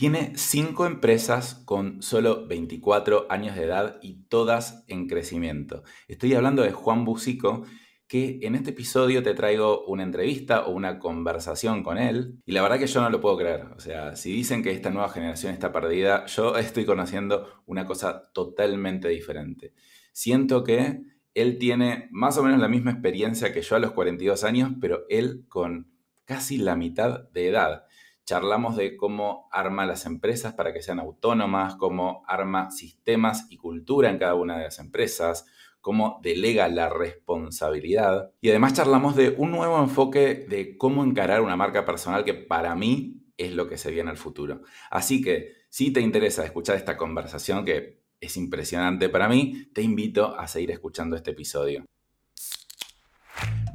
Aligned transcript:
Tiene 0.00 0.32
cinco 0.34 0.86
empresas 0.86 1.56
con 1.66 2.00
solo 2.00 2.46
24 2.46 3.26
años 3.28 3.54
de 3.54 3.64
edad 3.64 3.98
y 4.00 4.22
todas 4.30 4.82
en 4.88 5.06
crecimiento. 5.06 5.82
Estoy 6.08 6.32
hablando 6.32 6.62
de 6.62 6.72
Juan 6.72 7.04
Bucico, 7.04 7.66
que 8.08 8.38
en 8.40 8.54
este 8.54 8.70
episodio 8.70 9.22
te 9.22 9.34
traigo 9.34 9.84
una 9.84 10.02
entrevista 10.02 10.64
o 10.64 10.70
una 10.70 10.98
conversación 10.98 11.82
con 11.82 11.98
él. 11.98 12.40
Y 12.46 12.52
la 12.52 12.62
verdad 12.62 12.78
que 12.78 12.86
yo 12.86 13.02
no 13.02 13.10
lo 13.10 13.20
puedo 13.20 13.36
creer. 13.36 13.66
O 13.76 13.78
sea, 13.78 14.16
si 14.16 14.32
dicen 14.32 14.62
que 14.62 14.70
esta 14.70 14.88
nueva 14.88 15.10
generación 15.10 15.52
está 15.52 15.70
perdida, 15.70 16.24
yo 16.24 16.56
estoy 16.56 16.86
conociendo 16.86 17.62
una 17.66 17.84
cosa 17.84 18.30
totalmente 18.32 19.06
diferente. 19.10 19.74
Siento 20.14 20.64
que 20.64 21.02
él 21.34 21.58
tiene 21.58 22.08
más 22.10 22.38
o 22.38 22.42
menos 22.42 22.58
la 22.58 22.68
misma 22.68 22.92
experiencia 22.92 23.52
que 23.52 23.60
yo 23.60 23.76
a 23.76 23.80
los 23.80 23.92
42 23.92 24.44
años, 24.44 24.72
pero 24.80 25.04
él 25.10 25.44
con 25.46 25.92
casi 26.24 26.56
la 26.56 26.74
mitad 26.74 27.28
de 27.32 27.48
edad 27.48 27.84
charlamos 28.24 28.76
de 28.76 28.96
cómo 28.96 29.48
arma 29.50 29.86
las 29.86 30.06
empresas 30.06 30.54
para 30.54 30.72
que 30.72 30.82
sean 30.82 31.00
autónomas, 31.00 31.76
cómo 31.76 32.22
arma 32.26 32.70
sistemas 32.70 33.46
y 33.50 33.56
cultura 33.56 34.10
en 34.10 34.18
cada 34.18 34.34
una 34.34 34.56
de 34.56 34.64
las 34.64 34.78
empresas, 34.78 35.46
cómo 35.80 36.20
delega 36.22 36.68
la 36.68 36.88
responsabilidad. 36.88 38.32
Y 38.40 38.50
además 38.50 38.74
charlamos 38.74 39.16
de 39.16 39.34
un 39.36 39.50
nuevo 39.50 39.80
enfoque 39.82 40.46
de 40.48 40.76
cómo 40.76 41.04
encarar 41.04 41.40
una 41.40 41.56
marca 41.56 41.84
personal 41.84 42.24
que 42.24 42.34
para 42.34 42.74
mí 42.74 43.24
es 43.36 43.54
lo 43.54 43.68
que 43.68 43.78
se 43.78 43.90
viene 43.90 44.10
al 44.10 44.16
futuro. 44.16 44.62
Así 44.90 45.22
que 45.22 45.54
si 45.68 45.92
te 45.92 46.00
interesa 46.00 46.44
escuchar 46.44 46.76
esta 46.76 46.96
conversación 46.96 47.64
que 47.64 48.00
es 48.20 48.36
impresionante 48.36 49.08
para 49.08 49.28
mí, 49.28 49.70
te 49.72 49.82
invito 49.82 50.38
a 50.38 50.46
seguir 50.46 50.72
escuchando 50.72 51.16
este 51.16 51.30
episodio. 51.30 51.84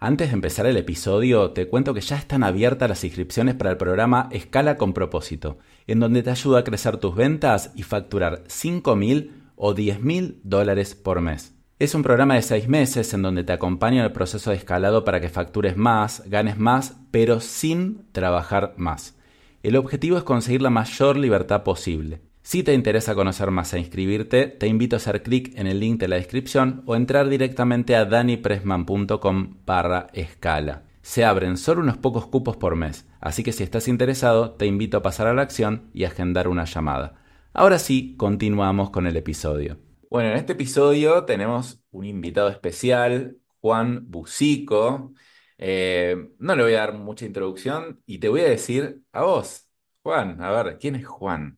Antes 0.00 0.28
de 0.28 0.34
empezar 0.34 0.64
el 0.66 0.76
episodio, 0.76 1.50
te 1.50 1.66
cuento 1.66 1.92
que 1.92 2.00
ya 2.00 2.14
están 2.14 2.44
abiertas 2.44 2.88
las 2.88 3.02
inscripciones 3.02 3.56
para 3.56 3.72
el 3.72 3.76
programa 3.76 4.28
Escala 4.30 4.76
con 4.76 4.92
propósito, 4.92 5.58
en 5.88 5.98
donde 5.98 6.22
te 6.22 6.30
ayuda 6.30 6.60
a 6.60 6.64
crecer 6.64 6.98
tus 6.98 7.16
ventas 7.16 7.72
y 7.74 7.82
facturar 7.82 8.44
5 8.46 8.94
mil 8.94 9.32
o 9.56 9.74
10 9.74 10.00
mil 10.00 10.40
dólares 10.44 10.94
por 10.94 11.20
mes. 11.20 11.56
Es 11.80 11.96
un 11.96 12.04
programa 12.04 12.36
de 12.36 12.42
6 12.42 12.68
meses 12.68 13.12
en 13.12 13.22
donde 13.22 13.42
te 13.42 13.52
acompaño 13.52 13.98
en 13.98 14.04
el 14.04 14.12
proceso 14.12 14.50
de 14.50 14.56
escalado 14.56 15.04
para 15.04 15.20
que 15.20 15.30
factures 15.30 15.76
más, 15.76 16.22
ganes 16.26 16.58
más, 16.58 17.00
pero 17.10 17.40
sin 17.40 18.06
trabajar 18.12 18.74
más. 18.76 19.16
El 19.64 19.74
objetivo 19.74 20.16
es 20.16 20.22
conseguir 20.22 20.62
la 20.62 20.70
mayor 20.70 21.16
libertad 21.16 21.64
posible. 21.64 22.20
Si 22.48 22.62
te 22.62 22.72
interesa 22.72 23.14
conocer 23.14 23.50
más 23.50 23.74
e 23.74 23.78
inscribirte, 23.78 24.46
te 24.46 24.68
invito 24.68 24.96
a 24.96 25.00
hacer 25.00 25.22
clic 25.22 25.52
en 25.58 25.66
el 25.66 25.80
link 25.80 26.00
de 26.00 26.08
la 26.08 26.16
descripción 26.16 26.82
o 26.86 26.96
entrar 26.96 27.28
directamente 27.28 27.94
a 27.94 28.06
danipresman.com 28.06 29.58
barra 29.66 30.06
escala. 30.14 30.84
Se 31.02 31.26
abren 31.26 31.58
solo 31.58 31.82
unos 31.82 31.98
pocos 31.98 32.26
cupos 32.26 32.56
por 32.56 32.74
mes, 32.74 33.06
así 33.20 33.42
que 33.44 33.52
si 33.52 33.64
estás 33.64 33.86
interesado, 33.86 34.52
te 34.52 34.64
invito 34.64 34.96
a 34.96 35.02
pasar 35.02 35.26
a 35.26 35.34
la 35.34 35.42
acción 35.42 35.90
y 35.92 36.04
agendar 36.04 36.48
una 36.48 36.64
llamada. 36.64 37.22
Ahora 37.52 37.78
sí, 37.78 38.16
continuamos 38.16 38.88
con 38.88 39.06
el 39.06 39.18
episodio. 39.18 39.76
Bueno, 40.08 40.30
en 40.30 40.38
este 40.38 40.54
episodio 40.54 41.24
tenemos 41.26 41.82
un 41.90 42.06
invitado 42.06 42.48
especial, 42.48 43.36
Juan 43.60 44.10
Bucico. 44.10 45.12
Eh, 45.58 46.16
no 46.38 46.56
le 46.56 46.62
voy 46.62 46.72
a 46.72 46.78
dar 46.78 46.94
mucha 46.94 47.26
introducción 47.26 48.00
y 48.06 48.20
te 48.20 48.30
voy 48.30 48.40
a 48.40 48.48
decir 48.48 49.02
a 49.12 49.24
vos, 49.24 49.68
Juan, 50.02 50.42
a 50.42 50.50
ver, 50.50 50.78
¿quién 50.78 50.94
es 50.94 51.06
Juan? 51.06 51.57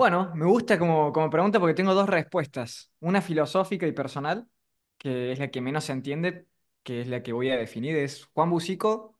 Bueno, 0.00 0.32
me 0.34 0.46
gusta 0.46 0.78
como, 0.78 1.12
como 1.12 1.28
pregunta 1.28 1.60
porque 1.60 1.74
tengo 1.74 1.92
dos 1.92 2.08
respuestas. 2.08 2.90
Una 3.00 3.20
filosófica 3.20 3.86
y 3.86 3.92
personal, 3.92 4.48
que 4.96 5.30
es 5.32 5.38
la 5.38 5.50
que 5.50 5.60
menos 5.60 5.84
se 5.84 5.92
entiende, 5.92 6.46
que 6.82 7.02
es 7.02 7.06
la 7.08 7.22
que 7.22 7.34
voy 7.34 7.50
a 7.50 7.58
definir. 7.58 7.94
Es 7.98 8.24
Juan 8.32 8.48
Bucico 8.48 9.18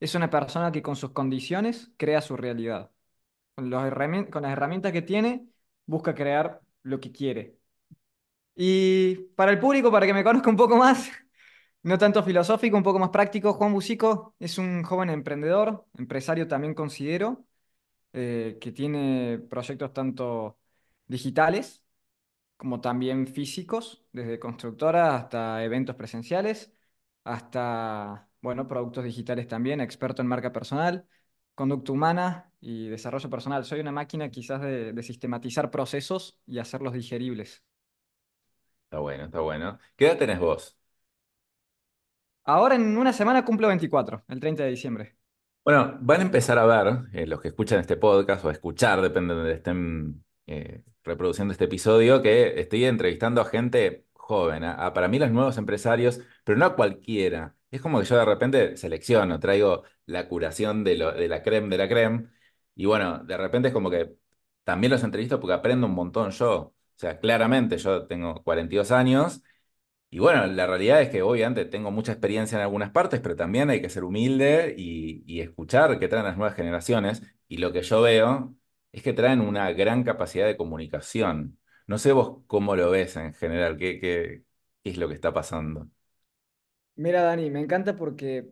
es 0.00 0.14
una 0.14 0.28
persona 0.28 0.70
que 0.70 0.82
con 0.82 0.96
sus 0.96 1.12
condiciones 1.12 1.92
crea 1.96 2.20
su 2.20 2.36
realidad. 2.36 2.90
Con, 3.54 3.70
los 3.70 3.82
con 4.30 4.42
las 4.42 4.52
herramientas 4.52 4.92
que 4.92 5.02
tiene, 5.02 5.48
busca 5.86 6.14
crear 6.14 6.60
lo 6.82 7.00
que 7.00 7.12
quiere. 7.12 7.58
Y 8.54 9.16
para 9.36 9.52
el 9.52 9.58
público, 9.60 9.90
para 9.90 10.06
que 10.06 10.14
me 10.14 10.24
conozca 10.24 10.50
un 10.50 10.56
poco 10.56 10.76
más, 10.76 11.10
no 11.84 11.98
tanto 11.98 12.22
filosófico, 12.22 12.76
un 12.76 12.82
poco 12.82 12.98
más 12.98 13.10
práctico, 13.10 13.54
Juan 13.54 13.72
Bucico 13.72 14.34
es 14.38 14.58
un 14.58 14.82
joven 14.82 15.10
emprendedor, 15.10 15.86
empresario 15.96 16.48
también 16.48 16.74
considero, 16.74 17.46
eh, 18.12 18.58
que 18.60 18.72
tiene 18.72 19.38
proyectos 19.50 19.92
tanto 19.92 20.58
digitales 21.06 21.84
como 22.56 22.80
también 22.80 23.26
físicos, 23.28 24.04
desde 24.12 24.38
constructoras 24.40 25.14
hasta 25.24 25.64
eventos 25.64 25.96
presenciales, 25.96 26.72
hasta, 27.24 28.28
bueno, 28.42 28.66
productos 28.68 29.04
digitales 29.04 29.48
también, 29.48 29.80
experto 29.80 30.22
en 30.22 30.28
marca 30.28 30.52
personal, 30.52 31.06
conducta 31.54 31.92
humana 31.92 32.52
y 32.60 32.88
desarrollo 32.88 33.30
personal. 33.30 33.64
Soy 33.64 33.80
una 33.80 33.92
máquina 33.92 34.30
quizás 34.30 34.60
de, 34.62 34.92
de 34.92 35.02
sistematizar 35.04 35.70
procesos 35.70 36.38
y 36.46 36.58
hacerlos 36.58 36.94
digeribles. 36.94 37.64
Está 38.84 38.98
bueno, 39.00 39.24
está 39.26 39.40
bueno. 39.40 39.78
¿Qué 39.96 40.06
edad 40.06 40.18
tenés 40.18 40.38
vos? 40.40 40.76
Ahora 42.44 42.74
en 42.74 42.96
una 42.98 43.12
semana 43.12 43.44
cumplo 43.44 43.68
24, 43.68 44.24
el 44.28 44.40
30 44.40 44.64
de 44.64 44.70
diciembre. 44.70 45.17
Bueno, 45.68 45.98
van 46.00 46.20
a 46.20 46.24
empezar 46.24 46.58
a 46.58 46.64
ver, 46.64 47.00
eh, 47.12 47.26
los 47.26 47.42
que 47.42 47.48
escuchan 47.48 47.78
este 47.78 47.98
podcast 47.98 48.42
o 48.42 48.48
a 48.48 48.52
escuchar, 48.52 49.02
depende 49.02 49.34
de 49.34 49.40
donde 49.40 49.54
estén 49.54 50.24
eh, 50.46 50.82
reproduciendo 51.04 51.52
este 51.52 51.66
episodio, 51.66 52.22
que 52.22 52.58
estoy 52.58 52.86
entrevistando 52.86 53.42
a 53.42 53.44
gente 53.44 54.06
joven, 54.14 54.64
a, 54.64 54.94
para 54.94 55.08
mí 55.08 55.18
los 55.18 55.30
nuevos 55.30 55.58
empresarios, 55.58 56.20
pero 56.42 56.56
no 56.58 56.64
a 56.64 56.74
cualquiera. 56.74 57.54
Es 57.70 57.82
como 57.82 58.00
que 58.00 58.06
yo 58.06 58.16
de 58.16 58.24
repente 58.24 58.78
selecciono, 58.78 59.38
traigo 59.40 59.82
la 60.06 60.26
curación 60.26 60.84
de, 60.84 60.96
de 60.96 61.28
la 61.28 61.42
creme 61.42 61.68
de 61.68 61.76
la 61.76 61.86
creme, 61.88 62.30
y 62.74 62.86
bueno, 62.86 63.18
de 63.24 63.36
repente 63.36 63.68
es 63.68 63.74
como 63.74 63.90
que 63.90 64.14
también 64.64 64.90
los 64.90 65.04
entrevisto 65.04 65.38
porque 65.38 65.52
aprendo 65.52 65.86
un 65.86 65.92
montón 65.94 66.30
yo. 66.30 66.54
O 66.56 66.74
sea, 66.96 67.20
claramente 67.20 67.76
yo 67.76 68.06
tengo 68.06 68.42
42 68.42 68.90
años 68.90 69.42
y 70.10 70.20
bueno, 70.20 70.46
la 70.46 70.66
realidad 70.66 71.02
es 71.02 71.10
que 71.10 71.20
obviamente 71.20 71.66
tengo 71.66 71.90
mucha 71.90 72.12
experiencia 72.12 72.56
en 72.56 72.62
algunas 72.62 72.90
partes, 72.90 73.20
pero 73.20 73.36
también 73.36 73.68
hay 73.68 73.82
que 73.82 73.90
ser 73.90 74.04
humilde 74.04 74.74
y, 74.76 75.40
escuchar 75.40 75.98
qué 75.98 76.08
traen 76.08 76.24
las 76.24 76.36
nuevas 76.38 76.56
generaciones. 76.56 77.22
Y 77.46 77.58
lo 77.58 77.72
que 77.72 77.82
yo 77.82 78.00
veo 78.00 78.54
es 78.90 79.02
que 79.02 79.12
traen 79.12 79.40
una 79.40 79.70
gran 79.72 80.04
capacidad 80.04 80.46
de 80.46 80.56
comunicación. 80.56 81.58
No 81.86 81.98
sé 81.98 82.12
vos 82.12 82.42
cómo 82.46 82.74
lo 82.74 82.90
ves 82.90 83.16
en 83.16 83.34
general, 83.34 83.76
qué, 83.76 84.00
qué, 84.00 84.44
es 84.82 84.96
lo 84.96 85.08
que 85.08 85.14
está 85.14 85.32
pasando. 85.32 85.88
Mira, 86.96 87.22
Dani, 87.22 87.50
me 87.50 87.60
encanta 87.60 87.94
porque 87.94 88.48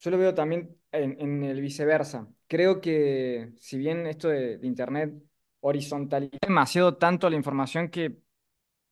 yo 0.00 0.10
lo 0.10 0.18
veo 0.18 0.34
también 0.34 0.76
en, 0.92 1.42
el 1.44 1.60
viceversa. 1.62 2.28
Creo 2.46 2.80
que 2.80 3.52
si 3.56 3.78
bien 3.78 4.06
esto 4.06 4.28
de, 4.28 4.58
de 4.58 4.66
Internet 4.66 5.14
horizontalizó 5.60 6.36
demasiado 6.42 6.96
tanto 6.98 7.30
la 7.30 7.36
información 7.36 7.88
que 7.88 8.18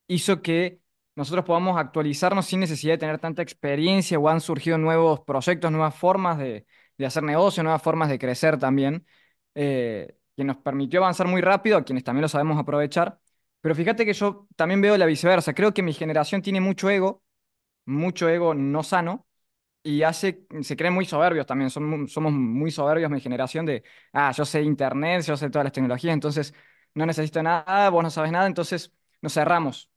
hizo 0.06 0.40
que 0.40 0.80
nosotros 1.18 1.44
podamos 1.44 1.76
actualizarnos 1.78 2.46
sin 2.46 2.60
necesidad 2.60 2.94
de 2.94 2.98
tener 2.98 3.18
tanta 3.18 3.42
experiencia 3.42 4.20
o 4.20 4.28
han 4.28 4.40
surgido 4.40 4.78
nuevos 4.78 5.18
proyectos, 5.22 5.72
nuevas 5.72 5.96
formas 5.96 6.38
de, 6.38 6.64
hacer 7.04 7.24
negocio, 7.24 7.64
nuevas 7.64 7.82
formas 7.82 8.08
de 8.08 8.20
crecer 8.20 8.56
también, 8.56 9.04
eh, 9.56 10.16
que 10.36 10.44
nos 10.44 10.58
permitió 10.58 11.00
avanzar 11.00 11.26
muy 11.26 11.40
rápido, 11.40 11.76
a 11.76 11.84
quienes 11.84 12.04
también 12.04 12.22
lo 12.22 12.28
sabemos 12.28 12.56
aprovechar. 12.56 13.18
Pero 13.60 13.74
fíjate 13.74 14.06
que 14.06 14.12
yo 14.12 14.46
también 14.54 14.80
veo 14.80 14.96
la 14.96 15.06
viceversa. 15.06 15.54
Creo 15.54 15.74
que 15.74 15.82
mi 15.82 15.92
generación 15.92 16.40
tiene 16.40 16.60
mucho 16.60 16.88
ego, 16.88 17.24
mucho 17.86 18.28
ego 18.28 18.54
no 18.54 18.84
sano, 18.84 19.26
y 19.82 20.02
hace, 20.04 20.46
se 20.62 20.76
creen 20.76 20.94
muy 20.94 21.06
soberbios 21.06 21.46
también. 21.46 21.70
somos 21.70 22.32
muy 22.32 22.70
soberbios 22.70 23.10
mi 23.10 23.20
generación 23.20 23.66
de, 23.66 23.84
ah, 24.12 24.32
yo 24.32 24.44
sé 24.44 24.62
internet, 24.62 25.22
yo 25.24 25.36
sé 25.36 25.50
todas 25.50 25.64
las 25.64 25.72
tecnologías, 25.72 26.14
entonces 26.14 26.54
no 26.94 27.06
necesito 27.06 27.42
nada, 27.42 27.90
vos 27.90 28.04
no 28.04 28.10
sabes 28.10 28.32
nada, 28.32 28.46
entonces 28.46 28.92
nos 29.20 29.34
cerramos. 29.34 29.90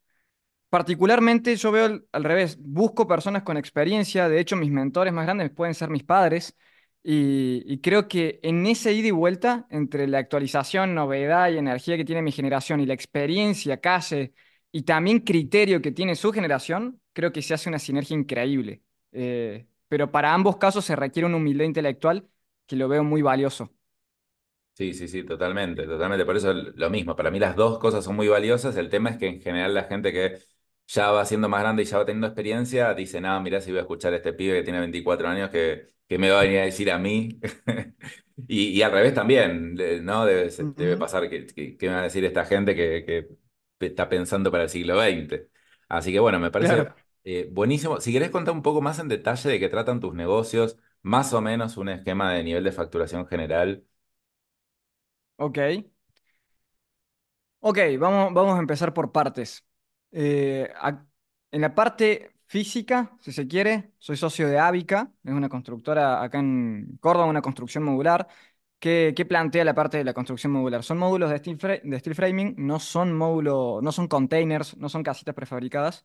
Particularmente 0.72 1.58
yo 1.58 1.70
veo 1.74 2.02
al, 2.14 2.24
revés, 2.24 2.58
busco 2.62 3.06
personas 3.06 3.44
con 3.44 3.58
experiencia, 3.58 4.30
de 4.30 4.40
hecho 4.40 4.56
mis 4.56 4.72
mentores 4.72 5.12
más 5.12 5.26
grandes 5.26 5.52
pueden 5.52 5.74
ser 5.76 5.90
mis 5.90 6.04
padres, 6.04 6.56
y, 7.04 7.80
creo 7.82 8.08
que 8.08 8.40
en 8.42 8.66
ese 8.66 8.94
ida 8.94 9.10
y 9.10 9.12
vuelta 9.12 9.68
entre 9.70 10.08
la 10.08 10.20
actualización, 10.20 10.96
novedad 10.96 11.52
y 11.52 11.58
energía 11.58 11.98
que 11.98 12.06
tiene 12.06 12.22
mi 12.22 12.32
generación 12.32 12.80
y 12.80 12.86
la 12.86 12.94
experiencia, 12.94 13.82
calle 13.82 14.34
y 14.72 14.84
también 14.84 15.20
criterio 15.20 15.82
que 15.82 15.92
tiene 15.92 16.16
su 16.16 16.32
generación, 16.32 17.02
creo 17.12 17.34
que 17.34 17.42
se 17.42 17.54
hace 17.54 17.68
una 17.68 17.80
sinergia 17.80 18.16
increíble. 18.16 18.82
Eh, 19.12 19.68
pero 19.90 20.10
para 20.10 20.34
ambos 20.34 20.56
casos 20.56 20.86
se 20.86 20.96
requiere 20.96 21.26
una 21.26 21.36
humildad 21.36 21.66
intelectual 21.66 22.30
que 22.66 22.78
lo 22.78 22.88
veo 22.88 23.04
muy 23.04 23.22
valioso. 23.22 23.74
Sí, 24.74 24.94
sí, 24.94 25.08
sí, 25.10 25.24
totalmente, 25.24 25.86
totalmente. 25.86 26.26
Por 26.26 26.38
eso 26.38 26.54
lo 26.54 26.90
mismo, 26.90 27.16
para 27.16 27.30
mí 27.30 27.40
las 27.40 27.56
dos 27.58 27.78
cosas 27.78 28.06
son 28.06 28.16
muy 28.16 28.28
valiosas. 28.30 28.78
El 28.78 28.90
tema 28.90 29.10
es 29.10 29.18
que 29.18 29.28
en 29.28 29.42
general 29.42 29.74
la 29.74 29.84
gente 29.84 30.14
que 30.14 30.40
ya 30.94 31.12
va 31.12 31.26
siendo 31.26 31.50
más 31.50 31.62
grande 31.62 31.84
y 31.84 31.86
ya 31.86 31.98
va 31.98 32.06
teniendo 32.06 32.28
experiencia, 32.28 32.94
dice, 32.94 33.22
no, 33.22 33.40
mirá 33.42 33.62
si 33.62 33.72
voy 33.72 33.80
a 33.80 33.82
escuchar 33.82 34.14
a 34.14 34.18
este 34.18 34.34
pibe 34.34 34.56
que 34.58 34.64
tiene 34.64 34.80
24 34.80 35.28
años 35.28 35.50
que, 35.50 35.88
que 36.08 36.18
me 36.18 36.30
va 36.32 36.40
a 36.42 36.44
venir 36.44 36.60
a 36.60 36.64
decir 36.66 36.92
a 36.92 36.98
mí. 37.00 37.40
y, 38.48 38.68
y 38.70 38.82
al 38.82 38.92
revés 38.92 39.14
también, 39.14 39.76
¿no? 40.04 40.26
Debe, 40.26 40.50
debe 40.76 40.98
pasar 40.98 41.30
que, 41.30 41.46
que, 41.48 41.78
que 41.78 41.88
me 41.88 41.94
va 41.96 42.02
a 42.02 42.04
decir 42.04 42.26
esta 42.26 42.46
gente 42.46 42.76
que, 42.76 43.04
que 43.80 43.86
está 43.88 44.10
pensando 44.10 44.52
para 44.52 44.64
el 44.64 44.70
siglo 44.70 44.98
XX. 44.98 45.50
Así 45.90 46.12
que 46.12 46.20
bueno, 46.20 46.40
me 46.40 46.52
parece 46.52 46.76
Claro. 46.78 46.96
eh, 47.24 47.50
buenísimo. 47.52 48.00
Si 48.02 48.12
querés 48.14 48.30
contar 48.32 48.54
un 48.54 48.62
poco 48.62 48.82
más 48.82 49.00
en 49.00 49.08
detalle 49.08 49.50
de 49.50 49.60
qué 49.60 49.70
tratan 49.70 50.00
tus 50.00 50.14
negocios, 50.14 50.78
más 51.02 51.34
o 51.34 51.42
menos 51.42 51.78
un 51.78 51.90
esquema 51.90 52.34
de 52.34 52.44
nivel 52.44 52.64
de 52.64 52.72
facturación 52.72 53.28
general. 53.28 53.86
Ok. 55.38 55.58
Ok, 57.60 57.78
vamos, 58.00 58.34
vamos 58.34 58.56
a 58.56 58.60
empezar 58.60 58.94
por 58.94 59.12
partes. 59.12 59.66
Eh, 60.12 60.70
en 61.52 61.62
la 61.62 61.74
parte 61.76 62.34
física, 62.48 63.16
si 63.22 63.32
se 63.32 63.48
quiere, 63.48 63.94
soy 63.98 64.18
socio 64.18 64.48
de 64.48 64.60
Avica, 64.60 65.12
es 65.24 65.32
una 65.34 65.50
constructora 65.50 66.22
acá 66.24 66.40
en 66.40 66.98
Córdoba, 67.00 67.26
una 67.28 67.42
construcción 67.42 67.84
modular. 67.84 68.28
¿Qué, 68.80 69.14
plantea 69.30 69.64
la 69.64 69.76
parte 69.76 69.98
de 69.98 70.04
la 70.04 70.14
construcción 70.14 70.52
modular? 70.54 70.84
Son 70.84 70.98
módulos 70.98 71.30
de 71.30 71.38
steel, 71.38 72.16
framing, 72.16 72.56
no 72.58 72.80
son 72.80 73.14
módulos, 73.16 73.82
no 73.84 73.92
son 73.92 74.08
containers, 74.08 74.76
no 74.78 74.90
son 74.90 75.04
casitas 75.04 75.36
prefabricadas. 75.36 76.04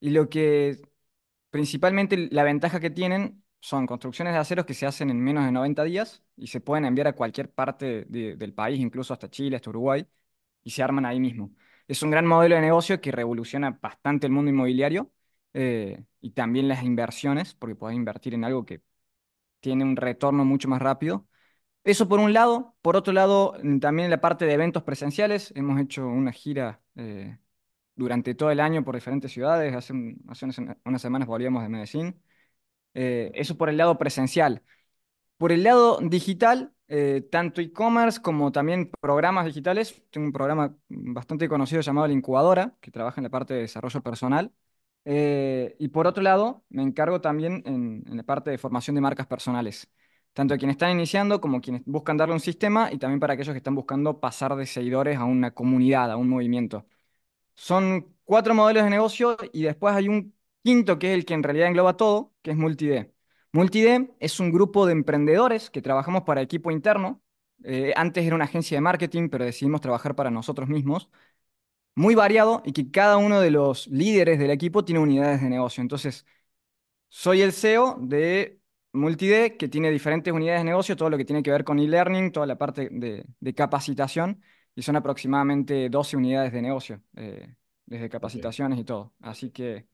Y 0.00 0.10
lo 0.10 0.28
que 0.28 0.78
Principalmente 1.50 2.28
la 2.30 2.42
ventaja 2.44 2.80
que 2.80 2.90
tienen 2.90 3.42
son 3.60 3.86
construcciones 3.86 4.34
de 4.34 4.40
aceros 4.40 4.66
que 4.66 4.74
se 4.74 4.86
hacen 4.86 5.10
en 5.10 5.20
menos 5.22 5.44
de 5.44 5.52
90 5.52 5.84
días 5.84 6.22
y 6.36 6.48
se 6.48 6.60
pueden 6.60 6.84
enviar 6.84 7.06
a 7.08 7.14
cualquier 7.14 7.50
parte 7.52 8.04
de- 8.08 8.36
del 8.36 8.52
país, 8.54 8.78
incluso 8.80 9.14
hasta 9.14 9.30
Chile, 9.30 9.56
hasta 9.56 9.70
Uruguay, 9.70 10.06
y 10.64 10.70
se 10.70 10.82
arman 10.82 11.06
ahí 11.06 11.20
mismo. 11.20 11.52
Es 11.88 12.02
un 12.02 12.10
gran 12.10 12.26
modelo 12.26 12.56
de 12.56 12.60
negocio 12.62 13.00
que 13.00 13.12
revoluciona 13.12 13.78
bastante 13.80 14.26
el 14.26 14.32
mundo 14.32 14.50
inmobiliario 14.50 15.12
eh, 15.54 16.04
y 16.20 16.30
también 16.32 16.68
las 16.68 16.82
inversiones, 16.82 17.54
porque 17.54 17.76
podés 17.76 17.96
invertir 17.96 18.34
en 18.34 18.44
algo 18.44 18.66
que 18.66 18.82
tiene 19.60 19.84
un 19.84 19.96
retorno 19.96 20.44
mucho 20.44 20.68
más 20.68 20.82
rápido. 20.82 21.26
Eso 21.84 22.08
por 22.08 22.20
un 22.20 22.32
lado. 22.34 22.76
Por 22.82 22.96
otro 22.96 23.12
lado, 23.14 23.54
mm, 23.62 23.80
también 23.80 24.10
la 24.10 24.20
parte 24.20 24.46
de 24.46 24.54
eventos 24.54 24.82
presenciales. 24.84 25.52
Hemos 25.56 25.80
hecho 25.80 26.06
una 26.08 26.32
gira 26.32 26.82
eh, 26.96 27.38
durante 27.96 28.34
todo 28.34 28.50
el 28.52 28.60
año 28.60 28.84
por 28.84 28.94
diferentes 28.96 29.32
ciudades. 29.32 29.74
Hace, 29.74 29.92
un- 29.94 30.22
hace 30.28 30.46
unas, 30.46 30.58
unas 30.84 31.02
semanas 31.02 31.28
volvíamos 31.28 31.62
de 31.62 31.68
Medellín. 31.70 32.22
Eh, 32.94 33.30
eso 33.34 33.56
por 33.58 33.68
el 33.70 33.76
lado 33.76 33.98
presencial. 33.98 34.62
Por 35.38 35.52
el 35.52 35.64
lado 35.64 35.98
digital, 36.02 36.72
eh, 36.88 37.26
tanto 37.30 37.60
e-commerce 37.60 38.20
como 38.22 38.52
también 38.52 38.90
programas 39.00 39.46
digitales. 39.46 40.02
Tengo 40.10 40.26
un 40.26 40.32
programa 40.32 40.76
bastante 40.88 41.48
conocido 41.48 41.80
llamado 41.80 42.06
La 42.06 42.12
Incubadora, 42.12 42.76
que 42.80 42.90
trabaja 42.90 43.20
en 43.20 43.24
la 43.24 43.30
parte 43.30 43.54
de 43.54 43.60
desarrollo 43.60 44.02
personal. 44.02 44.52
Eh, 45.04 45.76
y 45.78 45.88
por 45.88 46.06
otro 46.06 46.22
lado, 46.22 46.64
me 46.68 46.82
encargo 46.82 47.20
también 47.20 47.62
en, 47.66 48.04
la 48.16 48.22
parte 48.24 48.50
de 48.50 48.58
formación 48.58 48.96
de 48.96 49.00
marcas 49.00 49.26
personales, 49.26 49.88
tanto 50.32 50.54
a 50.54 50.58
quienes 50.58 50.74
están 50.74 50.90
iniciando 50.92 51.40
como 51.40 51.60
quienes 51.60 51.82
buscan 51.84 52.16
darle 52.16 52.34
un 52.34 52.40
sistema 52.40 52.92
y 52.92 52.98
también 52.98 53.20
para 53.20 53.34
aquellos 53.34 53.52
que 53.54 53.58
están 53.58 53.74
buscando 53.76 54.20
pasar 54.20 54.56
de 54.56 54.66
seguidores 54.66 55.18
a 55.18 55.24
una 55.24 55.52
comunidad, 55.52 56.10
a 56.10 56.16
un 56.16 56.28
movimiento. 56.28 56.86
Son 57.54 58.14
cuatro 58.24 58.54
modelos 58.54 58.84
de 58.84 58.90
negocio 58.90 59.36
y 59.52 59.64
después 59.64 59.94
hay 59.94 60.08
un 60.08 60.34
quinto 60.62 60.98
que 60.98 61.12
es 61.12 61.18
el 61.18 61.24
que 61.26 61.34
en 61.34 61.42
realidad 61.42 61.68
engloba 61.68 61.96
todo, 61.96 62.34
que 62.42 62.52
es 62.52 62.56
Multid. 62.56 63.06
Multid 63.56 64.10
es 64.20 64.38
un 64.38 64.52
grupo 64.52 64.84
de 64.84 64.92
emprendedores 64.92 65.70
que 65.70 65.80
trabajamos 65.80 66.24
para 66.24 66.42
equipo 66.42 66.70
interno. 66.70 67.22
Eh, 67.64 67.94
antes 67.96 68.22
era 68.26 68.34
una 68.36 68.44
agencia 68.44 68.76
de 68.76 68.82
marketing, 68.82 69.30
pero 69.30 69.46
decidimos 69.46 69.80
trabajar 69.80 70.14
para 70.14 70.30
nosotros 70.30 70.68
mismos. 70.68 71.08
Muy 71.94 72.14
variado 72.14 72.62
y 72.66 72.72
que 72.72 72.90
cada 72.90 73.16
uno 73.18 73.40
de 73.40 73.50
los 73.50 73.86
líderes 73.88 74.38
del 74.38 74.50
equipo 74.50 74.84
tiene 74.84 75.00
unidades 75.00 75.40
de 75.42 75.48
negocio. 75.48 75.82
Entonces, 75.82 76.26
soy 77.08 77.42
el 77.42 77.52
CEO 77.52 77.98
de 78.00 78.60
Multid, 78.92 79.56
que 79.58 79.68
tiene 79.68 79.90
diferentes 79.90 80.32
unidades 80.34 80.60
de 80.60 80.66
negocio, 80.66 80.96
todo 80.96 81.10
lo 81.10 81.18
que 81.18 81.24
tiene 81.24 81.42
que 81.42 81.50
ver 81.52 81.64
con 81.64 81.78
e-learning, 81.78 82.32
toda 82.32 82.46
la 82.46 82.58
parte 82.58 82.90
de, 82.92 83.26
de 83.40 83.54
capacitación, 83.54 84.42
y 84.74 84.82
son 84.82 84.96
aproximadamente 84.96 85.88
12 85.90 86.16
unidades 86.16 86.52
de 86.52 86.62
negocio, 86.62 87.02
eh, 87.16 87.56
desde 87.86 88.10
capacitaciones 88.10 88.78
y 88.78 88.84
todo. 88.84 89.14
Así 89.20 89.50
que 89.50 89.88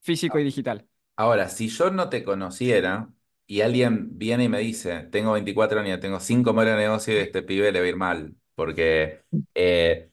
físico 0.00 0.38
y 0.38 0.44
digital. 0.44 0.86
Ahora, 1.16 1.48
si 1.48 1.68
yo 1.68 1.90
no 1.90 2.08
te 2.08 2.24
conociera 2.24 3.12
y 3.46 3.60
alguien 3.60 4.18
viene 4.18 4.44
y 4.44 4.48
me 4.48 4.58
dice, 4.60 5.02
tengo 5.12 5.32
24 5.32 5.80
años, 5.80 6.00
tengo 6.00 6.20
5 6.20 6.52
modelos 6.54 6.76
de 6.76 6.82
negocio 6.84 7.14
y 7.14 7.18
este 7.18 7.42
pibe 7.42 7.70
le 7.72 7.80
va 7.80 7.86
a 7.86 7.88
ir 7.88 7.96
mal, 7.96 8.34
porque 8.54 9.22
eh, 9.54 10.10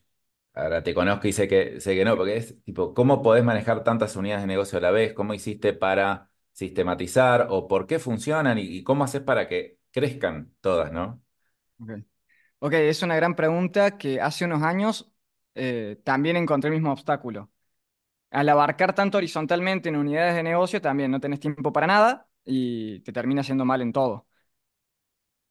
ahora 0.53 0.83
te 0.83 0.93
conozco 0.95 1.27
y 1.27 1.33
sé 1.33 1.47
que, 1.47 1.79
sé 1.81 1.95
que 1.95 2.05
no, 2.05 2.17
porque 2.17 2.37
es 2.37 2.63
tipo, 2.63 2.93
¿cómo 2.93 3.21
podés 3.23 3.43
manejar 3.43 3.83
tantas 3.83 4.15
unidades 4.15 4.43
de 4.43 4.47
negocio 4.47 4.77
a 4.79 4.81
la 4.81 4.91
vez? 4.91 5.13
¿Cómo 5.13 5.33
hiciste 5.33 5.73
para 5.73 6.31
sistematizar 6.53 7.47
o 7.49 7.67
por 7.67 7.87
qué 7.87 7.99
funcionan 7.99 8.57
y, 8.59 8.83
cómo 8.83 9.03
haces 9.05 9.21
para 9.21 9.47
que 9.47 9.79
crezcan 9.91 10.53
todas, 10.61 10.91
¿no? 10.91 11.23
Ok, 11.79 11.91
Ok, 12.59 12.73
es 12.75 13.03
una 13.03 13.15
gran 13.15 13.35
pregunta 13.35 13.97
que 13.97 14.21
hace 14.21 14.45
unos 14.45 14.63
años 14.63 15.11
eh, 15.55 15.99
también 16.05 16.37
encontré 16.37 16.69
el 16.69 16.75
mismo 16.75 16.91
obstáculo. 16.93 17.51
Al 18.31 18.49
abarcar 18.49 18.93
tanto 18.93 19.17
horizontalmente 19.17 19.89
en 19.89 19.95
unidades 19.95 20.35
de 20.35 20.43
negocio, 20.43 20.81
también 20.81 21.11
no 21.11 21.19
tenés 21.19 21.39
tiempo 21.39 21.71
para 21.73 21.87
nada 21.87 22.27
y 22.45 22.99
te 23.01 23.11
termina 23.11 23.41
yendo 23.41 23.65
mal 23.65 23.81
en 23.81 23.91
todo. 23.93 24.27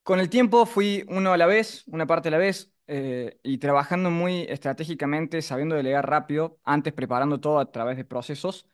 Con 0.02 0.20
el 0.20 0.30
tiempo 0.30 0.64
fui 0.64 1.04
uno 1.08 1.32
a 1.32 1.36
la 1.36 1.46
vez, 1.46 1.84
una 1.86 2.06
parte 2.06 2.28
a 2.28 2.30
la 2.30 2.38
vez, 2.38 2.72
eh, 2.86 3.38
y 3.42 3.58
trabajando 3.58 4.10
muy 4.10 4.42
estratégicamente, 4.48 5.42
sabiendo 5.42 5.76
delegar 5.76 6.08
rápido, 6.08 6.58
antes 6.64 6.94
preparando 6.94 7.40
todo 7.40 7.58
a 7.58 7.70
través 7.70 7.98
de 7.98 8.04
procesos. 8.06 8.66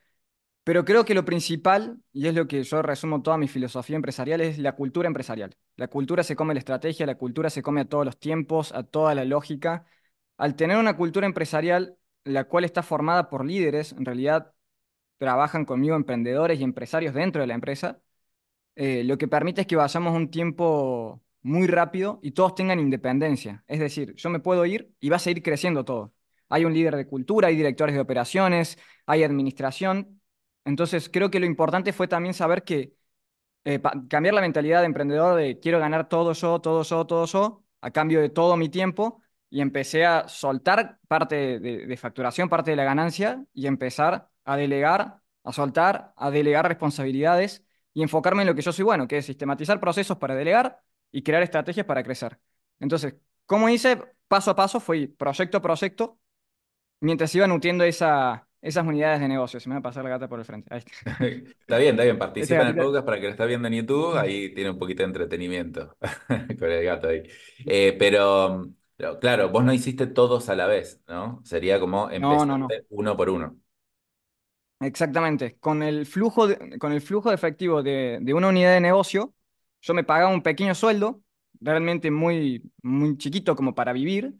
Pero 0.65 0.85
creo 0.85 1.05
que 1.05 1.15
lo 1.15 1.25
principal, 1.25 1.99
y 2.13 2.29
es 2.29 2.35
lo 2.35 2.49
que 2.49 2.63
yo 2.65 2.83
resumo 2.83 3.23
toda 3.23 3.39
mi 3.39 3.49
filosofía 3.49 3.97
empresarial, 3.97 4.41
es 4.43 4.59
la 4.59 4.75
cultura 4.77 5.09
empresarial. 5.09 5.57
La 5.77 5.89
cultura 5.89 6.23
se 6.25 6.37
come 6.37 6.55
la 6.55 6.61
estrategia, 6.61 7.07
la 7.07 7.17
cultura 7.17 7.51
se 7.51 7.63
come 7.63 7.83
a 7.83 7.87
todos 7.87 8.07
los 8.07 8.19
tiempos, 8.19 8.73
a 8.73 8.85
toda 8.85 9.15
la 9.15 9.25
lógica. 9.25 9.87
Al 10.39 10.57
tener 10.57 10.79
una 10.79 10.97
cultura 10.97 11.27
empresarial, 11.27 11.99
la 12.25 12.45
cual 12.45 12.65
está 12.65 12.83
formada 12.83 13.29
por 13.29 13.45
líderes, 13.45 13.93
en 13.93 14.05
realidad 14.05 14.53
trabajan 15.19 15.65
conmigo 15.65 15.97
emprendedores 15.97 16.61
y 16.61 16.65
empresarios 16.65 17.15
dentro 17.15 17.43
de 17.43 17.49
la 17.49 17.55
empresa 17.55 18.01
eh, 18.77 19.05
lo 19.05 19.19
que 19.19 19.29
permite 19.29 19.61
es 19.63 19.67
que 19.67 19.77
vayamos 19.77 20.15
un 20.15 20.31
tiempo 20.31 21.23
muy 21.43 21.67
rápido 21.67 22.19
y 22.23 22.33
todos 22.33 22.55
tengan 22.55 22.81
independencia. 22.81 23.65
Es 23.67 23.79
decir, 23.81 24.15
yo 24.17 24.31
me 24.31 24.41
puedo 24.41 24.65
ir 24.67 24.93
y 25.01 25.09
va 25.11 25.17
a 25.17 25.19
seguir 25.19 25.43
creciendo 25.43 25.85
todo. 25.85 26.13
Hay 26.49 26.65
un 26.65 26.75
líder 26.75 26.97
de 26.97 27.07
cultura, 27.07 27.49
hay 27.49 27.57
directores 27.57 27.95
de 27.95 28.01
operaciones, 28.01 28.79
hay 29.07 29.23
administración. 29.23 30.21
Entonces, 30.65 31.09
creo 31.09 31.31
que 31.31 31.41
lo 31.41 31.47
importante 31.47 31.93
fue 31.93 32.09
también 32.09 32.35
saber 32.35 32.65
que 32.65 32.95
eh, 33.65 33.81
cambiar 34.09 34.35
la 34.35 34.41
mentalidad 34.43 34.81
de 34.81 34.87
emprendedor 34.87 35.37
de 35.37 35.59
quiero 35.61 35.79
ganar 35.81 36.09
todo 36.09 36.33
yo, 36.33 36.61
todo 36.61 36.83
yo, 36.83 37.07
todo 37.07 37.27
yo, 37.27 37.65
a 37.81 37.91
cambio 37.93 38.21
de 38.21 38.31
todo 38.31 38.57
mi 38.57 38.69
tiempo, 38.69 39.23
y 39.55 39.61
empecé 39.61 40.05
a 40.05 40.27
soltar 40.27 40.99
parte 41.07 41.61
de, 41.61 41.87
de 41.87 41.97
facturación, 41.97 42.49
parte 42.49 42.73
de 42.73 42.77
la 42.77 42.83
ganancia, 42.83 43.45
y 43.55 43.69
empezar 43.69 44.29
a 44.45 44.57
delegar, 44.57 45.21
a 45.45 45.53
soltar, 45.53 46.13
a 46.17 46.33
delegar 46.33 46.67
responsabilidades 46.67 47.65
y 47.93 48.03
enfocarme 48.03 48.43
en 48.43 48.49
lo 48.49 48.57
que 48.57 48.63
yo 48.63 48.73
soy 48.73 48.85
bueno, 48.85 49.07
que 49.07 49.19
es 49.19 49.27
sistematizar 49.27 49.79
procesos 49.79 50.19
para 50.19 50.35
delegar 50.35 50.83
y 51.13 51.23
crear 51.23 51.41
estrategias 51.45 51.87
para 51.87 52.03
crecer. 52.03 52.41
Entonces, 52.81 53.15
¿cómo 53.47 53.69
hice? 53.69 53.97
Paso 54.27 54.51
a 54.51 54.57
paso, 54.57 54.81
fui 54.81 55.07
proyecto 55.07 55.59
a 55.59 55.63
proyecto, 55.63 56.19
mientras 56.99 57.33
iba 57.37 57.47
nutriendo 57.47 57.85
esa, 57.85 58.49
esas 58.61 58.85
unidades 58.85 59.21
de 59.21 59.29
negocio. 59.29 59.61
Se 59.61 59.69
me 59.69 59.77
va 59.77 59.79
a 59.79 59.83
pasar 59.83 60.03
la 60.03 60.11
gata 60.11 60.27
por 60.27 60.41
el 60.41 60.45
frente. 60.45 60.69
Ahí 60.75 60.79
está. 60.81 60.91
Está 61.21 61.79
bien, 61.79 61.95
está 61.95 62.03
bien, 62.03 62.17
Este 62.17 62.19
participa 62.19 62.63
en 62.63 62.67
el 62.67 62.77
podcast 62.77 63.07
para 63.07 63.21
que 63.21 63.27
lo 63.27 63.31
está 63.31 63.45
viendo 63.45 63.69
en 63.69 63.75
YouTube, 63.75 64.17
ahí 64.17 64.53
tiene 64.53 64.71
un 64.71 64.81
poquito 64.81 65.05
de 65.05 65.07
entretenimiento 65.07 65.97
con 66.59 66.73
el 66.73 66.85
gato 66.85 67.07
ahí. 67.07 67.23
Eh, 67.65 67.95
pero, 67.97 68.75
pero, 68.97 69.19
claro, 69.21 69.51
vos 69.51 69.65
no 69.65 69.73
hiciste 69.73 70.07
todos 70.07 70.49
a 70.49 70.55
la 70.57 70.67
vez, 70.67 71.03
¿no? 71.09 71.41
Sería 71.45 71.81
como 71.81 72.11
empezar 72.11 72.47
no, 72.47 72.59
no. 72.59 72.79
uno 72.91 73.17
por 73.17 73.31
uno. 73.31 73.59
Exactamente. 74.81 75.57
Con 75.59 75.83
el 75.83 76.05
flujo 76.07 76.47
de, 76.47 76.79
con 76.79 76.93
el 76.93 77.01
flujo 77.01 77.31
de 77.31 77.35
efectivo 77.37 77.83
de, 77.83 78.19
de 78.21 78.35
una 78.35 78.49
unidad 78.49 78.75
de 78.75 78.81
negocio, 78.81 79.35
yo 79.81 79.95
me 79.95 80.05
pagaba 80.05 80.31
un 80.33 80.43
pequeño 80.43 80.75
sueldo, 80.75 81.23
realmente 81.61 82.11
muy, 82.11 82.71
muy 82.83 83.17
chiquito 83.17 83.57
como 83.57 83.75
para 83.75 83.93
vivir, 83.93 84.35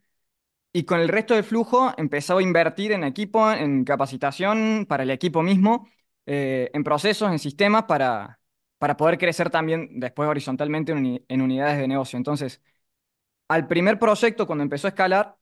y 0.73 0.85
con 0.85 1.01
el 1.01 1.09
resto 1.09 1.35
del 1.35 1.45
flujo 1.45 1.93
empezaba 1.99 2.41
a 2.41 2.43
invertir 2.43 2.93
en 2.93 3.05
equipo, 3.05 3.51
en 3.53 3.85
capacitación 3.85 4.87
para 4.89 5.05
el 5.05 5.11
equipo 5.11 5.43
mismo, 5.43 5.89
eh, 6.27 6.71
en 6.75 6.85
procesos, 6.85 7.31
en 7.33 7.39
sistemas 7.41 7.85
para, 7.85 8.41
para 8.79 8.97
poder 8.97 9.19
crecer 9.19 9.51
también 9.51 10.01
después 10.01 10.29
horizontalmente 10.29 10.93
en, 10.93 10.99
uni- 10.99 11.25
en 11.29 11.43
unidades 11.43 11.79
de 11.79 11.89
negocio. 11.89 12.17
Entonces, 12.19 12.63
al 13.49 13.67
primer 13.67 13.99
proyecto, 13.99 14.47
cuando 14.47 14.63
empezó 14.65 14.87
a 14.87 14.91
escalar, 14.91 15.37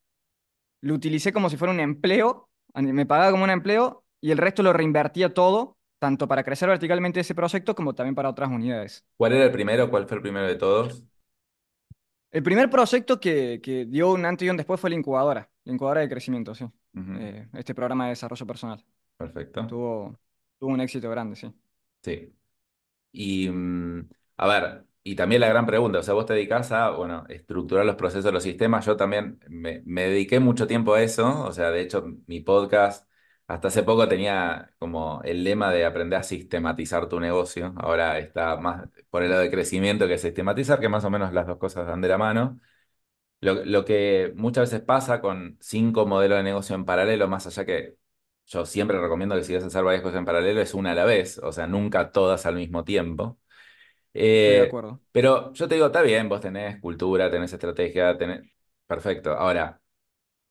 lo 0.80 0.94
utilicé 0.94 1.32
como 1.32 1.50
si 1.50 1.56
fuera 1.56 1.73
un 1.73 1.80
empleo, 1.80 2.49
me 2.75 3.06
pagaba 3.06 3.30
como 3.30 3.44
un 3.44 3.50
empleo 3.50 4.04
y 4.21 4.30
el 4.30 4.38
resto 4.38 4.62
lo 4.62 4.73
reinvertía 4.73 5.32
todo, 5.32 5.76
tanto 5.99 6.26
para 6.26 6.42
crecer 6.44 6.68
verticalmente 6.68 7.21
ese 7.21 7.35
proyecto 7.35 7.75
como 7.75 7.94
también 7.94 8.14
para 8.14 8.28
otras 8.30 8.50
unidades. 8.50 9.04
¿Cuál 9.16 9.35
era 9.35 9.44
el 9.44 9.52
primero? 9.52 9.88
¿Cuál 9.90 10.06
fue 10.06 10.16
el 10.16 10.23
primero 10.23 10.47
de 10.47 10.56
todos? 10.56 11.04
El 12.30 12.42
primer 12.42 12.71
proyecto 12.71 13.21
que, 13.21 13.61
que 13.62 13.85
dio 13.85 14.12
un 14.12 14.25
antes 14.25 14.47
y 14.47 14.50
un 14.50 14.56
después 14.56 14.80
fue 14.80 14.90
la 14.90 14.97
incubadora, 14.97 15.50
la 15.64 15.73
incubadora 15.73 16.00
de 16.00 16.09
crecimiento, 16.09 16.54
sí. 16.54 16.64
Eh, 17.18 17.47
este 17.54 17.75
programa 17.75 18.04
de 18.04 18.11
desarrollo 18.11 18.47
personal. 18.47 18.85
Perfecto. 19.16 19.66
Tuvo, 19.66 20.18
tuvo 20.59 20.71
un 20.73 20.80
éxito 20.80 21.11
grande, 21.11 21.37
sí. 21.37 21.52
Sí. 22.02 22.35
Y, 23.12 23.49
mm, 23.49 24.09
a 24.38 24.47
ver, 24.49 24.87
y 25.04 25.16
también 25.16 25.40
la 25.40 25.49
gran 25.49 25.66
pregunta, 25.66 25.99
o 25.99 26.02
sea, 26.02 26.14
vos 26.14 26.26
te 26.26 26.35
dedicás 26.35 26.73
a, 26.73 26.90
bueno, 26.90 27.25
estructurar 27.28 27.85
los 27.85 27.97
procesos, 27.97 28.32
los 28.32 28.42
sistemas, 28.42 28.87
yo 28.87 28.97
también 28.97 29.40
me, 29.49 29.82
dediqué 29.85 30.40
mucho 30.40 30.66
tiempo 30.66 30.94
a 30.94 31.02
eso, 31.02 31.44
o 31.44 31.52
sea, 31.52 31.71
de 31.71 31.80
hecho, 31.82 32.04
mi 32.26 32.40
podcast 32.40 33.09
hasta 33.49 33.68
hace 33.68 33.82
poco 33.82 34.09
tenía 34.09 34.73
como 34.78 35.21
el 35.25 35.44
lema 35.44 35.73
de 35.73 35.85
aprender 35.85 36.18
a 36.21 36.23
sistematizar 36.23 37.09
tu 37.09 37.21
negocio, 37.21 37.75
ahora 37.78 38.18
está 38.18 38.56
más 38.56 38.88
por 39.11 39.23
el 39.23 39.30
lado 39.30 39.42
de 39.42 39.50
crecimiento 39.50 40.06
que 40.09 40.18
sistematizar, 40.18 40.80
que 40.80 40.88
más 40.88 41.04
o 41.04 41.11
menos 41.11 41.32
las 41.32 41.47
dos 41.47 41.59
cosas 41.59 41.87
dan 41.87 42.00
de 42.00 42.09
la 42.09 42.18
mano. 42.18 42.61
Lo, 43.40 43.64
lo 43.64 43.85
que 43.85 44.32
muchas 44.37 44.71
veces 44.71 44.85
pasa 44.87 45.21
con 45.21 45.59
cinco 45.61 46.06
modelos 46.06 46.38
de 46.38 46.44
negocio 46.44 46.76
en 46.76 46.85
paralelo, 46.85 47.28
más 47.28 47.47
allá 47.47 47.64
que 47.66 47.97
yo 48.47 48.66
siempre 48.66 49.00
recomiendo 49.00 49.35
que 49.37 49.44
si 49.44 49.54
vas 49.54 49.64
a 49.64 49.66
hacer 49.68 49.85
varias 49.85 50.02
cosas 50.02 50.18
en 50.18 50.25
paralelo, 50.25 50.61
es 50.61 50.75
una 50.75 50.92
a 50.92 50.94
la 50.94 51.04
vez, 51.04 51.38
o 51.38 51.52
sea, 51.52 51.66
nunca 51.66 52.12
todas 52.12 52.47
al 52.47 52.56
mismo 52.56 52.85
tiempo. 52.85 53.38
Estoy 54.40 54.54
de 54.57 54.62
Eh, 54.62 54.62
acuerdo. 54.62 55.00
pero 55.11 55.52
yo 55.54 55.69
te 55.69 55.75
digo, 55.76 55.87
está 55.87 56.02
bien, 56.02 56.28
vos 56.28 56.40
tenés 56.40 56.81
cultura, 56.81 57.31
tenés 57.31 57.52
estrategia, 57.52 58.16
tenés... 58.19 58.50
Perfecto. 58.87 59.33
Ahora, 59.33 59.81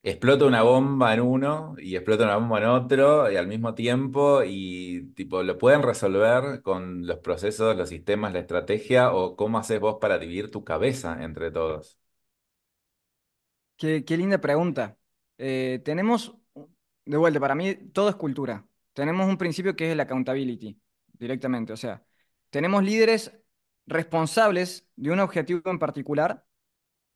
explota 0.02 0.46
una 0.46 0.62
bomba 0.62 1.14
en 1.14 1.20
uno 1.22 1.74
y 1.78 1.96
explota 1.96 2.24
una 2.24 2.36
bomba 2.36 2.58
en 2.60 2.66
otro 2.66 3.30
y 3.32 3.36
al 3.36 3.46
mismo 3.48 3.74
tiempo 3.74 4.42
y 4.44 5.12
tipo, 5.14 5.42
¿lo 5.44 5.58
pueden 5.58 5.82
resolver 5.82 6.62
con 6.62 7.06
los 7.06 7.18
procesos, 7.20 7.76
los 7.76 7.88
sistemas, 7.90 8.32
la 8.34 8.40
estrategia 8.40 9.12
o 9.14 9.36
cómo 9.36 9.58
haces 9.58 9.80
vos 9.80 9.98
para 10.00 10.18
dividir 10.18 10.50
tu 10.50 10.64
cabeza 10.64 11.22
entre 11.24 11.50
todos? 11.52 11.98
Qué, 13.76 14.04
qué 14.04 14.16
linda 14.16 14.40
pregunta. 14.40 14.98
Eh, 15.38 15.80
tenemos, 15.84 16.36
de 17.04 17.16
vuelta, 17.16 17.40
para 17.40 17.54
mí 17.54 17.74
todo 17.92 18.08
es 18.08 18.14
cultura. 18.16 18.66
Tenemos 18.92 19.28
un 19.28 19.38
principio 19.38 19.74
que 19.76 19.86
es 19.86 19.92
el 19.92 20.00
accountability, 20.00 20.80
directamente. 21.12 21.72
O 21.72 21.76
sea, 21.76 22.04
tenemos 22.50 22.84
líderes 22.84 23.32
responsables 23.92 24.86
de 24.96 25.10
un 25.10 25.20
objetivo 25.20 25.70
en 25.70 25.78
particular 25.78 26.44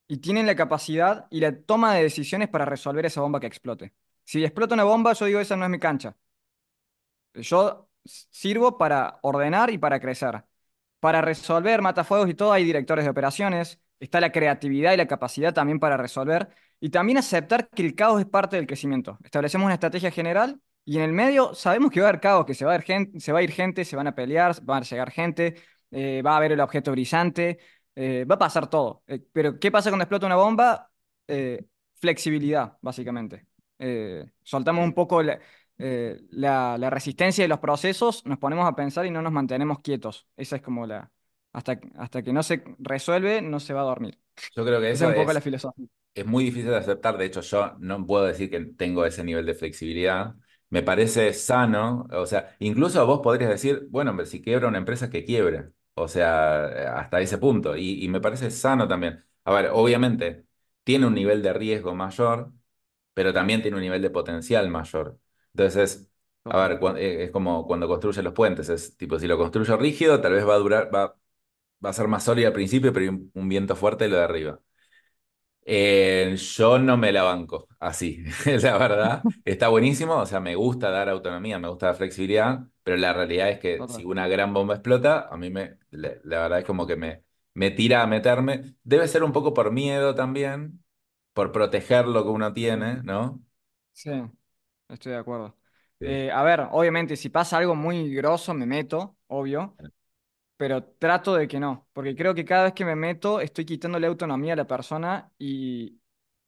y 0.09 0.19
tienen 0.19 0.47
la 0.47 0.57
capacidad 0.57 1.27
y 1.31 1.41
la 1.41 1.53
toma 1.63 1.95
de 1.95 2.03
decisiones 2.05 2.49
para 2.49 2.65
resolver 2.65 3.07
esa 3.07 3.21
bomba 3.21 3.41
que 3.41 3.47
explote. 3.47 3.95
Si 4.25 4.45
explota 4.45 4.75
una 4.75 4.85
bomba, 4.85 5.13
yo 5.15 5.27
digo, 5.27 5.41
esa 5.41 5.57
no 5.57 5.65
es 5.65 5.71
mi 5.71 5.79
cancha. 5.79 6.17
Yo 7.35 7.89
sirvo 8.05 8.79
para 8.79 9.19
ordenar 9.23 9.71
y 9.71 9.79
para 9.79 10.01
crecer. 10.01 10.45
Para 11.01 11.21
resolver 11.23 11.83
matafuegos 11.83 12.29
y 12.31 12.35
todo 12.35 12.53
hay 12.53 12.65
directores 12.65 13.05
de 13.05 13.11
operaciones, 13.11 13.81
está 14.01 14.21
la 14.21 14.33
creatividad 14.33 14.93
y 14.93 14.97
la 14.97 15.07
capacidad 15.07 15.55
también 15.55 15.79
para 15.79 15.97
resolver 15.97 16.49
y 16.81 16.91
también 16.91 17.19
aceptar 17.19 17.69
que 17.69 17.83
el 17.85 17.95
caos 17.95 18.21
es 18.21 18.27
parte 18.27 18.57
del 18.57 18.67
crecimiento. 18.67 19.19
Establecemos 19.25 19.65
una 19.67 19.75
estrategia 19.75 20.11
general 20.11 20.61
y 20.85 20.97
en 20.97 21.03
el 21.03 21.13
medio 21.13 21.55
sabemos 21.55 21.91
que 21.91 22.01
va 22.01 22.07
a 22.07 22.11
haber 22.11 22.21
caos, 22.21 22.47
que 22.47 22.55
se 22.55 22.65
va 22.65 22.73
a 22.73 22.77
ir 22.77 22.83
gente, 22.83 23.21
se 23.21 23.33
va 23.33 23.41
a, 23.41 23.43
ir 23.43 23.53
gente, 23.53 23.85
se 23.85 23.97
van 23.97 24.07
a 24.07 24.15
pelear, 24.15 24.55
va 24.69 24.79
a 24.79 24.81
llegar 24.83 25.11
gente, 25.11 25.57
eh, 25.91 26.23
va 26.23 26.33
a 26.35 26.37
haber 26.39 26.53
el 26.53 26.61
objeto 26.61 26.93
brillante, 26.93 27.59
eh, 27.95 28.25
va 28.25 28.37
a 28.37 28.39
pasar 28.39 28.69
todo. 28.69 29.03
Eh, 29.07 29.25
pero 29.33 29.59
¿qué 29.59 29.71
pasa 29.71 29.91
cuando 29.91 30.05
explota 30.05 30.27
una 30.27 30.37
bomba? 30.37 30.91
Flexibilidad, 31.95 32.79
básicamente. 32.83 33.47
Soltamos 34.43 34.85
un 34.85 34.93
poco 34.95 35.23
la, 35.23 35.41
la, 35.77 36.77
la 36.79 36.91
resistencia 36.91 37.45
de 37.45 37.49
los 37.49 37.59
procesos, 37.59 38.25
nos 38.27 38.39
ponemos 38.39 38.67
a 38.67 38.77
pensar 38.77 39.07
y 39.07 39.11
no 39.11 39.23
nos 39.23 39.33
mantenemos 39.33 39.81
quietos. 39.81 40.29
Esa 40.37 40.57
es 40.57 40.63
como 40.63 40.87
la... 40.87 41.11
Hasta, 41.53 41.81
hasta 41.97 42.23
que 42.23 42.35
no 42.35 42.43
se 42.43 42.63
resuelve, 42.79 43.41
no 43.41 43.61
se 43.61 43.73
va 43.73 43.81
a 43.81 43.85
dormir. 43.85 44.19
Yo 44.55 44.65
creo 44.65 44.79
que 44.81 44.91
Esa 44.91 45.05
es 45.07 45.09
un 45.11 45.15
poco 45.15 45.33
la 45.33 45.39
es 45.39 45.45
filosofía. 45.45 45.87
Es 46.15 46.27
muy 46.27 46.45
difícil 46.45 46.71
de 46.71 46.77
aceptar, 46.77 47.19
de 47.19 47.27
hecho 47.27 47.41
yo 47.43 47.77
no 47.79 48.07
puedo 48.07 48.25
decir 48.25 48.51
que 48.51 48.61
tengo 48.61 49.05
ese 49.05 49.25
nivel 49.25 49.47
de 49.47 49.55
flexibilidad. 49.55 50.35
Me 50.71 50.83
parece 50.83 51.33
sano, 51.33 52.09
o 52.13 52.27
sea, 52.27 52.57
incluso 52.59 53.07
vos 53.07 53.21
podrías 53.23 53.51
decir, 53.51 53.87
bueno, 53.91 54.11
hombre, 54.11 54.27
si 54.27 54.43
quiebra 54.43 54.69
una 54.69 54.79
empresa, 54.79 55.09
que 55.11 55.25
quiebre. 55.25 55.71
O 55.95 56.09
sea, 56.09 56.99
hasta 56.99 57.21
ese 57.21 57.39
punto. 57.39 57.77
Y, 57.77 58.05
y 58.05 58.09
me 58.09 58.21
parece 58.21 58.51
sano 58.51 58.89
también. 58.89 59.25
A 59.45 59.53
ver, 59.55 59.71
obviamente, 59.73 60.45
tiene 60.85 61.07
un 61.07 61.15
nivel 61.15 61.43
de 61.43 61.53
riesgo 61.53 61.95
mayor, 61.95 62.53
pero 63.15 63.33
también 63.33 63.63
tiene 63.63 63.77
un 63.77 63.83
nivel 63.83 64.03
de 64.03 64.11
potencial 64.11 64.69
mayor. 64.71 65.19
Entonces, 65.55 66.11
a 66.45 66.69
ver, 66.69 66.79
eh, 66.99 67.25
es 67.25 67.31
como 67.31 67.67
cuando 67.67 67.89
construyen 67.89 68.25
los 68.25 68.35
puentes, 68.35 68.69
es 68.69 68.97
tipo, 68.97 69.19
si 69.19 69.27
lo 69.27 69.39
construyo 69.39 69.77
rígido, 69.77 70.21
tal 70.21 70.33
vez 70.33 70.47
va 70.47 70.55
a 70.55 70.59
durar, 70.59 70.95
va, 70.95 71.17
va 71.85 71.91
a 71.91 71.93
ser 71.95 72.09
más 72.09 72.25
sólido 72.25 72.49
al 72.49 72.55
principio, 72.55 72.93
pero 72.93 73.05
hay 73.05 73.09
un, 73.11 73.31
un 73.35 73.49
viento 73.49 73.77
fuerte 73.77 74.09
lo 74.09 74.17
de 74.19 74.25
arriba. 74.25 74.61
Eh, 75.69 76.37
yo 76.37 76.79
no 76.79 76.97
me 76.97 77.11
la 77.13 77.25
banco 77.25 77.69
así, 77.81 78.23
la 78.63 78.79
verdad. 78.79 79.29
Está 79.45 79.69
buenísimo, 79.69 80.15
o 80.17 80.27
sea, 80.27 80.41
me 80.41 80.55
gusta 80.55 80.91
dar 80.91 81.09
autonomía, 81.09 81.59
me 81.59 81.69
gusta 81.69 81.87
la 81.89 81.95
flexibilidad, 81.95 82.61
pero 82.85 82.97
la 82.97 83.13
realidad 83.13 83.51
es 83.51 83.59
que 83.59 83.85
si 83.89 84.05
una 84.05 84.29
gran 84.29 84.55
bomba 84.55 84.75
explota, 84.75 85.29
a 85.29 85.37
mí 85.37 85.51
me, 85.51 85.79
la, 85.91 86.13
la 86.25 86.41
verdad 86.43 86.61
es 86.61 86.65
como 86.65 86.87
que 86.87 86.97
me, 86.97 87.25
me 87.55 87.71
tira 87.73 88.03
a 88.03 88.07
meterme. 88.07 88.77
Debe 88.85 89.09
ser 89.09 89.25
un 89.25 89.33
poco 89.33 89.55
por 89.55 89.73
miedo 89.73 90.15
también, 90.15 90.85
por 91.33 91.51
proteger 91.53 92.07
lo 92.07 92.23
que 92.25 92.31
uno 92.31 92.53
tiene, 92.53 93.03
¿no? 93.03 93.43
Sí, 93.93 94.11
estoy 94.89 95.13
de 95.13 95.19
acuerdo. 95.19 95.57
Sí. 96.01 96.07
Eh, 96.07 96.31
a 96.31 96.43
ver, 96.43 96.69
obviamente, 96.73 97.17
si 97.17 97.31
pasa 97.31 97.59
algo 97.59 97.75
muy 97.75 98.15
grosso, 98.15 98.55
me 98.55 98.67
meto, 98.67 99.17
obvio, 99.29 99.79
pero 100.57 100.85
trato 100.85 101.35
de 101.35 101.49
que 101.49 101.61
no, 101.61 101.89
porque 101.93 102.17
creo 102.17 102.35
que 102.35 102.45
cada 102.45 102.65
vez 102.65 102.73
que 102.75 102.85
me 102.85 102.97
meto 102.97 103.41
estoy 103.41 103.65
quitándole 103.67 104.07
autonomía 104.07 104.55
a 104.55 104.57
la 104.57 104.67
persona 104.67 105.33
y, 105.39 106.01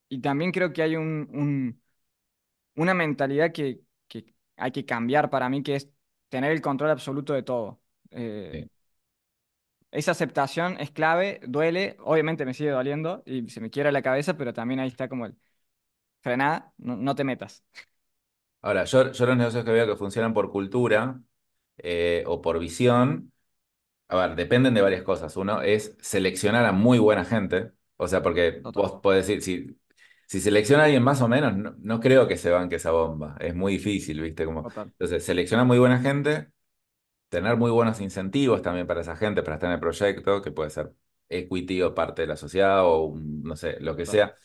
y 0.09 0.21
también 0.21 0.53
creo 0.53 0.73
que 0.73 0.83
hay 0.83 0.97
un, 0.97 1.29
un- 1.33 1.83
una 2.77 2.95
mentalidad 2.95 3.53
que, 3.53 3.81
que 4.09 4.35
hay 4.57 4.73
que 4.73 4.85
cambiar 4.87 5.31
para 5.31 5.49
mí, 5.49 5.63
que 5.63 5.77
es 5.77 5.91
tener 6.29 6.53
el 6.53 6.61
control 6.63 6.91
absoluto 6.91 7.33
de 7.35 7.43
todo. 7.43 7.81
Eh, 8.11 8.63
Sí. 8.63 8.69
esa 9.91 10.13
aceptación 10.13 10.77
es 10.81 10.91
clave, 10.91 11.41
duele, 11.47 11.97
obviamente 12.01 12.45
me 12.45 12.55
sigue 12.55 12.71
doliendo 12.71 13.23
y 13.27 13.49
se 13.51 13.61
me 13.61 13.71
quiebra 13.71 13.93
la 13.93 14.03
cabeza, 14.03 14.37
pero 14.37 14.53
también 14.53 14.81
ahí 14.81 14.89
está 14.89 15.09
como 15.09 15.27
el 15.27 15.37
frená, 16.23 16.73
no, 16.79 16.97
no 16.97 17.15
te 17.15 17.25
metas. 17.25 17.65
Ahora, 18.61 18.85
yo, 18.85 19.13
yo 19.13 19.27
los 19.27 19.37
negocios 19.37 19.65
que 19.65 19.71
veo 19.73 19.87
que 19.87 19.97
funcionan 19.97 20.35
por 20.35 20.51
cultura 20.51 21.21
eh, 21.79 22.25
o 22.27 22.41
por 22.43 22.59
visión. 22.59 23.33
A 24.09 24.17
ver, 24.17 24.37
dependen 24.37 24.75
de 24.75 24.81
varias 24.83 25.03
cosas. 25.03 25.37
Uno 25.37 25.61
es 25.63 25.97
seleccionar 26.01 26.65
a 26.65 26.73
muy 26.73 26.99
buena 26.99 27.25
gente. 27.25 27.73
O 27.97 28.09
sea, 28.09 28.23
porque 28.23 28.63
Total, 28.63 28.73
vos 28.73 29.01
podés 29.03 29.27
decir, 29.27 29.43
si, 29.43 29.79
si 30.27 30.41
selecciona 30.41 30.83
a 30.85 30.87
alguien 30.87 31.03
más 31.03 31.21
o 31.21 31.29
menos, 31.29 31.57
no, 31.57 31.75
no 31.79 32.01
creo 32.01 32.27
que 32.29 32.37
se 32.39 32.51
banque 32.51 32.77
esa 32.77 32.91
bomba. 32.93 33.37
Es 33.41 33.55
muy 33.55 33.73
difícil, 33.75 34.21
¿viste? 34.23 34.45
Como, 34.47 34.63
total, 34.63 34.93
entonces, 34.93 35.25
selecciona 35.25 35.65
muy 35.65 35.79
buena 35.79 36.01
gente, 36.01 36.51
tener 37.29 37.57
muy 37.57 37.71
buenos 37.71 38.01
incentivos 38.01 38.63
también 38.63 38.87
para 38.87 39.01
esa 39.03 39.17
gente, 39.17 39.43
para 39.43 39.57
estar 39.57 39.69
en 39.71 39.75
el 39.75 39.81
proyecto, 39.81 40.43
que 40.43 40.53
puede 40.53 40.71
ser 40.71 40.93
equity 41.29 41.83
o 41.83 41.95
parte 41.95 42.23
de 42.23 42.29
la 42.29 42.37
sociedad 42.37 42.83
o 42.87 43.15
no 43.19 43.57
sé, 43.57 43.79
lo 43.81 43.97
que 43.97 44.07
total. 44.07 44.07
sea. 44.07 44.37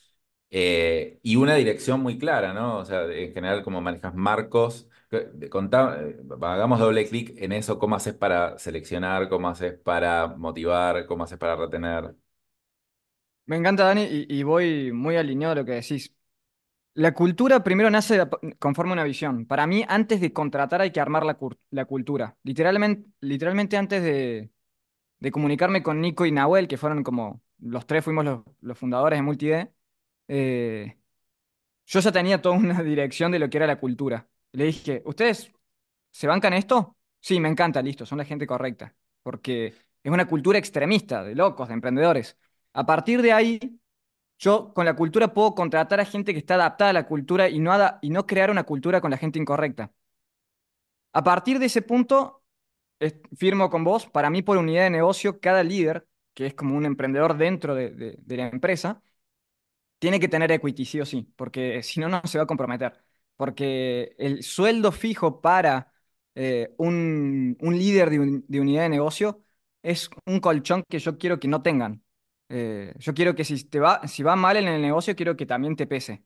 Eh, 0.56 1.20
y 1.24 1.36
una 1.36 1.56
dirección 1.56 2.02
muy 2.02 2.20
clara, 2.20 2.54
¿no? 2.54 2.78
O 2.78 2.86
sea, 2.86 3.06
en 3.06 3.34
general, 3.34 3.64
cómo 3.64 3.82
manejas 3.82 4.14
marcos. 4.14 4.88
Contá, 5.50 6.00
eh, 6.00 6.16
hagamos 6.42 6.80
doble 6.80 7.08
clic 7.08 7.34
en 7.38 7.54
eso, 7.54 7.80
cómo 7.80 7.96
haces 7.96 8.14
para 8.14 8.60
seleccionar, 8.60 9.30
cómo 9.30 9.50
haces 9.50 9.74
para 9.80 10.28
motivar, 10.28 11.08
cómo 11.08 11.24
haces 11.24 11.40
para 11.40 11.56
retener. 11.56 12.16
Me 13.46 13.56
encanta, 13.58 13.86
Dani, 13.86 14.08
y, 14.30 14.44
voy 14.44 14.92
muy 14.92 15.16
alineado 15.18 15.54
a 15.54 15.56
lo 15.56 15.66
que 15.66 15.72
decís. 15.74 16.14
La 16.96 17.14
cultura 17.14 17.64
primero 17.64 17.90
nace 17.90 18.22
conforme 18.60 18.94
una 18.94 19.04
visión. 19.04 19.48
Para 19.48 19.66
mí, 19.68 19.84
antes 19.88 20.22
de 20.22 20.34
contratar 20.34 20.82
hay 20.82 20.92
que 20.92 21.00
armar 21.02 21.26
la, 21.26 21.86
cultura. 21.86 22.38
Literalmente, 22.44 23.10
literalmente 23.22 23.78
antes 23.78 24.04
de, 24.04 24.52
comunicarme 25.32 25.84
con 25.84 26.00
Nico 26.02 26.26
y 26.26 26.32
Nahuel, 26.32 26.68
que 26.68 26.78
fueron 26.78 27.04
como 27.04 27.42
los 27.60 27.88
tres 27.88 28.04
fuimos 28.04 28.26
los, 28.26 28.44
los 28.62 28.78
fundadores 28.78 29.18
de 29.18 29.24
Multid, 29.24 29.68
eh, 30.28 30.98
yo 31.86 32.00
ya 32.00 32.12
tenía 32.12 32.42
toda 32.42 32.56
una 32.58 32.82
dirección 32.84 33.32
de 33.32 33.40
lo 33.40 33.50
que 33.50 33.58
era 33.58 33.68
la 33.68 33.80
cultura. 33.80 34.28
Le 34.54 34.66
dije, 34.66 35.02
¿ustedes 35.06 35.52
se 36.12 36.28
bancan 36.28 36.54
esto? 36.54 36.98
Sí, 37.22 37.40
me 37.40 37.50
encanta, 37.50 37.82
listo, 37.82 38.06
son 38.06 38.18
la 38.20 38.26
gente 38.26 38.48
correcta. 38.48 38.96
Porque 39.24 39.68
es 40.04 40.12
una 40.12 40.28
cultura 40.28 40.60
extremista, 40.60 41.24
de 41.24 41.36
locos, 41.36 41.68
de 41.70 41.76
emprendedores. 41.76 42.38
A 42.74 42.86
partir 42.86 43.22
de 43.22 43.34
ahí 43.34 43.60
yo 44.40 44.74
con 44.74 44.86
la 44.86 44.96
cultura 44.96 45.34
puedo 45.34 45.56
contratar 45.56 46.00
a 46.02 46.06
gente 46.06 46.34
que 46.34 46.40
está 46.40 46.56
adaptada 46.56 46.92
a 46.92 46.94
la 46.94 47.08
cultura 47.08 47.50
y 47.50 47.60
no, 47.60 47.74
y 48.02 48.10
no 48.12 48.28
crear 48.28 48.52
una 48.52 48.64
cultura 48.66 49.02
con 49.02 49.12
la 49.12 49.18
gente 49.18 49.40
incorrecta. 49.40 49.92
A 51.14 51.22
partir 51.24 51.60
de 51.60 51.68
ese 51.68 51.82
punto, 51.82 52.44
firmo 53.38 53.70
con 53.70 53.84
vos, 53.84 54.08
para 54.08 54.30
mí 54.30 54.42
por 54.42 54.58
unidad 54.58 54.84
de 54.84 54.90
negocio, 54.90 55.40
cada 55.40 55.64
líder, 55.64 56.08
que 56.34 56.46
es 56.48 56.54
como 56.54 56.76
un 56.78 56.86
emprendedor 56.86 57.38
dentro 57.38 57.76
de, 57.76 57.90
de- 57.92 58.16
de 58.20 58.38
la 58.38 58.48
empresa, 58.50 59.02
tiene 60.04 60.20
que 60.20 60.28
tener 60.28 60.52
equity, 60.52 60.86
sí 60.86 61.00
o 61.02 61.06
sí, 61.06 61.32
porque 61.38 61.82
si 61.84 62.00
no, 62.02 62.10
no 62.10 62.22
se 62.26 62.38
va 62.38 62.44
a 62.46 62.48
comprometer. 62.48 62.94
Porque 63.38 64.16
el 64.20 64.44
sueldo 64.44 64.92
fijo 64.92 65.42
para 65.42 65.94
eh, 66.36 66.74
un, 66.78 67.58
un 67.62 67.78
líder 67.78 68.10
de, 68.10 68.20
un- 68.20 68.46
de 68.48 68.60
unidad 68.62 68.84
de 68.84 68.90
negocio 68.90 69.44
es 69.82 70.10
un 70.26 70.40
colchón 70.40 70.84
que 70.90 71.00
yo 71.00 71.18
quiero 71.18 71.40
que 71.40 71.48
no 71.48 71.62
tengan. 71.62 72.04
Eh, 72.50 72.94
yo 73.00 73.14
quiero 73.14 73.34
que 73.36 73.46
si 73.46 73.64
te 73.66 73.80
va, 73.80 74.08
si 74.08 74.24
va 74.24 74.36
mal 74.36 74.58
en 74.58 74.68
el 74.68 74.82
negocio, 74.82 75.16
quiero 75.16 75.36
que 75.38 75.46
también 75.46 75.76
te 75.76 75.88
pese. 75.88 76.24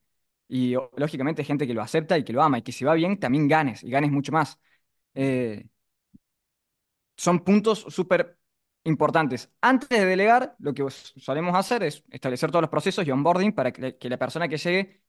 Y 0.49 0.75
lógicamente 0.97 1.41
hay 1.41 1.45
gente 1.45 1.67
que 1.67 1.73
lo 1.73 1.81
acepta 1.81 2.17
y 2.17 2.23
que 2.23 2.33
lo 2.33 2.41
ama, 2.41 2.57
y 2.59 2.61
que 2.63 2.71
si 2.71 2.85
va 2.85 2.93
bien, 2.95 3.19
también 3.19 3.47
ganes, 3.47 3.83
y 3.83 3.89
ganes 3.89 4.11
mucho 4.11 4.31
más. 4.31 4.59
Eh, 5.15 5.67
son 7.15 7.39
puntos 7.43 7.85
súper 7.89 8.37
importantes. 8.87 9.51
Antes 9.61 9.89
de 9.89 10.05
delegar, 10.05 10.55
lo 10.59 10.73
que 10.73 10.83
os- 10.83 11.13
solemos 11.17 11.55
hacer 11.55 11.83
es 11.83 12.03
establecer 12.09 12.51
todos 12.51 12.61
los 12.63 12.69
procesos 12.71 13.05
y 13.07 13.11
onboarding 13.11 13.53
para 13.53 13.71
que, 13.71 13.97
la 14.09 14.17
persona 14.17 14.47
que 14.47 14.57
llegue 14.57 15.01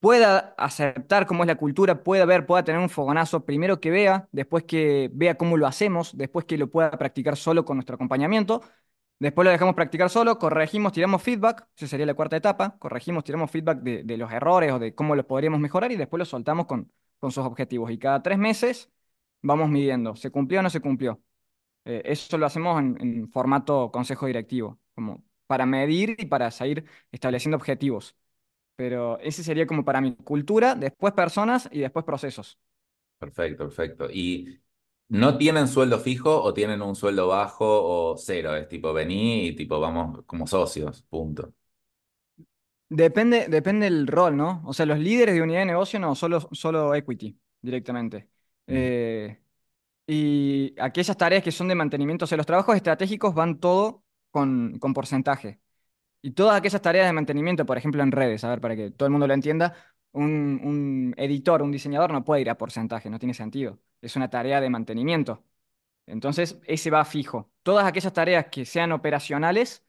pueda 0.00 0.54
aceptar 0.58 1.26
cómo 1.26 1.42
es 1.44 1.48
la 1.48 1.56
cultura, 1.56 2.02
pueda 2.02 2.26
ver, 2.26 2.46
pueda 2.46 2.64
tener 2.64 2.80
un 2.80 2.90
fogonazo, 2.90 3.44
primero 3.46 3.80
que 3.80 3.90
vea, 3.90 4.28
después 4.32 4.64
que 4.64 5.10
vea 5.14 5.36
cómo 5.36 5.56
lo 5.56 5.66
hacemos, 5.66 6.16
después 6.16 6.44
que 6.46 6.58
lo 6.58 6.70
pueda 6.70 6.90
practicar 6.92 7.36
solo 7.36 7.64
con 7.64 7.76
nuestro 7.78 7.94
acompañamiento. 7.96 8.62
Después 9.18 9.44
lo 9.46 9.50
dejamos 9.52 9.74
practicar 9.74 10.10
solo, 10.10 10.38
corregimos, 10.38 10.92
tiramos 10.92 11.22
feedback, 11.22 11.66
esa 11.76 11.86
sería 11.86 12.04
la 12.06 12.14
cuarta 12.14 12.36
etapa, 12.36 12.76
corregimos, 12.78 13.24
tiramos 13.24 13.50
feedback 13.50 13.78
de, 13.80 14.02
de 14.04 14.16
los 14.18 14.30
errores 14.32 14.72
o 14.72 14.78
de 14.78 14.94
cómo 14.94 15.14
los 15.16 15.24
podríamos 15.26 15.60
mejorar 15.60 15.92
y 15.92 15.96
después 15.96 16.18
lo 16.18 16.24
soltamos 16.26 16.66
con, 16.66 16.92
con 17.18 17.30
sus 17.32 17.44
objetivos. 17.44 17.90
Y 17.90 17.98
cada 17.98 18.22
tres 18.22 18.38
meses 18.38 18.90
vamos 19.40 19.70
midiendo, 19.70 20.16
¿se 20.16 20.30
cumplió 20.30 20.60
o 20.60 20.62
no 20.62 20.70
se 20.70 20.80
cumplió? 20.80 21.22
Eh, 21.84 22.02
eso 22.04 22.38
lo 22.38 22.46
hacemos 22.46 22.78
en, 22.80 22.96
en 23.00 23.28
formato 23.30 23.90
consejo 23.92 24.26
directivo, 24.26 24.80
como 24.94 25.24
para 25.46 25.66
medir 25.66 26.16
y 26.18 26.26
para 26.26 26.50
seguir 26.50 26.84
estableciendo 27.12 27.56
objetivos. 27.56 28.16
Pero 28.76 29.18
ese 29.20 29.44
sería 29.44 29.66
como 29.66 29.84
para 29.84 30.00
mi 30.02 30.16
cultura, 30.16 30.74
después 30.76 31.14
personas 31.14 31.68
y 31.72 31.80
después 31.80 32.04
procesos. 32.06 32.58
Perfecto, 33.18 33.64
perfecto. 33.64 34.08
¿Y 34.10 34.60
no 35.08 35.38
tienen 35.38 35.68
sueldo 35.68 35.98
fijo 36.00 36.42
o 36.42 36.52
tienen 36.52 36.82
un 36.82 36.94
sueldo 36.94 37.28
bajo 37.28 37.64
o 38.12 38.16
cero? 38.18 38.54
Es 38.56 38.68
tipo, 38.68 38.92
vení 38.92 39.46
y 39.48 39.56
tipo, 39.56 39.80
vamos 39.80 40.22
como 40.26 40.46
socios, 40.46 41.02
punto. 41.08 41.54
Depende, 42.88 43.48
depende 43.48 43.86
del 43.86 44.06
rol, 44.06 44.36
¿no? 44.36 44.62
O 44.66 44.72
sea, 44.74 44.86
los 44.86 44.98
líderes 44.98 45.34
de 45.34 45.42
unidad 45.42 45.60
de 45.60 45.66
negocio 45.66 45.98
no, 45.98 46.14
solo, 46.14 46.40
solo 46.52 46.94
equity 46.94 47.38
directamente. 47.60 48.28
Mm, 48.68 48.88
Eh, 48.88 49.40
y 50.06 50.74
aquellas 50.80 51.16
tareas 51.16 51.42
que 51.42 51.52
son 51.52 51.68
de 51.68 51.74
mantenimiento, 51.74 52.24
o 52.24 52.28
sea, 52.28 52.36
los 52.36 52.46
trabajos 52.46 52.76
estratégicos 52.76 53.34
van 53.34 53.58
todo 53.60 54.04
con, 54.30 54.78
con 54.78 54.94
porcentaje. 54.94 55.60
Y 56.22 56.32
todas 56.32 56.56
aquellas 56.58 56.82
tareas 56.82 57.06
de 57.06 57.12
mantenimiento, 57.12 57.66
por 57.66 57.78
ejemplo, 57.78 58.02
en 58.02 58.12
redes, 58.12 58.44
a 58.44 58.50
ver, 58.50 58.60
para 58.60 58.76
que 58.76 58.90
todo 58.90 59.06
el 59.06 59.12
mundo 59.12 59.26
lo 59.28 59.34
entienda, 59.34 59.74
un, 60.12 60.60
un 60.64 61.14
editor, 61.18 61.62
un 61.62 61.72
diseñador 61.72 62.12
no 62.12 62.24
puede 62.24 62.42
ir 62.42 62.50
a 62.50 62.58
porcentaje, 62.58 63.10
no 63.10 63.18
tiene 63.18 63.34
sentido. 63.34 63.80
Es 64.02 64.16
una 64.16 64.30
tarea 64.30 64.60
de 64.60 64.70
mantenimiento. 64.70 65.44
Entonces, 66.06 66.58
ese 66.66 66.90
va 66.90 67.04
fijo. 67.04 67.50
Todas 67.62 67.86
aquellas 67.86 68.12
tareas 68.12 68.46
que 68.50 68.66
sean 68.66 68.92
operacionales, 68.92 69.84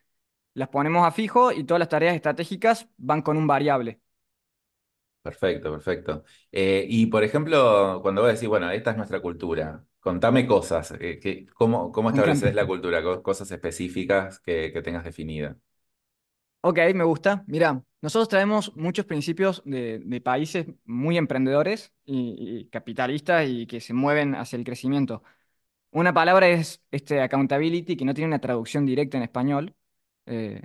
las 0.56 0.70
ponemos 0.70 1.06
a 1.08 1.12
fijo 1.12 1.52
y 1.54 1.64
todas 1.66 1.80
las 1.80 1.90
tareas 1.90 2.16
estratégicas 2.16 2.90
van 2.98 3.22
con 3.24 3.38
un 3.38 3.48
variable. 3.48 4.02
Perfecto, 5.22 5.72
perfecto. 5.72 6.24
Eh, 6.52 6.86
y 6.88 7.08
por 7.08 7.24
ejemplo, 7.24 8.00
cuando 8.04 8.22
vos 8.22 8.32
decís, 8.32 8.48
bueno, 8.48 8.70
esta 8.70 8.92
es 8.92 8.98
nuestra 8.98 9.22
cultura, 9.22 9.84
contame 10.06 10.48
cosas, 10.48 10.94
eh, 11.02 11.20
que, 11.20 11.48
¿cómo, 11.48 11.92
cómo 11.92 12.10
Me 12.10 12.18
encanta. 12.20 12.50
estableces 12.50 12.56
la 12.56 12.68
cultura? 12.68 13.04
Co- 13.04 13.24
Cosas 13.24 13.52
específicas 13.52 14.40
que, 14.42 14.72
que 14.74 14.82
tengas 14.84 15.04
definidas. 15.06 15.58
Ok, 16.62 16.80
me 16.96 17.04
gusta. 17.04 17.44
Mira, 17.48 17.84
nosotros 18.02 18.28
traemos 18.28 18.76
muchos 18.76 19.06
principios 19.06 19.62
de, 19.66 20.00
de 20.04 20.22
países 20.22 20.66
muy 20.86 21.18
emprendedores 21.18 21.94
y, 22.06 22.36
y 22.62 22.66
capitalistas 22.70 23.48
y 23.48 23.68
que 23.68 23.80
se 23.80 23.94
mueven 23.94 24.34
hacia 24.36 24.58
el 24.58 24.64
crecimiento. 24.64 25.22
Una 25.92 26.14
palabra 26.14 26.50
es 26.50 26.84
este, 26.92 27.22
accountability, 27.22 27.98
que 27.98 28.06
no 28.06 28.14
tiene 28.16 28.28
una 28.30 28.40
traducción 28.42 28.86
directa 28.86 29.18
en 29.18 29.24
español, 29.24 29.76
eh, 30.28 30.64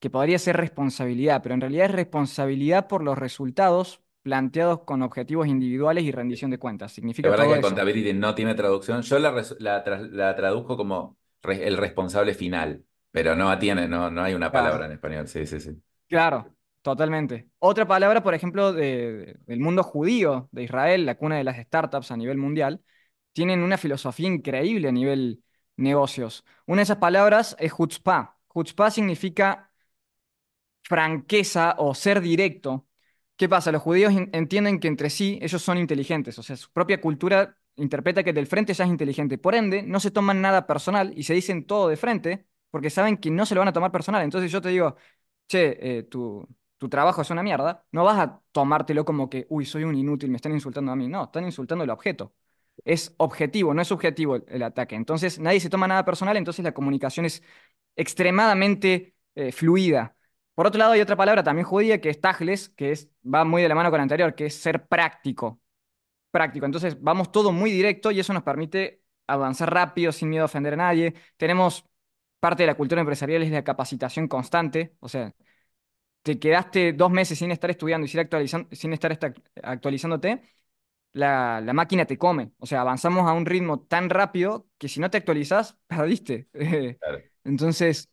que 0.00 0.10
podría 0.10 0.38
ser 0.38 0.56
responsabilidad, 0.58 1.42
pero 1.42 1.54
en 1.56 1.62
realidad 1.62 1.86
es 1.86 1.92
responsabilidad 1.92 2.88
por 2.88 3.02
los 3.04 3.18
resultados 3.18 4.02
planteados 4.26 4.80
con 4.84 5.02
objetivos 5.02 5.46
individuales 5.46 6.02
y 6.04 6.10
rendición 6.12 6.50
de 6.50 6.58
cuentas. 6.58 6.92
Significa 6.92 7.32
verdad 7.32 7.46
todo 7.46 7.54
que 7.54 7.54
eso. 7.54 7.80
accountability 7.82 8.12
no 8.14 8.34
tiene 8.34 8.54
traducción. 8.54 9.02
Yo 9.02 9.18
la, 9.18 9.32
la, 9.58 9.82
la 10.10 10.36
traduzco 10.36 10.76
como 10.76 11.18
re- 11.42 11.66
el 11.66 11.76
responsable 11.76 12.34
final, 12.34 12.84
pero 13.10 13.34
no 13.36 13.56
tiene, 13.58 13.88
no, 13.88 14.10
no 14.10 14.22
hay 14.22 14.34
una 14.34 14.52
palabra 14.52 14.86
en 14.86 14.92
español. 14.92 15.26
Sí, 15.28 15.46
sí, 15.46 15.60
sí. 15.60 15.82
Claro, 16.08 16.54
totalmente. 16.82 17.48
Otra 17.58 17.86
palabra, 17.86 18.22
por 18.22 18.34
ejemplo, 18.34 18.72
de- 18.72 19.36
del 19.46 19.60
mundo 19.60 19.82
judío 19.82 20.48
de 20.52 20.62
Israel, 20.64 21.04
la 21.04 21.16
cuna 21.16 21.36
de 21.36 21.44
las 21.44 21.56
startups 21.58 22.10
a 22.12 22.16
nivel 22.16 22.38
mundial, 22.38 22.82
tienen 23.32 23.60
una 23.62 23.76
filosofía 23.78 24.28
increíble 24.28 24.88
a 24.88 24.92
nivel 24.92 25.42
negocios. 25.76 26.44
Una 26.66 26.78
de 26.78 26.82
esas 26.84 26.98
palabras 26.98 27.56
es 27.58 27.72
chutzpah. 27.76 28.36
Chutzpah 28.54 28.90
significa 28.90 29.70
franqueza 30.82 31.74
o 31.78 31.94
ser 31.94 32.20
directo. 32.20 32.85
¿Qué 33.36 33.48
pasa? 33.48 33.70
Los 33.72 33.82
judíos 33.82 34.12
en- 34.14 34.30
entienden 34.32 34.80
que 34.80 34.88
entre 34.88 35.10
sí 35.10 35.38
ellos 35.42 35.60
son 35.62 35.76
inteligentes, 35.78 36.38
o 36.38 36.42
sea, 36.42 36.56
su 36.56 36.70
propia 36.72 37.00
cultura 37.00 37.58
interpreta 37.76 38.22
que 38.24 38.32
del 38.32 38.46
frente 38.46 38.72
ya 38.72 38.84
es 38.84 38.90
inteligente. 38.90 39.36
Por 39.38 39.54
ende, 39.54 39.82
no 39.82 40.00
se 40.00 40.10
toman 40.10 40.40
nada 40.40 40.66
personal 40.66 41.12
y 41.16 41.24
se 41.24 41.34
dicen 41.34 41.66
todo 41.66 41.88
de 41.88 41.96
frente 41.98 42.46
porque 42.70 42.88
saben 42.90 43.18
que 43.18 43.30
no 43.30 43.44
se 43.44 43.54
lo 43.54 43.60
van 43.60 43.68
a 43.68 43.72
tomar 43.74 43.92
personal. 43.92 44.22
Entonces 44.22 44.50
yo 44.50 44.62
te 44.62 44.70
digo, 44.70 44.96
che, 45.48 45.98
eh, 45.98 46.02
tu, 46.04 46.46
tu 46.78 46.88
trabajo 46.88 47.20
es 47.22 47.30
una 47.30 47.42
mierda, 47.42 47.84
no 47.92 48.04
vas 48.04 48.18
a 48.18 48.42
tomártelo 48.52 49.04
como 49.04 49.28
que, 49.28 49.46
uy, 49.50 49.66
soy 49.66 49.84
un 49.84 49.94
inútil, 49.94 50.30
me 50.30 50.36
están 50.36 50.52
insultando 50.52 50.92
a 50.92 50.96
mí. 50.96 51.06
No, 51.08 51.24
están 51.24 51.44
insultando 51.44 51.84
el 51.84 51.90
objeto. 51.90 52.34
Es 52.84 53.14
objetivo, 53.18 53.74
no 53.74 53.82
es 53.82 53.88
subjetivo 53.88 54.36
el, 54.36 54.44
el 54.48 54.62
ataque. 54.62 54.94
Entonces 54.94 55.38
nadie 55.38 55.60
se 55.60 55.68
toma 55.70 55.86
nada 55.88 56.04
personal, 56.06 56.36
entonces 56.38 56.64
la 56.64 56.72
comunicación 56.74 57.26
es 57.26 57.42
extremadamente 57.96 59.14
eh, 59.34 59.52
fluida. 59.52 60.15
Por 60.56 60.66
otro 60.68 60.80
lado, 60.80 60.92
hay 60.94 61.02
otra 61.02 61.16
palabra 61.16 61.44
también 61.44 61.66
judía 61.66 62.00
que 62.02 62.10
es 62.10 62.20
tajles, 62.22 62.70
que 62.70 62.92
es, 62.92 63.10
va 63.24 63.44
muy 63.46 63.62
de 63.62 63.68
la 63.70 63.76
mano 63.76 63.90
con 63.90 63.98
la 63.98 64.04
anterior, 64.04 64.36
que 64.36 64.46
es 64.48 64.56
ser 64.56 64.88
práctico. 64.88 65.60
Práctico. 66.30 66.66
Entonces, 66.66 67.00
vamos 67.02 67.32
todo 67.32 67.52
muy 67.52 67.70
directo 67.72 68.10
y 68.12 68.20
eso 68.20 68.32
nos 68.34 68.42
permite 68.44 69.02
avanzar 69.28 69.72
rápido, 69.72 70.12
sin 70.12 70.30
miedo 70.30 70.44
a 70.44 70.46
ofender 70.46 70.74
a 70.74 70.76
nadie. 70.78 71.14
Tenemos 71.36 71.86
parte 72.40 72.64
de 72.64 72.68
la 72.68 72.76
cultura 72.76 73.00
empresarial 73.02 73.42
es 73.42 73.50
la 73.52 73.64
capacitación 73.64 74.28
constante. 74.28 74.96
O 75.00 75.08
sea, 75.08 75.34
te 76.22 76.38
quedaste 76.38 76.92
dos 76.92 77.10
meses 77.10 77.38
sin 77.38 77.50
estar 77.52 77.70
estudiando 77.70 78.04
y 78.06 78.08
sin, 78.08 78.20
actualizan- 78.20 78.68
sin 78.72 78.92
estar 78.92 79.12
esta- 79.12 79.34
actualizándote, 79.62 80.42
la, 81.12 81.60
la 81.62 81.72
máquina 81.74 82.06
te 82.06 82.18
come. 82.18 82.52
O 82.58 82.66
sea, 82.66 82.82
avanzamos 82.82 83.28
a 83.28 83.34
un 83.34 83.46
ritmo 83.46 83.80
tan 83.80 84.10
rápido 84.10 84.68
que 84.78 84.88
si 84.88 85.00
no 85.00 85.10
te 85.10 85.18
actualizas, 85.18 85.78
perdiste. 85.88 86.48
Claro. 86.98 87.22
Entonces, 87.44 88.10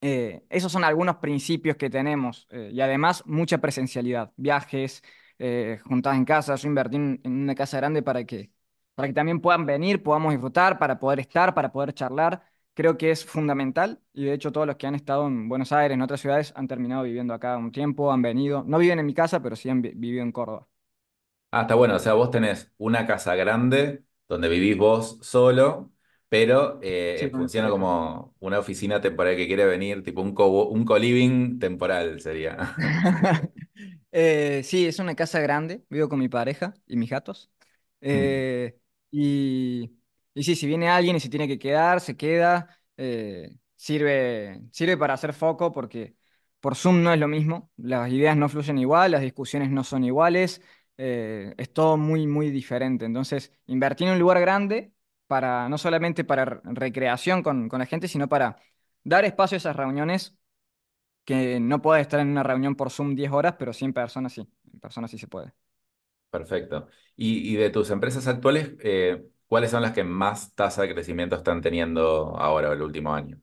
eh, 0.00 0.44
esos 0.50 0.70
son 0.72 0.84
algunos 0.84 1.16
principios 1.16 1.76
que 1.76 1.90
tenemos 1.90 2.46
eh, 2.50 2.70
y 2.72 2.80
además 2.80 3.22
mucha 3.26 3.58
presencialidad, 3.58 4.32
viajes, 4.36 5.02
eh, 5.38 5.80
juntadas 5.84 6.18
en 6.18 6.24
casa. 6.24 6.54
Yo 6.56 6.68
invertí 6.68 6.96
en, 6.96 7.20
una 7.24 7.54
casa 7.54 7.76
grande 7.78 8.02
para 8.02 8.24
que, 8.24 8.50
para 8.94 9.08
que 9.08 9.14
también 9.14 9.40
puedan 9.40 9.66
venir, 9.66 10.02
podamos 10.02 10.32
disfrutar, 10.32 10.78
para 10.78 10.98
poder 10.98 11.20
estar, 11.20 11.54
para 11.54 11.72
poder 11.72 11.92
charlar. 11.94 12.42
Creo 12.74 12.96
que 12.96 13.10
es 13.10 13.24
fundamental 13.24 14.00
y 14.12 14.24
de 14.26 14.34
hecho 14.34 14.52
todos 14.52 14.66
los 14.66 14.76
que 14.76 14.86
han 14.86 14.94
estado 14.94 15.26
en 15.26 15.48
Buenos 15.48 15.72
Aires, 15.72 15.94
en 15.94 16.02
otras 16.02 16.20
ciudades, 16.20 16.52
han 16.56 16.68
terminado 16.68 17.02
viviendo 17.02 17.34
acá 17.34 17.56
un 17.56 17.72
tiempo, 17.72 18.12
han 18.12 18.22
venido. 18.22 18.62
No 18.66 18.78
viven 18.78 18.98
en 19.00 19.06
mi 19.06 19.14
casa, 19.14 19.42
pero 19.42 19.56
sí 19.56 19.68
han 19.68 19.82
vi- 19.82 19.92
vivido 19.94 20.22
en 20.22 20.30
Córdoba. 20.32 20.68
Ah, 21.50 21.62
está 21.62 21.74
bueno. 21.74 21.96
O 21.96 21.98
sea, 21.98 22.12
vos 22.14 22.30
tenés 22.30 22.70
una 22.76 23.06
casa 23.06 23.34
grande 23.34 24.04
donde 24.28 24.48
vivís 24.48 24.76
vos 24.76 25.18
solo, 25.22 25.92
pero 26.28 26.78
eh, 26.82 27.32
funciona 27.34 27.70
como 27.70 28.34
una 28.40 28.58
oficina 28.58 29.00
temporal 29.00 29.36
que 29.36 29.46
quiere 29.46 29.64
venir, 29.66 30.02
tipo 30.02 30.20
un 30.22 30.34
co, 30.34 30.66
un 30.68 30.84
co-living 30.84 31.58
temporal 31.58 32.20
sería. 32.20 32.58
Eh, 34.12 34.62
sí, 34.64 34.86
es 34.86 34.98
una 34.98 35.14
casa 35.14 35.40
grande, 35.40 35.84
vivo 35.90 36.08
con 36.08 36.18
mi 36.18 36.28
pareja 36.28 36.74
y 36.86 36.96
mis 36.96 37.10
gatos. 37.10 37.50
Mm, 38.12 38.40
Eh, 38.40 38.78
y, 39.10 39.92
y 40.34 40.42
sí, 40.44 40.56
si 40.56 40.66
viene 40.66 40.88
alguien 40.88 41.16
y 41.16 41.20
se 41.20 41.28
tiene 41.28 41.46
que 41.48 41.58
quedar, 41.58 42.00
se 42.00 42.16
queda. 42.16 42.78
eh, 42.96 43.54
sirve, 43.76 44.60
sirve 44.72 44.96
para 44.96 45.14
hacer 45.14 45.32
foco 45.34 45.72
porque 45.72 46.16
por 46.60 46.74
Zoom 46.76 47.02
no 47.02 47.12
es 47.12 47.20
lo 47.20 47.28
mismo, 47.28 47.70
las 47.76 48.10
ideas 48.10 48.36
no 48.36 48.48
fluyen 48.48 48.78
igual, 48.78 49.12
las 49.12 49.20
discusiones 49.22 49.70
no 49.70 49.84
son 49.84 50.02
iguales, 50.04 50.60
es 50.96 51.72
todo 51.72 51.96
muy, 51.96 52.26
muy 52.26 52.50
diferente. 52.50 53.04
Entonces, 53.04 53.52
invertir 53.66 54.08
en 54.08 54.14
un 54.14 54.18
lugar 54.20 54.40
grande 54.40 54.92
para, 55.28 55.68
no 55.70 55.78
solamente 55.78 56.24
para 56.24 56.46
re- 56.46 56.60
recreación 56.64 57.42
con, 57.44 57.68
con 57.70 57.80
la 57.80 57.86
gente, 57.86 58.08
sino 58.08 58.28
para 58.28 58.58
dar 59.04 59.26
espacio 59.26 59.56
a 59.56 59.58
esas 59.58 59.76
reuniones 59.76 60.38
que 61.24 61.60
no 61.60 61.82
puedes 61.82 62.02
estar 62.02 62.20
en 62.20 62.28
una 62.30 62.42
reunión 62.44 62.76
por 62.76 62.90
Zoom 62.90 63.14
10 63.16 63.32
horas, 63.32 63.56
pero 63.58 63.72
sí 63.72 63.84
en 63.86 63.92
persona 63.94 64.28
sí. 64.30 64.48
En 64.72 64.80
persona 64.80 65.08
sí 65.08 65.18
se 65.18 65.28
puede. 65.28 65.52
perfecto. 66.30 66.88
Y, 67.16 67.52
y 67.54 67.56
de 67.56 67.70
tus 67.70 67.90
empresas 67.90 68.26
actuales, 68.26 68.72
eh, 68.80 69.24
¿cuáles 69.46 69.70
son 69.70 69.82
las 69.82 69.92
que 69.92 70.04
más 70.04 70.54
tasa 70.54 70.82
de 70.82 70.92
crecimiento 70.94 71.36
están 71.36 71.60
teniendo 71.62 72.36
ahora 72.38 72.70
o 72.70 72.72
el 72.72 72.82
último 72.82 73.14
año? 73.14 73.40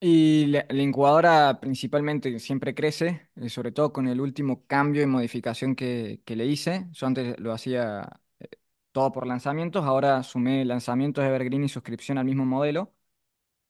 Y 0.00 0.46
la, 0.48 0.66
la 0.68 0.82
incubadora 0.82 1.60
principalmente 1.60 2.38
siempre 2.38 2.74
crece, 2.74 3.30
eh, 3.36 3.48
sobre 3.48 3.72
todo 3.72 3.92
con 3.92 4.06
el 4.06 4.20
último 4.20 4.66
cambio 4.66 5.02
y 5.02 5.06
modificación 5.06 5.74
que, 5.74 6.20
que 6.26 6.36
le 6.36 6.44
hice. 6.46 6.88
Yo 6.92 7.06
antes 7.06 7.38
lo 7.40 7.52
hacía 7.52 8.20
todo 8.94 9.12
por 9.12 9.26
lanzamientos, 9.28 9.84
ahora 9.86 10.22
sumé 10.24 10.64
lanzamientos 10.64 11.24
Evergreen 11.26 11.64
y 11.64 11.70
suscripción 11.70 12.18
al 12.18 12.26
mismo 12.26 12.46
modelo. 12.46 12.94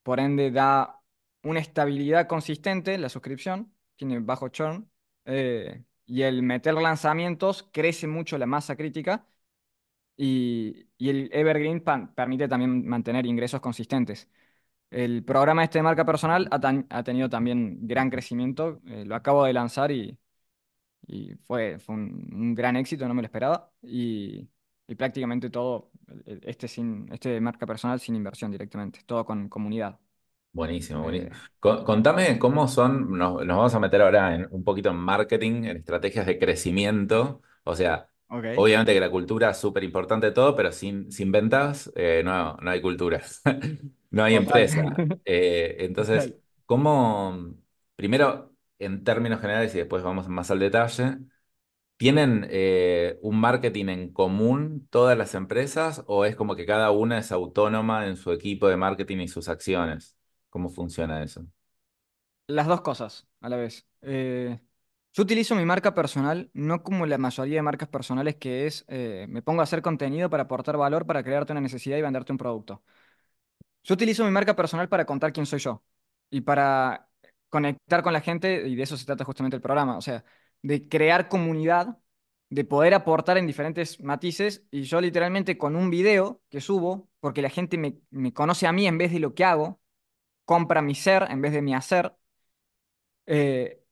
Por 0.02 0.20
ende, 0.20 0.50
da 0.50 1.02
una 1.42 1.60
estabilidad 1.60 2.28
consistente 2.28 2.94
en 2.94 3.02
la 3.02 3.08
suscripción, 3.10 3.74
tiene 3.96 4.20
bajo 4.20 4.48
churn, 4.50 4.90
eh, 5.26 5.84
y 6.06 6.22
el 6.22 6.42
meter 6.42 6.74
lanzamientos 6.74 7.68
crece 7.72 8.06
mucho 8.08 8.38
la 8.38 8.46
masa 8.46 8.76
crítica 8.76 9.26
y, 10.16 10.88
y 10.98 11.10
el 11.10 11.30
Evergreen 11.32 11.82
permite 12.14 12.48
también 12.48 12.86
mantener 12.86 13.26
ingresos 13.26 13.60
consistentes. 13.60 14.28
El 14.90 15.24
programa 15.24 15.64
este 15.64 15.78
de 15.80 15.82
marca 15.84 16.04
personal 16.06 16.48
ha 16.50 17.04
tenido 17.04 17.28
también 17.30 17.86
gran 17.86 18.10
crecimiento, 18.10 18.80
eh, 18.86 19.04
lo 19.06 19.16
acabo 19.16 19.44
de 19.44 19.52
lanzar 19.54 19.90
y, 19.92 20.18
y 21.06 21.34
fue, 21.44 21.78
fue 21.78 21.94
un, 21.96 22.30
un 22.34 22.54
gran 22.54 22.76
éxito, 22.76 23.06
no 23.08 23.14
me 23.14 23.22
lo 23.22 23.26
esperaba, 23.26 23.72
y, 23.82 24.48
y 24.86 24.94
prácticamente 24.94 25.50
todo, 25.50 25.90
eh, 26.26 26.40
este, 26.44 26.68
sin, 26.68 27.10
este 27.12 27.30
de 27.30 27.40
marca 27.40 27.66
personal 27.66 28.00
sin 28.00 28.16
inversión 28.16 28.50
directamente, 28.50 29.00
todo 29.06 29.24
con 29.24 29.48
comunidad. 29.48 29.98
Buenísimo, 30.52 31.02
buenísimo. 31.02 31.30
Eh, 31.30 31.40
Co- 31.58 31.84
Contame 31.84 32.38
cómo 32.38 32.68
son, 32.68 33.10
nos, 33.18 33.44
nos 33.44 33.56
vamos 33.56 33.74
a 33.74 33.80
meter 33.80 34.00
ahora 34.02 34.34
en, 34.36 34.46
un 34.52 34.62
poquito 34.62 34.90
en 34.90 34.96
marketing, 34.96 35.64
en 35.64 35.76
estrategias 35.78 36.26
de 36.26 36.38
crecimiento. 36.38 37.42
O 37.64 37.74
sea, 37.74 38.08
obviamente 38.52 38.94
que 38.94 39.00
la 39.00 39.10
cultura 39.10 39.50
es 39.50 39.58
súper 39.58 39.82
importante 39.82 40.30
todo, 40.30 40.54
pero 40.54 40.70
sin, 40.70 41.10
sin 41.10 41.32
ventas 41.32 41.90
eh, 41.96 42.22
no, 42.24 42.56
no 42.58 42.70
hay 42.70 42.80
cultura, 42.80 43.20
no 44.10 44.22
hay 44.24 44.34
empresa. 44.36 44.82
Eh, 45.24 45.76
entonces. 45.80 46.34
¿cómo, 46.66 47.54
primero 47.96 48.54
en 48.78 49.04
términos 49.04 49.40
generales 49.40 49.74
y 49.74 49.78
después 49.78 50.02
vamos 50.02 50.28
más 50.28 50.50
al 50.50 50.58
detalle, 50.60 51.18
¿tienen 52.04 52.46
eh, 52.50 53.18
un 53.22 53.40
marketing 53.40 53.86
en 53.88 54.12
común 54.12 54.86
todas 54.90 55.16
las 55.16 55.34
empresas 55.34 56.04
o 56.06 56.26
es 56.26 56.36
como 56.36 56.54
que 56.54 56.66
cada 56.66 56.90
una 56.90 57.18
es 57.18 57.32
autónoma 57.32 58.06
en 58.06 58.16
su 58.16 58.30
equipo 58.32 58.68
de 58.68 58.76
marketing 58.76 59.20
y 59.20 59.28
sus 59.28 59.48
acciones? 59.48 60.14
¿Cómo 60.50 60.68
funciona 60.68 61.22
eso? 61.22 61.46
Las 62.46 62.66
dos 62.66 62.82
cosas 62.82 63.26
a 63.40 63.48
la 63.48 63.56
vez. 63.56 63.86
Eh, 64.02 64.60
yo 65.14 65.22
utilizo 65.22 65.54
mi 65.54 65.64
marca 65.64 65.94
personal 65.94 66.50
no 66.52 66.82
como 66.82 67.06
la 67.06 67.16
mayoría 67.18 67.56
de 67.56 67.62
marcas 67.62 67.88
personales 67.88 68.36
que 68.36 68.66
es, 68.66 68.84
eh, 68.88 69.26
me 69.30 69.40
pongo 69.42 69.60
a 69.60 69.64
hacer 69.64 69.80
contenido 69.80 70.28
para 70.28 70.42
aportar 70.44 70.76
valor, 70.76 71.06
para 71.06 71.22
crearte 71.24 71.52
una 71.52 71.60
necesidad 71.62 71.96
y 71.96 72.02
venderte 72.02 72.32
un 72.32 72.38
producto. 72.38 72.82
Yo 73.82 73.94
utilizo 73.94 74.24
mi 74.24 74.30
marca 74.30 74.56
personal 74.56 74.88
para 74.88 75.04
contar 75.04 75.32
quién 75.32 75.46
soy 75.46 75.58
yo 75.58 75.82
y 76.30 76.40
para 76.40 77.08
conectar 77.48 78.02
con 78.02 78.12
la 78.12 78.20
gente, 78.20 78.66
y 78.68 78.74
de 78.76 78.82
eso 78.82 78.96
se 78.96 79.04
trata 79.06 79.24
justamente 79.24 79.56
el 79.56 79.62
programa, 79.62 79.96
o 79.96 80.00
sea, 80.00 80.24
de 80.64 80.88
crear 80.90 81.28
comunidad, 81.30 81.98
de 82.50 82.64
poder 82.66 82.94
aportar 82.94 83.38
en 83.38 83.46
diferentes 83.48 84.00
matices, 84.02 84.66
y 84.72 84.82
yo 84.84 85.00
literalmente 85.02 85.58
con 85.58 85.76
un 85.76 85.90
video 85.90 86.42
que 86.50 86.60
subo, 86.62 87.08
porque 87.20 87.42
la 87.42 87.50
gente 87.50 87.78
me, 87.78 87.98
me 88.10 88.34
conoce 88.34 88.66
a 88.68 88.72
mí 88.72 88.88
en 88.88 88.98
vez 88.98 89.12
de 89.12 89.20
lo 89.20 89.34
que 89.36 89.44
hago, 89.46 89.80
compra 90.46 90.82
mi 90.82 90.94
ser 90.96 91.26
en 91.30 91.42
vez 91.42 91.52
de 91.54 91.62
mi 91.62 91.74
hacer, 91.74 92.14
eh, 93.26 93.82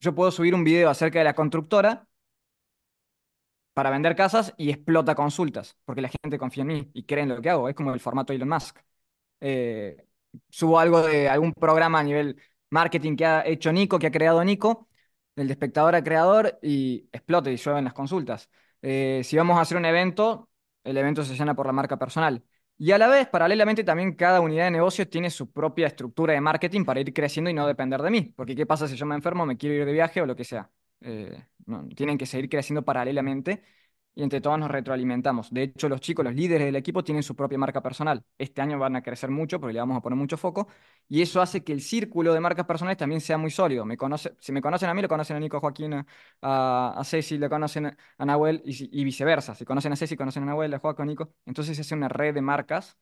yo 0.00 0.14
puedo 0.14 0.32
subir 0.32 0.54
un 0.54 0.64
video 0.64 0.90
acerca 0.90 1.20
de 1.20 1.26
la 1.26 1.34
constructora 1.36 2.08
para 3.74 3.90
vender 3.90 4.16
casas 4.16 4.54
y 4.58 4.70
explota 4.70 5.14
consultas, 5.14 5.76
porque 5.84 6.02
la 6.02 6.10
gente 6.22 6.38
confía 6.38 6.62
en 6.62 6.68
mí 6.68 6.90
y 6.92 7.04
cree 7.04 7.22
en 7.22 7.30
lo 7.30 7.40
que 7.40 7.50
hago, 7.50 7.68
es 7.68 7.74
como 7.74 7.92
el 7.94 8.00
formato 8.00 8.32
Elon 8.32 8.48
Musk. 8.48 8.78
eh, 9.42 10.06
subo 10.50 10.80
algo 10.80 11.02
de 11.02 11.30
algún 11.30 11.54
programa 11.54 12.00
a 12.00 12.04
nivel 12.04 12.42
marketing 12.70 13.16
que 13.16 13.26
ha 13.26 13.46
hecho 13.46 13.72
Nico, 13.72 14.00
que 14.00 14.08
ha 14.08 14.12
creado 14.12 14.44
Nico, 14.44 14.89
el 15.36 15.46
de 15.46 15.52
espectador 15.52 15.94
a 15.94 16.02
creador, 16.04 16.58
y 16.62 17.08
explota 17.12 17.50
y 17.50 17.56
llueven 17.56 17.84
las 17.84 17.94
consultas. 17.94 18.48
Eh, 18.82 19.22
si 19.24 19.36
vamos 19.36 19.58
a 19.58 19.62
hacer 19.62 19.76
un 19.76 19.84
evento, 19.84 20.48
el 20.84 20.96
evento 20.96 21.24
se 21.24 21.34
llena 21.34 21.54
por 21.54 21.66
la 21.66 21.72
marca 21.72 21.98
personal. 21.98 22.42
Y 22.78 22.92
a 22.92 22.98
la 22.98 23.08
vez, 23.08 23.28
paralelamente, 23.28 23.84
también 23.84 24.14
cada 24.14 24.40
unidad 24.40 24.64
de 24.64 24.70
negocio 24.70 25.06
tiene 25.08 25.28
su 25.30 25.50
propia 25.52 25.86
estructura 25.86 26.32
de 26.32 26.40
marketing 26.40 26.84
para 26.84 27.00
ir 27.00 27.12
creciendo 27.12 27.50
y 27.50 27.54
no 27.54 27.66
depender 27.66 28.00
de 28.00 28.10
mí. 28.10 28.32
Porque 28.34 28.56
¿qué 28.56 28.64
pasa 28.66 28.88
si 28.88 28.96
yo 28.96 29.04
me 29.04 29.14
enfermo, 29.14 29.44
me 29.44 29.58
quiero 29.58 29.74
ir 29.76 29.84
de 29.84 29.92
viaje 29.92 30.22
o 30.22 30.26
lo 30.26 30.34
que 30.34 30.44
sea? 30.44 30.70
Eh, 31.02 31.44
tienen 31.94 32.16
que 32.18 32.26
seguir 32.26 32.48
creciendo 32.48 32.82
paralelamente 32.84 33.62
y 34.20 34.22
entre 34.24 34.40
todos 34.40 34.58
nos 34.58 34.70
retroalimentamos. 34.70 35.50
De 35.52 35.62
hecho, 35.64 35.88
los 35.88 36.00
chicos, 36.00 36.24
los 36.24 36.34
líderes 36.34 36.66
del 36.66 36.76
equipo, 36.76 37.02
tienen 37.04 37.22
su 37.22 37.34
propia 37.34 37.58
marca 37.58 37.82
personal. 37.82 38.22
Este 38.38 38.60
año 38.60 38.78
van 38.78 38.96
a 38.96 39.02
crecer 39.02 39.30
mucho 39.30 39.58
porque 39.60 39.74
le 39.74 39.80
vamos 39.80 39.96
a 39.96 40.00
poner 40.02 40.16
mucho 40.18 40.36
foco 40.36 40.68
y 41.08 41.22
eso 41.22 41.40
hace 41.40 41.64
que 41.64 41.72
el 41.72 41.80
círculo 41.80 42.32
de 42.34 42.40
marcas 42.40 42.66
personales 42.66 42.98
también 42.98 43.20
sea 43.20 43.38
muy 43.38 43.50
sólido. 43.50 43.84
Si 44.40 44.52
me 44.52 44.60
conocen 44.62 44.88
a 44.90 44.94
mí, 44.94 45.02
lo 45.02 45.08
conocen 45.08 45.36
a 45.36 45.40
Nico 45.40 45.60
Joaquín, 45.60 45.94
a, 45.94 46.06
a 46.42 46.94
a 47.00 47.04
Ceci, 47.04 47.38
lo 47.38 47.48
conocen 47.48 47.86
a, 47.86 47.96
a 48.18 48.24
Nahuel 48.24 48.62
y 48.64 49.04
viceversa. 49.04 49.54
Si 49.54 49.64
conocen 49.64 49.92
a 49.92 49.96
Ceci, 49.96 50.16
conocen 50.16 50.42
a 50.44 50.46
Nahuel, 50.46 50.74
a 50.74 50.78
Joaquín, 50.78 51.02
a 51.04 51.06
Nico. 51.06 51.34
Entonces 51.46 51.76
se 51.76 51.82
hace 51.82 51.94
una 51.94 52.08
red 52.08 52.34
de 52.34 52.42
marcas 52.42 52.98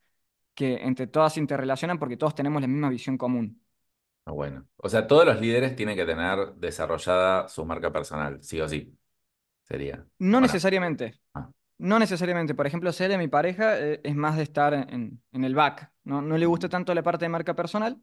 que 0.55 0.75
entre 0.83 1.07
todas 1.07 1.33
se 1.33 1.39
interrelacionan 1.41 1.99
porque 1.99 2.17
todos 2.17 2.35
tenemos 2.35 2.61
la 2.61 2.67
misma 2.67 2.89
visión 2.89 3.17
común. 3.17 3.61
Ah, 4.25 4.31
Bueno, 4.31 4.67
o 4.77 4.89
sea, 4.89 5.07
todos 5.07 5.25
los 5.25 5.41
líderes 5.41 5.75
tienen 5.75 5.95
que 5.95 6.05
tener 6.05 6.53
desarrollada 6.55 7.47
su 7.47 7.65
marca 7.65 7.91
personal, 7.91 8.41
sí 8.43 8.61
o 8.61 8.67
sí, 8.69 8.95
sería. 9.69 10.05
No 10.19 10.41
necesariamente. 10.41 11.19
Ah, 11.33 11.49
No 11.79 11.99
necesariamente. 11.99 12.55
Por 12.55 12.67
ejemplo, 12.67 12.93
Cele, 12.93 13.17
mi 13.17 13.27
pareja, 13.27 13.79
eh, 13.79 14.01
es 14.03 14.15
más 14.15 14.37
de 14.37 14.43
estar 14.43 14.73
en, 14.73 15.21
en 15.31 15.45
el 15.45 15.55
back. 15.55 15.91
No, 16.03 16.21
no 16.21 16.37
le 16.37 16.45
gusta 16.47 16.69
tanto 16.69 16.93
la 16.95 17.03
parte 17.03 17.25
de 17.25 17.29
marca 17.29 17.55
personal, 17.55 18.01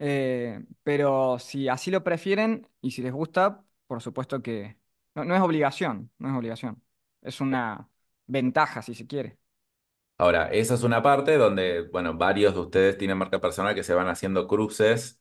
eh, 0.00 0.64
pero 0.82 1.38
si 1.40 1.68
así 1.68 1.90
lo 1.90 2.04
prefieren 2.04 2.68
y 2.82 2.92
si 2.92 3.02
les 3.02 3.12
gusta, 3.12 3.64
por 3.86 4.02
supuesto 4.02 4.42
que 4.42 4.78
no, 5.14 5.24
no 5.24 5.36
es 5.36 5.42
obligación, 5.42 6.12
no 6.18 6.30
es 6.30 6.36
obligación. 6.36 6.82
Es 7.22 7.40
una 7.40 7.88
ventaja, 8.26 8.82
si 8.82 8.94
se 8.94 9.06
quiere. 9.06 9.38
Ahora, 10.18 10.48
esa 10.50 10.74
es 10.74 10.82
una 10.82 11.02
parte 11.02 11.36
donde, 11.36 11.82
bueno, 11.88 12.14
varios 12.16 12.54
de 12.54 12.60
ustedes 12.60 12.96
tienen 12.96 13.18
marca 13.18 13.40
personal 13.40 13.74
que 13.74 13.82
se 13.84 13.92
van 13.94 14.08
haciendo 14.08 14.46
cruces 14.48 15.20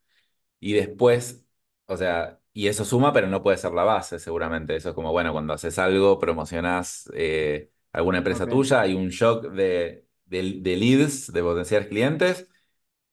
y 0.60 0.74
después, 0.74 1.46
o 1.88 1.98
sea, 1.98 2.42
y 2.56 2.70
eso 2.70 2.86
suma, 2.86 3.14
pero 3.14 3.28
no 3.30 3.44
puede 3.44 3.58
ser 3.60 3.74
la 3.74 3.84
base, 3.86 4.20
seguramente. 4.20 4.76
Eso 4.78 4.90
es 4.92 4.96
como, 4.96 5.14
bueno, 5.14 5.34
cuando 5.34 5.54
haces 5.54 5.80
algo, 5.80 6.20
promocionás 6.20 7.12
eh, 7.16 7.72
alguna 7.94 8.20
empresa 8.20 8.48
Ok. 8.48 8.48
tuya, 8.50 8.82
hay 8.82 8.96
un 8.96 9.10
shock 9.10 9.48
de, 9.54 10.08
de, 10.28 10.56
de 10.62 10.78
leads, 10.78 11.34
de 11.34 11.44
potenciales 11.44 11.90
clientes, 11.90 12.50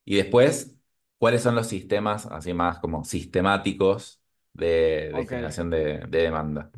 y 0.05 0.17
después, 0.17 0.77
¿cuáles 1.19 1.43
son 1.43 1.55
los 1.57 1.69
sistemas 1.69 2.27
así 2.27 2.55
más 2.55 2.79
como 2.81 3.05
sistemáticos 3.05 4.23
de, 4.55 5.13
de 5.15 5.25
Ok. 5.25 5.33
generación 5.33 5.71
de, 5.71 5.99
de 6.09 6.19
demanda? 6.23 6.71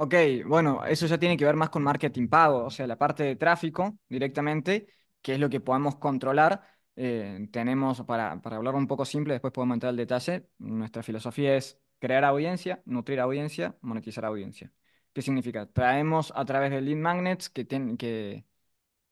Ok, 0.00 0.14
bueno, 0.46 0.84
eso 0.84 1.06
ya 1.06 1.18
tiene 1.18 1.36
que 1.36 1.44
ver 1.44 1.56
más 1.56 1.70
con 1.70 1.82
marketing 1.82 2.28
pago, 2.28 2.64
o 2.64 2.70
sea, 2.70 2.86
la 2.86 2.96
parte 2.96 3.24
de 3.24 3.34
tráfico 3.36 3.98
directamente, 4.08 4.86
que 5.20 5.34
es 5.34 5.40
lo 5.40 5.50
que 5.50 5.60
podemos 5.60 5.96
controlar. 5.96 6.62
Eh, 7.00 7.48
tenemos, 7.52 8.02
para, 8.02 8.40
para 8.42 8.56
hablar 8.56 8.74
un 8.74 8.88
poco 8.88 9.04
simple, 9.04 9.34
después 9.34 9.52
podemos 9.52 9.76
entrar 9.76 9.90
al 9.90 9.96
detalle, 9.96 10.48
nuestra 10.58 11.02
filosofía 11.04 11.56
es 11.56 11.80
crear 12.00 12.24
audiencia, 12.24 12.82
nutrir 12.86 13.20
audiencia, 13.20 13.76
monetizar 13.82 14.24
audiencia. 14.24 14.72
¿Qué 15.12 15.22
significa? 15.22 15.66
Traemos 15.66 16.32
a 16.36 16.44
través 16.44 16.70
de 16.72 16.80
lead 16.80 16.96
magnets 16.96 17.48
que, 17.50 17.64
ten- 17.64 17.96
que, 17.96 18.46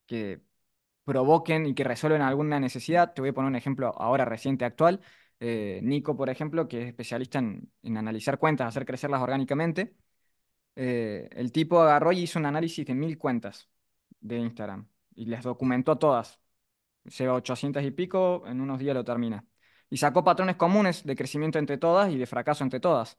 que 0.07 0.43
provoquen 1.05 1.67
y 1.67 1.75
que 1.75 1.85
resuelven 1.85 2.23
alguna 2.23 2.61
necesidad. 2.61 3.15
Te 3.15 3.23
voy 3.23 3.31
a 3.31 3.35
poner 3.35 3.51
un 3.51 3.57
ejemplo 3.57 3.95
ahora 3.99 4.25
reciente, 4.27 4.65
actual. 4.65 5.01
Eh, 5.41 5.81
Nico, 5.83 6.17
por 6.17 6.31
ejemplo, 6.31 6.69
que 6.69 6.83
es 6.83 6.89
especialista 6.89 7.39
en, 7.41 7.71
en 7.83 7.97
analizar 7.99 8.39
cuentas, 8.39 8.69
hacer 8.69 8.87
crecerlas 8.87 9.23
orgánicamente 9.23 9.97
eh, 10.77 11.29
el 11.33 11.53
tipo 11.53 11.81
agarró 11.81 12.13
y 12.13 12.21
hizo 12.23 12.39
un 12.39 12.47
análisis 12.47 12.87
de 12.87 12.95
mil 12.95 13.19
cuentas 13.19 13.69
de 14.21 14.39
Instagram 14.39 14.89
y 15.15 15.27
les 15.27 15.43
documentó 15.45 15.99
todas. 15.99 16.41
Lleva 17.19 17.35
800 17.35 17.83
y 17.85 17.91
pico, 17.91 18.43
en 18.47 18.61
unos 18.61 18.79
días 18.79 18.95
lo 18.95 19.05
termina. 19.05 19.45
Y 19.91 19.99
sacó 19.99 20.25
patrones 20.25 20.57
comunes 20.57 21.05
de 21.05 21.15
crecimiento 21.17 21.59
entre 21.59 21.79
todas 21.79 22.11
y 22.11 22.19
de 22.19 22.27
fracaso 22.27 22.65
entre 22.65 22.81
todas. 22.81 23.19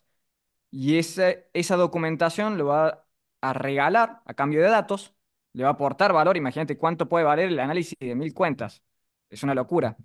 Y 0.72 0.98
ese- 0.98 1.50
esa 1.54 1.76
documentación 1.78 2.58
lo 2.58 2.68
va 2.68 3.06
a 3.42 3.54
regalar 3.54 4.22
a 4.26 4.34
cambio 4.34 4.62
de 4.62 4.70
datos, 4.70 5.16
le 5.54 5.64
va 5.64 5.70
a 5.70 5.74
aportar 5.74 6.14
valor. 6.14 6.38
Imagínate 6.38 6.78
cuánto 6.78 7.10
puede 7.10 7.26
valer 7.26 7.50
el 7.50 7.60
análisis 7.60 7.98
de 8.00 8.16
mil 8.16 8.34
cuentas. 8.34 8.84
Es 9.30 9.44
una 9.44 9.56
locura. 9.56 9.98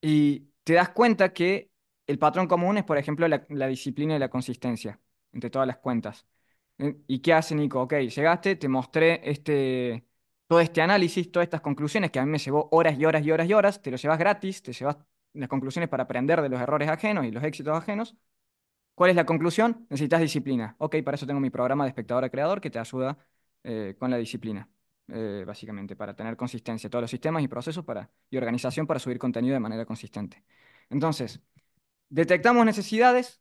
Y 0.00 0.50
te 0.64 0.74
das 0.74 0.90
cuenta 0.90 1.32
que 1.32 1.70
el 2.06 2.18
patrón 2.18 2.46
común 2.48 2.78
es, 2.78 2.84
por 2.84 2.98
ejemplo, 2.98 3.26
la, 3.28 3.68
disciplina 3.68 4.16
y 4.16 4.18
la 4.18 4.28
consistencia 4.30 5.00
entre 5.32 5.50
todas 5.50 5.66
las 5.68 5.78
cuentas. 5.78 6.26
¿Y 7.06 7.20
qué 7.20 7.32
hace 7.32 7.54
Nico? 7.54 7.80
Ok, 7.82 7.94
llegaste, 7.94 8.56
te 8.56 8.68
mostré 8.68 9.20
este, 9.30 10.06
todo 10.46 10.60
este 10.60 10.82
análisis, 10.82 11.30
todas 11.32 11.46
estas 11.46 11.60
conclusiones 11.60 12.10
que 12.10 12.18
a 12.18 12.24
mí 12.24 12.30
me 12.30 12.38
llevó 12.38 12.68
horas 12.72 12.98
y 12.98 13.04
horas 13.04 13.24
y 13.24 13.30
horas 13.32 13.48
y 13.48 13.54
horas, 13.54 13.82
te 13.82 13.90
lo 13.90 13.96
llevas 13.96 14.18
gratis, 14.18 14.62
te 14.62 14.72
llevas 14.72 14.96
las 15.32 15.48
conclusiones 15.48 15.88
para 15.88 16.04
aprender 16.04 16.42
de 16.42 16.48
los 16.48 16.60
errores 16.60 16.88
ajenos 16.88 17.24
y 17.26 17.30
los 17.30 17.42
éxitos 17.44 17.76
ajenos. 17.76 18.16
¿Cuál 18.94 19.10
es 19.10 19.16
la 19.16 19.26
conclusión? 19.26 19.86
Necesitas 19.90 20.20
disciplina. 20.20 20.76
Ok, 20.78 20.96
para 21.04 21.16
eso 21.16 21.26
tengo 21.26 21.40
mi 21.40 21.50
programa 21.50 21.84
de 21.84 21.88
espectador 21.90 22.24
a 22.24 22.30
creador 22.30 22.60
que 22.60 22.70
te 22.70 22.78
ayuda 22.78 23.18
eh, 23.64 23.96
con 23.98 24.10
la 24.10 24.16
disciplina, 24.18 24.68
eh, 25.08 25.44
básicamente, 25.46 25.96
para 25.96 26.14
tener 26.14 26.36
consistencia, 26.36 26.88
todos 26.90 27.02
los 27.02 27.10
sistemas 27.10 27.42
y 27.42 27.48
procesos 27.48 27.84
para, 27.84 28.10
y 28.30 28.36
organización 28.36 28.86
para 28.86 29.00
subir 29.00 29.18
contenido 29.18 29.54
de 29.54 29.60
manera 29.60 29.84
consistente. 29.84 30.44
Entonces, 30.90 31.40
detectamos 32.08 32.64
necesidades, 32.66 33.40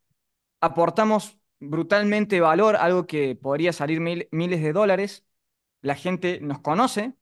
aportamos 0.61 1.37
brutalmente 1.59 2.41
valor, 2.41 2.75
algo 2.77 3.07
que 3.07 3.35
podría 3.35 3.73
salir 3.73 3.99
mil- 4.01 4.27
miles 4.31 4.61
de 4.63 4.73
dólares, 4.73 5.25
la 5.83 5.95
gente 5.95 6.39
nos 6.41 6.59
conoce, 6.61 7.15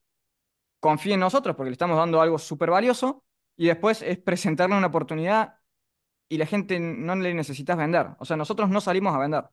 confía 0.80 1.14
en 1.14 1.20
nosotros 1.20 1.56
porque 1.56 1.70
le 1.70 1.74
estamos 1.74 1.98
dando 1.98 2.20
algo 2.22 2.38
súper 2.38 2.70
valioso 2.70 3.24
y 3.56 3.66
después 3.68 4.02
es 4.02 4.18
presentarle 4.18 4.76
una 4.76 4.88
oportunidad 4.88 5.56
y 6.28 6.38
la 6.38 6.46
gente 6.46 6.80
no 6.80 7.14
le 7.16 7.34
necesitas 7.34 7.76
vender. 7.76 8.08
O 8.20 8.24
sea, 8.24 8.36
nosotros 8.36 8.70
no 8.70 8.80
salimos 8.80 9.14
a 9.14 9.18
vender. 9.18 9.44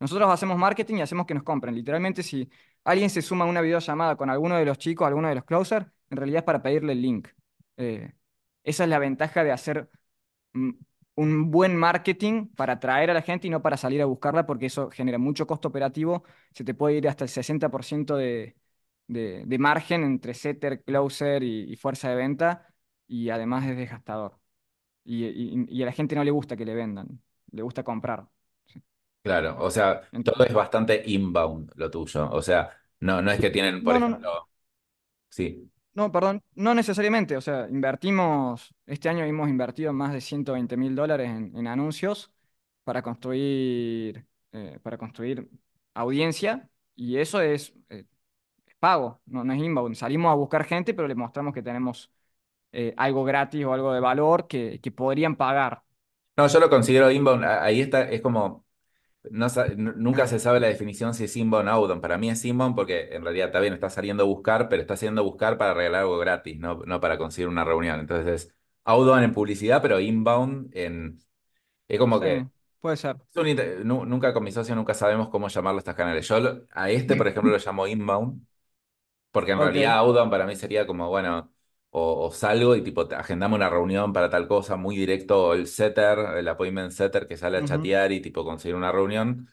Nosotros 0.00 0.30
hacemos 0.30 0.58
marketing 0.58 0.96
y 0.96 1.02
hacemos 1.02 1.26
que 1.26 1.34
nos 1.34 1.42
compren. 1.42 1.74
Literalmente, 1.74 2.22
si 2.22 2.50
alguien 2.84 3.10
se 3.10 3.22
suma 3.22 3.44
a 3.44 3.48
una 3.48 3.60
videollamada 3.60 4.16
con 4.16 4.30
alguno 4.30 4.56
de 4.56 4.64
los 4.64 4.78
chicos, 4.78 5.06
alguno 5.06 5.28
de 5.28 5.34
los 5.36 5.44
closers, 5.44 5.86
en 6.10 6.16
realidad 6.16 6.38
es 6.40 6.44
para 6.44 6.62
pedirle 6.62 6.92
el 6.94 7.02
link. 7.02 7.28
Eh, 7.76 8.14
esa 8.64 8.84
es 8.84 8.90
la 8.90 8.98
ventaja 8.98 9.44
de 9.44 9.52
hacer 9.52 9.90
mm, 10.54 10.70
un 11.20 11.50
buen 11.50 11.76
marketing 11.76 12.48
para 12.56 12.74
atraer 12.74 13.10
a 13.10 13.14
la 13.14 13.22
gente 13.22 13.46
y 13.46 13.50
no 13.50 13.62
para 13.62 13.76
salir 13.76 14.00
a 14.02 14.06
buscarla, 14.06 14.46
porque 14.46 14.66
eso 14.66 14.90
genera 14.90 15.18
mucho 15.18 15.46
costo 15.46 15.68
operativo. 15.68 16.24
Se 16.54 16.64
te 16.64 16.74
puede 16.74 16.96
ir 16.96 17.08
hasta 17.08 17.24
el 17.24 17.30
60% 17.30 18.16
de, 18.16 18.56
de, 19.06 19.44
de, 19.46 19.58
margen 19.58 20.04
entre 20.04 20.34
setter, 20.34 20.82
closer 20.84 21.42
y, 21.42 21.70
y, 21.72 21.76
fuerza 21.76 22.08
de 22.10 22.16
venta, 22.16 22.68
y 23.06 23.30
además 23.30 23.66
es 23.66 23.76
desgastador. 23.76 24.38
Y, 25.04 25.26
y, 25.26 25.66
y, 25.68 25.82
a 25.82 25.86
la 25.86 25.92
gente 25.92 26.14
no 26.16 26.24
le 26.24 26.30
gusta 26.32 26.56
que 26.56 26.64
le 26.64 26.74
vendan, 26.74 27.20
le 27.52 27.62
gusta 27.62 27.82
comprar. 27.84 28.28
Claro, 29.22 29.56
o 29.62 29.70
sea, 29.70 30.00
todo 30.24 30.44
es 30.46 30.52
bastante 30.54 31.02
inbound 31.06 31.72
lo 31.76 31.90
tuyo. 31.90 32.30
O 32.30 32.40
sea, 32.40 32.70
no, 33.00 33.20
no 33.20 33.30
es 33.30 33.40
que 33.40 33.50
tienen, 33.50 33.84
por 33.84 33.94
No, 33.94 34.00
no, 34.00 34.08
no. 34.08 34.16
ejemplo, 34.16 34.48
sí, 35.30 35.70
No, 35.94 36.12
perdón, 36.12 36.42
no 36.54 36.74
necesariamente. 36.74 37.36
O 37.36 37.40
sea, 37.40 37.68
invertimos, 37.68 38.74
este 38.86 39.08
año 39.08 39.24
hemos 39.24 39.48
invertido 39.48 39.92
más 39.92 40.12
de 40.12 40.20
120 40.20 40.76
mil 40.76 40.94
dólares 40.94 41.30
en, 41.30 41.66
anuncios 41.66 42.32
para 42.84 43.02
construir, 43.02 44.24
eh, 44.52 44.78
para 44.82 44.96
construir 44.98 45.48
audiencia 45.94 46.68
y 46.94 47.18
eso 47.18 47.40
es, 47.40 47.74
eh, 47.88 48.04
es 48.66 48.74
pago, 48.76 49.20
no, 49.26 49.44
no 49.44 49.52
es 49.52 49.60
inbound. 49.60 49.96
Salimos 49.96 50.30
a 50.30 50.34
buscar 50.34 50.64
gente, 50.64 50.94
pero 50.94 51.08
le 51.08 51.14
mostramos 51.14 51.52
que 51.54 51.62
tenemos 51.62 52.10
eh, 52.72 52.94
algo 52.96 53.24
gratis 53.24 53.64
o 53.64 53.72
algo 53.72 53.92
de 53.92 54.00
valor 54.00 54.46
que, 54.46 54.80
que 54.80 54.92
podrían 54.92 55.36
pagar. 55.36 55.82
No, 56.36 56.46
yo 56.46 56.60
lo 56.60 56.70
considero 56.70 57.10
inbound. 57.10 57.44
Ahí 57.44 57.80
está, 57.80 58.02
es 58.08 58.20
como, 58.20 58.64
no, 59.30 59.48
nunca 59.96 60.26
se 60.26 60.38
sabe 60.38 60.60
la 60.60 60.68
definición 60.68 61.14
si 61.14 61.24
es 61.24 61.36
inbound 61.36 61.68
o 61.68 61.72
outbound. 61.72 62.02
Para 62.02 62.18
mí 62.18 62.30
es 62.30 62.44
inbound 62.44 62.74
porque 62.76 63.08
en 63.14 63.22
realidad 63.22 63.48
está 63.48 63.60
bien, 63.60 63.74
está 63.74 63.90
saliendo 63.90 64.22
a 64.24 64.26
buscar, 64.26 64.68
pero 64.68 64.82
está 64.82 64.96
saliendo 64.96 65.20
a 65.22 65.24
buscar 65.24 65.58
para 65.58 65.74
regalar 65.74 66.02
algo 66.02 66.18
gratis, 66.18 66.58
no, 66.58 66.76
no 66.86 67.00
para 67.00 67.18
conseguir 67.18 67.48
una 67.48 67.64
reunión. 67.64 68.00
Entonces 68.00 68.46
es 68.46 68.54
outbound 68.84 69.24
en 69.24 69.32
publicidad, 69.34 69.82
pero 69.82 70.00
inbound 70.00 70.70
en... 70.76 71.18
Es 71.88 71.98
como 71.98 72.20
Sí, 72.20 72.22
que 72.22 72.48
puede 72.80 72.96
ser. 72.96 73.16
un 73.36 74.08
nunca 74.08 74.32
con 74.32 74.44
mi 74.44 74.52
socio 74.52 74.74
nunca 74.74 74.94
sabemos 74.94 75.28
cómo 75.30 75.48
llamarlo 75.48 75.78
a 75.78 75.80
estos 75.80 75.94
canales. 75.94 76.26
Yo 76.28 76.40
lo- 76.40 76.66
a 76.72 76.90
este, 76.90 77.16
por 77.16 77.28
ejemplo, 77.28 77.52
lo 77.52 77.58
llamo 77.64 77.86
inbound. 77.86 78.46
Porque 79.32 79.52
en 79.52 79.60
realidad 79.60 79.94
Ok. 79.94 79.98
Outbound 79.98 80.30
para 80.30 80.46
mí 80.46 80.56
sería 80.56 80.86
como, 80.86 81.08
bueno, 81.08 81.52
o, 81.90 82.26
o 82.26 82.30
salgo 82.32 82.76
y 82.76 82.82
tipo 82.84 83.02
agendame 83.14 83.54
una 83.56 83.70
reunión 83.70 84.12
para 84.12 84.30
tal 84.30 84.48
cosa, 84.48 84.76
muy 84.76 84.96
directo, 84.96 85.48
o 85.48 85.54
el 85.54 85.66
setter, 85.68 86.18
el 86.38 86.48
appointment 86.48 86.92
setter 86.92 87.26
que 87.28 87.36
sale 87.36 87.58
a 87.58 87.64
chatear 87.64 88.12
y 88.12 88.20
tipo 88.20 88.44
conseguir 88.44 88.76
una 88.76 88.92
reunión. 88.92 89.48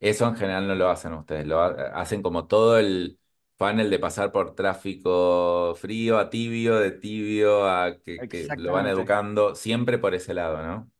Eso 0.00 0.26
en 0.28 0.36
general 0.36 0.66
no 0.68 0.74
lo 0.74 0.90
hacen 0.90 1.14
ustedes, 1.14 1.46
lo 1.46 1.60
ha- 1.60 1.68
hacen 2.00 2.22
como 2.22 2.46
todo 2.48 2.78
el 2.78 3.18
funnel 3.58 3.90
de 3.90 3.98
pasar 4.00 4.32
por 4.32 4.54
tráfico 4.56 5.74
frío 5.76 6.18
a 6.18 6.30
tibio, 6.30 6.76
de 6.80 6.90
tibio 6.92 7.68
a 7.70 7.98
que, 8.02 8.26
que 8.28 8.52
lo 8.56 8.72
van 8.74 8.86
educando, 8.88 9.54
siempre 9.56 9.98
por 9.98 10.14
ese 10.14 10.34
lado, 10.34 10.62
¿no? 10.62 10.91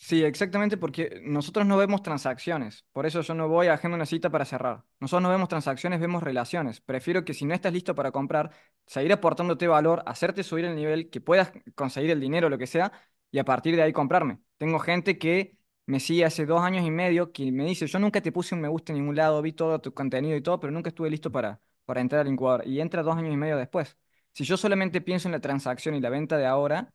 Sí, 0.00 0.22
exactamente, 0.22 0.76
porque 0.76 1.20
nosotros 1.24 1.66
no 1.66 1.76
vemos 1.76 2.02
transacciones. 2.02 2.84
Por 2.92 3.04
eso 3.04 3.20
yo 3.20 3.34
no 3.34 3.48
voy 3.48 3.66
a 3.66 3.74
agenda 3.74 3.96
una 3.96 4.06
cita 4.06 4.30
para 4.30 4.44
cerrar. 4.44 4.84
Nosotros 5.00 5.22
no 5.24 5.30
vemos 5.30 5.48
transacciones, 5.48 5.98
vemos 5.98 6.22
relaciones. 6.22 6.80
Prefiero 6.80 7.24
que 7.24 7.34
si 7.34 7.44
no 7.44 7.52
estás 7.52 7.72
listo 7.72 7.96
para 7.96 8.12
comprar, 8.12 8.52
seguir 8.86 9.12
aportándote 9.12 9.66
valor, 9.66 10.02
hacerte 10.06 10.44
subir 10.44 10.66
el 10.66 10.76
nivel, 10.76 11.10
que 11.10 11.20
puedas 11.20 11.52
conseguir 11.74 12.10
el 12.12 12.20
dinero, 12.20 12.48
lo 12.48 12.58
que 12.58 12.68
sea, 12.68 12.92
y 13.32 13.38
a 13.38 13.44
partir 13.44 13.74
de 13.74 13.82
ahí 13.82 13.92
comprarme. 13.92 14.38
Tengo 14.56 14.78
gente 14.78 15.18
que 15.18 15.56
me 15.86 15.98
sigue 15.98 16.24
hace 16.24 16.46
dos 16.46 16.60
años 16.62 16.86
y 16.86 16.90
medio 16.92 17.32
que 17.32 17.50
me 17.50 17.64
dice, 17.64 17.86
yo 17.88 17.98
nunca 17.98 18.20
te 18.22 18.30
puse 18.30 18.54
un 18.54 18.60
me 18.60 18.68
gusta 18.68 18.92
en 18.92 18.98
ningún 19.00 19.16
lado, 19.16 19.42
vi 19.42 19.52
todo 19.52 19.80
tu 19.80 19.92
contenido 19.92 20.36
y 20.36 20.42
todo, 20.42 20.60
pero 20.60 20.70
nunca 20.72 20.90
estuve 20.90 21.10
listo 21.10 21.32
para, 21.32 21.60
para 21.84 22.00
entrar 22.00 22.20
al 22.20 22.28
incubador. 22.32 22.66
Y 22.66 22.80
entra 22.80 23.02
dos 23.02 23.16
años 23.16 23.34
y 23.34 23.36
medio 23.36 23.56
después. 23.56 23.96
Si 24.32 24.44
yo 24.44 24.56
solamente 24.56 25.00
pienso 25.00 25.26
en 25.28 25.32
la 25.32 25.40
transacción 25.40 25.96
y 25.96 26.00
la 26.00 26.08
venta 26.10 26.36
de 26.36 26.46
ahora 26.46 26.92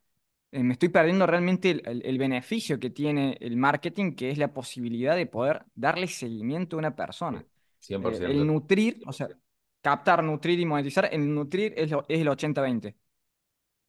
eh, 0.54 0.62
me 0.64 0.74
estoy 0.74 0.88
perdiendo 0.90 1.26
realmente 1.26 1.70
el, 1.70 1.82
el- 1.86 2.06
el 2.06 2.18
beneficio 2.18 2.78
que 2.80 2.90
tiene 2.90 3.36
el 3.40 3.56
marketing, 3.56 4.14
que 4.14 4.30
es 4.30 4.38
la 4.38 4.52
posibilidad 4.54 5.16
de 5.16 5.26
poder 5.26 5.64
darle 5.74 6.08
seguimiento 6.08 6.76
a 6.76 6.80
una 6.80 6.96
persona. 6.96 7.46
cien 7.78 8.02
por 8.02 8.14
Eh, 8.14 8.20
el 8.24 8.46
nutrir, 8.46 9.02
o 9.06 9.12
sea, 9.12 9.28
captar, 9.82 10.22
nutrir 10.24 10.60
y 10.60 10.66
monetizar, 10.66 11.08
el 11.12 11.34
nutrir 11.34 11.74
es, 11.76 11.90
lo- 11.90 12.04
es 12.08 12.20
el 12.20 12.28
ochenta 12.28 12.62
veinte 12.62 12.96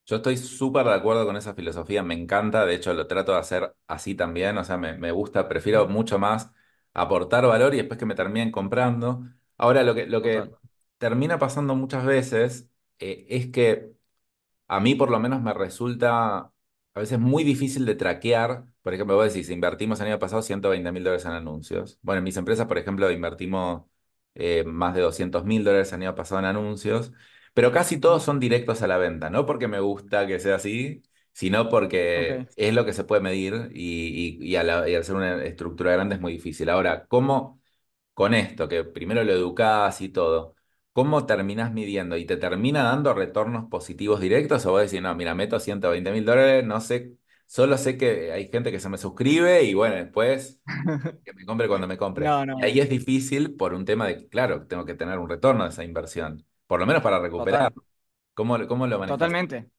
Yo 0.08 0.17
estoy 0.17 0.38
súper 0.38 0.86
de 0.86 0.93
acuerdo 0.93 1.25
con 1.25 1.36
esa 1.36 1.56
filosofía, 1.56 2.04
me 2.04 2.13
encanta, 2.13 2.65
de 2.65 2.75
hecho 2.75 2.93
lo 2.93 3.08
trato 3.08 3.32
de 3.32 3.39
hacer 3.39 3.75
así 3.88 4.13
también, 4.13 4.56
o 4.60 4.63
sea, 4.63 4.78
me, 4.78 4.95
me 4.97 5.12
gusta, 5.12 5.47
prefiero 5.49 5.88
mucho 5.88 6.19
más 6.19 6.51
aportar 6.93 7.45
valor 7.47 7.73
y 7.73 7.78
después 7.78 7.97
que 7.99 8.06
me 8.06 8.13
terminen 8.15 8.51
comprando. 8.51 9.23
Ahora, 9.58 9.82
lo 9.84 9.95
que, 9.95 10.06
lo 10.06 10.21
que 10.21 10.43
Total. 10.43 10.58
termina 10.99 11.39
pasando 11.39 11.75
muchas 11.75 12.06
veces 12.06 12.69
eh, 12.99 13.25
es 13.30 13.47
que 13.51 13.93
a 14.67 14.80
mí 14.82 14.95
por 14.95 15.12
lo 15.12 15.19
menos 15.19 15.41
me 15.41 15.54
resulta 15.54 16.54
a 16.96 17.02
veces 17.02 17.20
muy 17.20 17.44
difícil 17.44 17.86
de 17.86 17.96
traquear. 17.96 18.66
Por 18.84 18.94
ejemplo, 18.94 19.16
vos 19.18 19.34
decís, 19.34 19.50
invertimos 19.52 20.00
el 20.02 20.08
año 20.08 20.20
pasado 20.20 20.42
120 20.42 20.92
mil 20.94 21.04
dólares 21.04 21.26
en 21.26 21.32
anuncios. 21.34 22.00
Bueno, 22.02 22.20
en 22.20 22.24
mis 22.26 22.38
empresas, 22.38 22.68
por 22.68 22.78
ejemplo, 22.80 23.12
invertimos 23.12 23.84
eh, 24.36 24.64
más 24.66 24.96
de 24.96 25.02
200 25.02 25.46
mil 25.46 25.64
dólares 25.64 25.92
el 25.94 26.02
año 26.02 26.16
pasado 26.16 26.40
en 26.40 26.46
anuncios, 26.46 27.14
pero 27.54 27.72
casi 27.72 28.00
todos 28.00 28.24
son 28.24 28.40
directos 28.40 28.82
a 28.82 28.88
la 28.88 28.98
venta, 28.98 29.30
no 29.30 29.46
porque 29.46 29.68
me 29.68 29.80
gusta 29.80 30.28
que 30.28 30.40
sea 30.40 30.56
así, 30.56 31.04
sino 31.34 31.70
porque 31.70 32.48
es 32.56 32.74
lo 32.74 32.86
que 32.86 32.94
se 32.94 33.04
puede 33.04 33.22
medir 33.22 33.70
y, 33.74 34.38
y, 34.42 34.46
y, 34.52 34.56
a 34.56 34.64
la- 34.64 34.90
y 34.90 34.96
al 34.96 35.04
ser 35.04 35.16
una 35.16 35.44
estructura 35.44 35.94
grande 35.94 36.16
es 36.16 36.22
muy 36.22 36.34
difícil. 36.34 36.70
Ahora, 36.70 37.08
¿cómo? 37.08 37.62
con 38.14 38.34
esto, 38.34 38.68
que 38.68 38.84
primero 38.84 39.24
lo 39.24 39.34
educás 39.34 40.02
y 40.02 40.10
todo, 40.10 40.55
¿cómo 40.96 41.28
terminás 41.28 41.74
midiendo? 41.74 42.18
¿Y 42.18 42.26
te 42.26 42.38
termina 42.38 42.84
dando 42.86 43.14
retornos 43.16 43.70
positivos 43.70 44.22
directos? 44.22 44.66
¿O 44.68 44.72
vos 44.74 44.84
decís, 44.84 45.02
no, 45.04 45.16
mira, 45.16 45.36
meto 45.36 45.60
120 45.62 46.12
mil 46.14 46.26
dólares, 46.26 46.66
no 46.66 46.82
sé, 46.82 47.18
solo 47.48 47.78
sé 47.78 47.98
que 48.00 48.34
hay 48.34 48.50
gente 48.52 48.72
que 48.72 48.82
se 48.82 48.90
me 48.90 48.98
suscribe 49.00 49.64
y 49.66 49.76
bueno, 49.76 49.96
después 49.98 50.62
que 51.26 51.34
me 51.34 51.46
compre 51.46 51.68
cuando 51.68 51.88
me 51.88 51.98
compre? 51.98 52.32
No, 52.32 52.46
Y 52.56 52.66
ahí 52.66 52.80
no, 52.80 52.82
es 52.82 52.90
difícil 52.90 53.56
por 53.58 53.74
un 53.76 53.86
tema 53.86 54.08
de 54.08 54.18
que, 54.18 54.30
claro, 54.30 54.68
tengo 54.68 54.86
que 54.86 54.96
tener 54.96 55.20
un 55.20 55.30
retorno 55.30 55.64
de 55.66 55.72
esa 55.72 55.84
inversión, 55.86 56.46
por 56.68 56.80
lo 56.80 56.88
menos 56.88 57.04
para 57.04 57.20
recuperar. 57.20 57.62
total, 57.62 57.74
¿Cómo, 58.36 58.68
cómo 58.68 58.88
lo 58.88 59.00
manejas? 59.00 59.34
totalmente. 59.34 59.70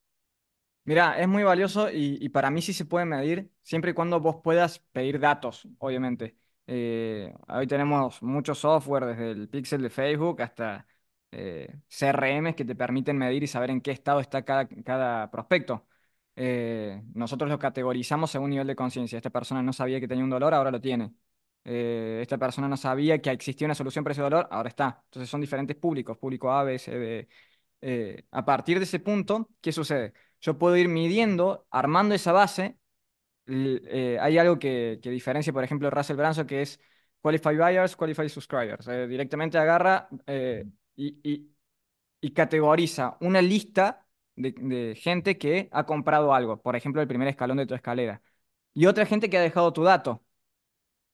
Mira, 0.85 1.19
es 1.21 1.29
muy 1.29 1.43
valioso 1.45 1.91
y, 1.91 2.19
y 2.21 2.29
para 2.31 2.51
mí 2.51 2.63
sí 2.63 2.73
se 2.73 2.85
puede 2.85 3.07
medir 3.07 3.51
siempre 3.63 3.91
y 3.93 3.95
cuando 3.95 4.21
vos 4.21 4.37
puedas 4.43 4.79
pedir 4.93 5.21
datos, 5.21 5.69
obviamente. 5.79 6.37
Eh, 6.67 7.35
hoy 7.49 7.67
tenemos 7.67 8.23
mucho 8.23 8.55
software, 8.55 9.07
desde 9.07 9.33
el 9.33 9.49
Pixel 9.49 9.83
de 9.83 9.91
Facebook 9.91 10.43
hasta 10.43 10.87
eh, 11.33 11.75
CRMs 11.89 12.55
que 12.55 12.65
te 12.65 12.75
permiten 12.75 13.19
medir 13.19 13.43
y 13.43 13.47
saber 13.47 13.71
en 13.71 13.81
qué 13.81 13.91
estado 13.91 14.21
está 14.21 14.45
cada, 14.45 14.67
cada 14.69 15.31
prospecto. 15.31 15.87
Eh, 16.37 17.03
nosotros 17.15 17.51
lo 17.51 17.59
categorizamos 17.59 18.31
según 18.31 18.51
nivel 18.51 18.67
de 18.67 18.77
conciencia. 18.77 19.17
Esta 19.17 19.31
persona 19.31 19.63
no 19.63 19.73
sabía 19.73 20.01
que 20.01 20.09
tenía 20.09 20.25
un 20.25 20.31
dolor, 20.31 20.55
ahora 20.55 20.71
lo 20.71 20.81
tiene. 20.81 21.13
Eh, 21.65 22.19
esta 22.23 22.39
persona 22.39 22.69
no 22.69 22.77
sabía 22.77 23.21
que 23.21 23.31
existía 23.31 23.67
una 23.67 23.75
solución 23.75 24.05
para 24.05 24.13
ese 24.13 24.23
dolor, 24.23 24.47
ahora 24.51 24.69
está. 24.69 25.03
Entonces 25.07 25.31
son 25.31 25.41
diferentes 25.41 25.77
públicos, 25.77 26.17
público 26.19 26.53
A, 26.53 26.63
B, 26.65 26.79
C, 26.79 26.99
D. 26.99 27.29
Eh, 27.81 28.25
a 28.31 28.45
partir 28.45 28.79
de 28.79 28.85
ese 28.85 29.01
punto, 29.01 29.51
¿qué 29.61 29.73
sucede? 29.73 30.13
Yo 30.41 30.59
puedo 30.59 30.77
ir 30.77 30.89
midiendo, 30.89 31.67
armando 31.71 32.15
esa 32.15 32.33
base. 32.33 32.79
hay 33.49 34.39
algo 34.39 34.59
que, 34.59 34.99
que 35.03 35.11
diferencia, 35.11 35.53
por 35.53 35.65
ejemplo, 35.65 35.91
Russell 35.91 36.17
Branson, 36.17 36.47
que 36.47 36.63
es 36.63 36.81
Qualify 37.21 37.57
Buyers, 37.57 37.97
Qualify 37.97 38.29
Subscribers. 38.29 38.87
Directamente 39.09 39.59
agarra 39.59 40.09
y, 40.97 41.19
y- 41.23 41.53
categoriza 42.35 43.17
una 43.21 43.43
lista 43.43 44.07
de, 44.37 44.53
de 44.59 44.97
gente 44.97 45.39
que 45.39 45.69
ha 45.73 45.87
comprado 45.87 46.35
algo, 46.35 46.61
por 46.63 46.77
ejemplo, 46.77 47.03
el 47.03 47.09
primer 47.09 47.29
escalón 47.29 47.59
de 47.59 47.67
tu 47.67 47.75
escalera, 47.75 48.23
y 48.75 48.87
otra 48.87 49.07
gente 49.07 49.31
que 49.31 49.39
ha 49.39 49.43
dejado 49.43 49.73
tu 49.73 49.85
dato 49.85 50.25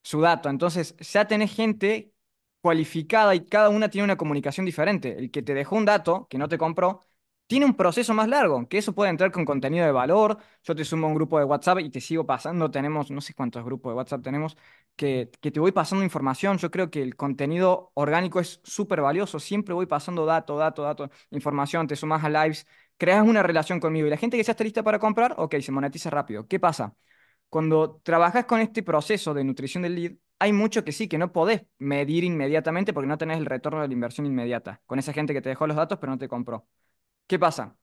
su 0.03 0.21
dato. 0.21 0.49
Entonces, 0.49 0.97
ya 0.99 1.27
tenés 1.27 1.55
gente 1.55 2.13
cualificada 2.61 3.35
y 3.35 3.45
cada 3.47 3.69
una 3.69 3.89
tiene 3.91 4.05
una 4.05 4.17
comunicación 4.17 4.67
diferente. 4.67 5.19
El 5.19 5.31
que 5.31 5.43
te 5.43 5.55
dejó 5.55 5.77
un 5.77 5.85
dato, 5.85 6.27
que 6.31 6.39
no 6.39 6.49
te 6.49 6.59
compró, 6.59 7.05
tiene 7.47 7.67
un 7.67 7.75
proceso 7.77 8.15
más 8.15 8.29
largo, 8.29 8.67
que 8.69 8.79
eso 8.79 8.95
puede 8.95 9.11
entrar 9.11 9.31
con 9.31 9.45
contenido 9.45 9.85
de 9.85 9.93
valor. 9.93 10.39
Yo 10.65 10.75
te 10.75 10.85
sumo 10.85 11.07
a 11.07 11.11
un 11.11 11.15
grupo 11.15 11.39
de 11.39 11.45
WhatsApp 11.45 11.81
y 11.81 11.91
te 11.91 12.01
sigo 12.01 12.25
pasando. 12.27 12.71
Tenemos, 12.71 13.11
no 13.11 13.21
sé 13.21 13.35
cuántos 13.35 13.65
grupos 13.65 13.93
de 13.93 13.97
WhatsApp 13.97 14.23
tenemos, 14.23 14.57
que, 14.97 15.31
que 15.41 15.51
te 15.51 15.61
voy 15.61 15.73
pasando 15.73 16.03
información. 16.05 16.57
Yo 16.59 16.71
creo 16.71 16.91
que 16.91 17.03
el 17.03 17.15
contenido 17.17 17.91
orgánico 17.95 18.41
es 18.41 18.61
súper 18.65 19.03
valioso. 19.03 19.39
Siempre 19.39 19.75
voy 19.75 19.87
pasando 19.87 20.25
dato, 20.25 20.57
dato, 20.57 20.83
dato, 20.83 21.11
información. 21.31 21.87
Te 21.87 21.97
sumas 21.97 22.25
a 22.25 22.31
lives, 22.31 22.67
creas 22.97 23.27
una 23.27 23.43
relación 23.43 23.81
conmigo. 23.81 24.07
Y 24.07 24.11
la 24.11 24.17
gente 24.17 24.37
que 24.39 24.43
ya 24.43 24.53
está 24.53 24.65
lista 24.65 24.83
para 24.83 24.99
comprar, 24.99 25.35
ok, 25.37 25.57
se 25.61 25.73
monetiza 25.73 26.09
rápido. 26.11 26.47
¿Qué 26.49 26.59
pasa? 26.59 26.95
Cuando 27.49 28.01
trabajas 28.03 28.47
con 28.47 28.61
este 28.61 28.83
proceso 28.83 29.35
de 29.35 29.45
nutrición 29.45 29.83
del 29.83 29.95
lead, 29.95 30.13
hay 30.39 30.53
mucho 30.53 30.85
que 30.85 30.93
sí, 30.93 31.07
que 31.09 31.19
no 31.19 31.33
podés 31.33 31.63
medir 31.79 32.25
inmediatamente 32.25 32.93
porque 32.93 33.07
no 33.09 33.19
tenés 33.19 33.39
el 33.39 33.47
retorno 33.47 33.83
de 33.83 33.89
la 33.89 33.95
inversión 33.95 34.27
inmediata 34.27 34.83
con 34.87 34.99
esa 34.99 35.13
gente 35.13 35.33
que 35.35 35.43
te 35.43 35.51
dejó 35.51 35.67
los 35.67 35.77
datos 35.77 35.99
pero 35.99 36.13
no 36.13 36.19
te 36.19 36.29
compró. 36.29 36.67
¿Qué 37.33 37.39
pasa? 37.39 37.75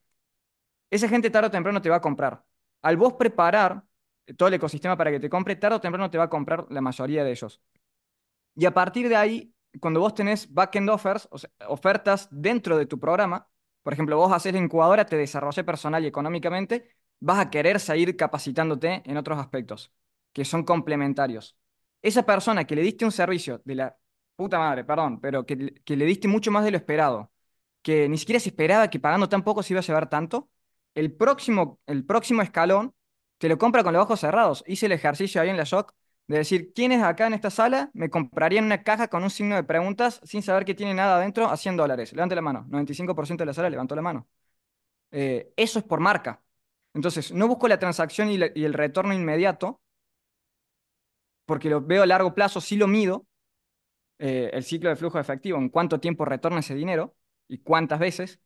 esa 0.91 1.09
gente 1.09 1.31
tarde 1.31 1.47
o 1.47 1.51
temprano 1.51 1.81
te 1.81 1.89
va 1.89 1.95
a 1.97 2.01
comprar. 2.01 2.43
Al 2.83 2.97
vos 2.97 3.13
preparar 3.13 3.83
todo 4.37 4.47
el 4.47 4.53
ecosistema 4.55 4.95
para 4.95 5.09
que 5.09 5.19
te 5.19 5.27
compre, 5.27 5.55
tarde 5.55 5.77
o 5.77 5.81
temprano 5.81 6.11
te 6.11 6.19
va 6.19 6.25
a 6.25 6.29
comprar 6.29 6.67
la 6.69 6.81
mayoría 6.81 7.23
de 7.23 7.31
ellos. 7.31 7.59
Y 8.55 8.65
a 8.67 8.73
partir 8.75 9.09
de 9.09 9.15
ahí, 9.15 9.51
cuando 9.79 10.01
vos 10.01 10.13
tenés 10.13 10.53
backend 10.53 10.89
offers, 10.91 11.27
ofertas 11.67 12.27
dentro 12.31 12.77
de 12.77 12.85
tu 12.85 12.99
programa, 12.99 13.49
por 13.81 13.93
ejemplo, 13.93 14.17
vos 14.17 14.31
haces 14.31 14.53
la 14.53 14.59
incubadora, 14.59 15.07
te 15.07 15.17
desarrollé 15.17 15.63
personal 15.63 16.03
y 16.03 16.07
económicamente, 16.07 16.87
vas 17.19 17.39
a 17.39 17.49
querer 17.49 17.79
seguir 17.79 18.15
capacitándote 18.15 19.01
en 19.03 19.17
otros 19.17 19.39
aspectos 19.39 19.91
que 20.31 20.45
son 20.45 20.63
complementarios. 20.63 21.57
Esa 22.03 22.23
persona 22.23 22.65
que 22.65 22.75
le 22.75 22.83
diste 22.83 23.03
un 23.03 23.11
servicio 23.11 23.63
de 23.65 23.73
la 23.75 23.97
puta 24.35 24.59
madre, 24.59 24.83
perdón, 24.83 25.19
pero 25.19 25.43
que 25.43 25.55
le 25.55 26.05
diste 26.05 26.27
mucho 26.27 26.51
más 26.51 26.63
de 26.63 26.69
lo 26.69 26.77
esperado, 26.77 27.31
que 27.81 28.09
ni 28.09 28.17
siquiera 28.17 28.39
se 28.39 28.49
esperaba 28.49 28.89
que 28.89 28.99
pagando 28.99 29.29
tan 29.29 29.43
poco 29.43 29.63
se 29.63 29.73
iba 29.73 29.79
a 29.79 29.83
llevar 29.83 30.09
tanto, 30.09 30.49
el 30.95 31.13
próximo, 31.13 31.79
el 31.85 32.05
próximo 32.05 32.41
escalón 32.41 32.93
te 33.37 33.49
lo 33.49 33.57
compra 33.57 33.83
con 33.83 33.93
los 33.93 34.03
ojos 34.03 34.19
cerrados. 34.19 34.63
Hice 34.67 34.87
el 34.87 34.91
ejercicio 34.91 35.41
ahí 35.41 35.49
en 35.49 35.57
la 35.57 35.63
Shock 35.63 35.93
de 36.27 36.37
decir, 36.37 36.73
¿quiénes 36.73 37.01
acá 37.01 37.27
en 37.27 37.33
esta 37.33 37.49
sala 37.49 37.89
me 37.93 38.09
comprarían 38.09 38.65
una 38.65 38.83
caja 38.83 39.07
con 39.07 39.23
un 39.23 39.29
signo 39.29 39.55
de 39.55 39.63
preguntas 39.63 40.21
sin 40.23 40.43
saber 40.43 40.65
que 40.65 40.75
tiene 40.75 40.93
nada 40.93 41.17
adentro 41.17 41.47
a 41.47 41.57
100 41.57 41.77
dólares? 41.77 42.13
Levante 42.13 42.35
la 42.35 42.41
mano. 42.41 42.65
95% 42.69 43.43
de 43.43 43.45
la 43.45 43.53
sala 43.53 43.69
levantó 43.69 43.95
la 43.95 44.01
mano. 44.01 44.27
Eh, 45.11 45.53
eso 45.57 45.79
es 45.79 45.85
por 45.85 45.99
marca. 45.99 46.41
Entonces, 46.93 47.31
no 47.31 47.47
busco 47.47 47.67
la 47.67 47.79
transacción 47.79 48.29
y, 48.29 48.35
el 48.35 48.73
retorno 48.73 49.13
inmediato, 49.13 49.81
porque 51.45 51.69
lo 51.69 51.81
veo 51.81 52.03
a 52.03 52.05
largo 52.05 52.33
plazo, 52.33 52.61
sí 52.61 52.77
lo 52.77 52.87
mido, 52.87 53.25
eh, 54.19 54.51
el 54.53 54.63
ciclo 54.63 54.89
de 54.89 54.95
flujo 54.95 55.19
efectivo, 55.19 55.57
en 55.57 55.69
cuánto 55.69 55.99
tiempo 55.99 56.25
retorna 56.25 56.59
ese 56.59 56.75
dinero 56.75 57.15
y 57.49 57.59
cuántas 57.59 57.99
veces, 57.99 58.41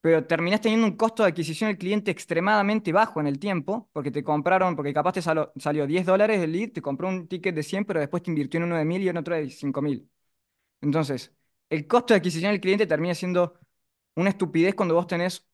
pero 0.00 0.26
terminás 0.26 0.60
teniendo 0.62 0.86
un 0.86 0.96
costo 0.96 1.22
de 1.24 1.30
adquisición 1.30 1.68
del 1.70 1.78
cliente 1.78 2.10
extremadamente 2.10 2.92
bajo 2.92 3.20
en 3.20 3.26
el 3.26 3.38
tiempo, 3.38 3.90
porque 3.92 4.10
te 4.10 4.24
compraron, 4.24 4.76
porque 4.76 4.94
capaz 4.94 5.12
te 5.14 5.22
salió 5.22 5.86
10 5.86 6.06
dólares 6.06 6.40
el 6.42 6.52
lead, 6.52 6.70
te 6.72 6.82
compró 6.82 7.08
un 7.08 7.28
ticket 7.28 7.54
de 7.54 7.62
100, 7.62 7.84
pero 7.84 8.00
después 8.00 8.22
te 8.22 8.30
invirtió 8.30 8.58
en 8.58 8.64
uno 8.64 8.76
de 8.78 8.84
1000 8.86 9.02
y 9.02 9.08
en 9.10 9.16
otro 9.18 9.34
de 9.36 9.50
5000. 9.50 10.10
Entonces, 10.80 11.34
el 11.70 11.86
costo 11.86 12.14
de 12.14 12.18
adquisición 12.18 12.52
del 12.52 12.60
cliente 12.60 12.86
termina 12.86 13.14
siendo 13.14 13.54
una 14.16 14.30
estupidez 14.30 14.74
cuando 14.74 14.94
vos 14.96 15.06
tenés 15.06 15.46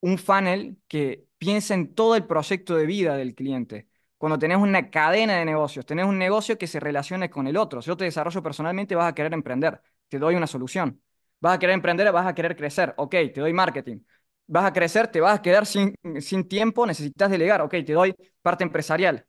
un 0.00 0.18
funnel 0.18 0.78
que 0.88 1.26
piensa 1.38 1.74
en 1.74 1.94
todo 1.94 2.16
el 2.16 2.26
proyecto 2.26 2.76
de 2.76 2.86
vida 2.86 3.16
del 3.16 3.34
cliente. 3.34 3.88
Cuando 4.18 4.38
tenés 4.38 4.58
una 4.58 4.90
cadena 4.90 5.36
de 5.38 5.44
negocios, 5.44 5.86
tenés 5.86 6.06
un 6.06 6.18
negocio 6.18 6.58
que 6.58 6.66
se 6.66 6.80
relaciona 6.80 7.30
con 7.30 7.46
el 7.46 7.56
otro. 7.56 7.80
Si 7.82 7.88
yo 7.88 7.96
te 7.96 8.04
desarrollo 8.04 8.42
personalmente, 8.42 8.94
vas 8.94 9.10
a 9.10 9.14
querer 9.14 9.32
emprender. 9.34 9.80
Te 10.08 10.18
doy 10.18 10.34
una 10.34 10.46
solución. 10.46 11.00
Vas 11.40 11.54
a 11.54 11.58
querer 11.58 11.74
emprender, 11.74 12.10
vas 12.12 12.26
a 12.26 12.34
querer 12.34 12.56
crecer. 12.56 12.94
Ok, 12.96 13.12
te 13.34 13.40
doy 13.40 13.52
marketing. 13.52 14.00
Vas 14.46 14.64
a 14.64 14.72
crecer, 14.72 15.08
te 15.08 15.20
vas 15.20 15.38
a 15.38 15.42
quedar 15.42 15.64
sin, 15.66 15.94
sin 16.20 16.48
tiempo, 16.48 16.86
necesitas 16.86 17.30
delegar. 17.30 17.60
Ok, 17.62 17.72
te 17.86 17.92
doy 17.92 18.14
parte 18.42 18.64
empresarial. 18.64 19.26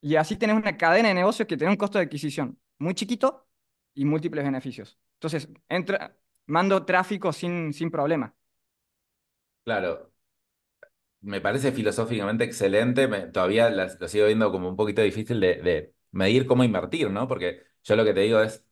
Y 0.00 0.16
así 0.16 0.36
tenés 0.36 0.56
una 0.56 0.76
cadena 0.76 1.08
de 1.08 1.14
negocios 1.14 1.46
que 1.48 1.56
tiene 1.56 1.70
un 1.72 1.76
costo 1.76 1.98
de 1.98 2.04
adquisición 2.04 2.58
muy 2.78 2.94
chiquito 2.94 3.46
y 3.94 4.04
múltiples 4.04 4.44
beneficios. 4.44 4.98
Entonces, 5.14 5.48
entra, 5.68 6.16
mando 6.46 6.84
tráfico 6.84 7.32
sin, 7.32 7.72
sin 7.72 7.90
problema. 7.90 8.34
Claro, 9.64 10.12
me 11.20 11.40
parece 11.40 11.72
filosóficamente 11.72 12.44
excelente, 12.44 13.06
todavía 13.32 13.70
lo 13.70 14.08
sigo 14.08 14.26
viendo 14.26 14.50
como 14.50 14.68
un 14.68 14.76
poquito 14.76 15.02
difícil 15.02 15.40
de, 15.40 15.56
de, 15.62 15.94
medir 16.10 16.46
cómo 16.46 16.64
invertir, 16.64 17.10
¿no? 17.10 17.28
Porque 17.28 17.62
yo 17.84 17.96
lo 17.96 18.04
que 18.04 18.12
te 18.14 18.20
digo 18.20 18.40
es, 18.40 18.66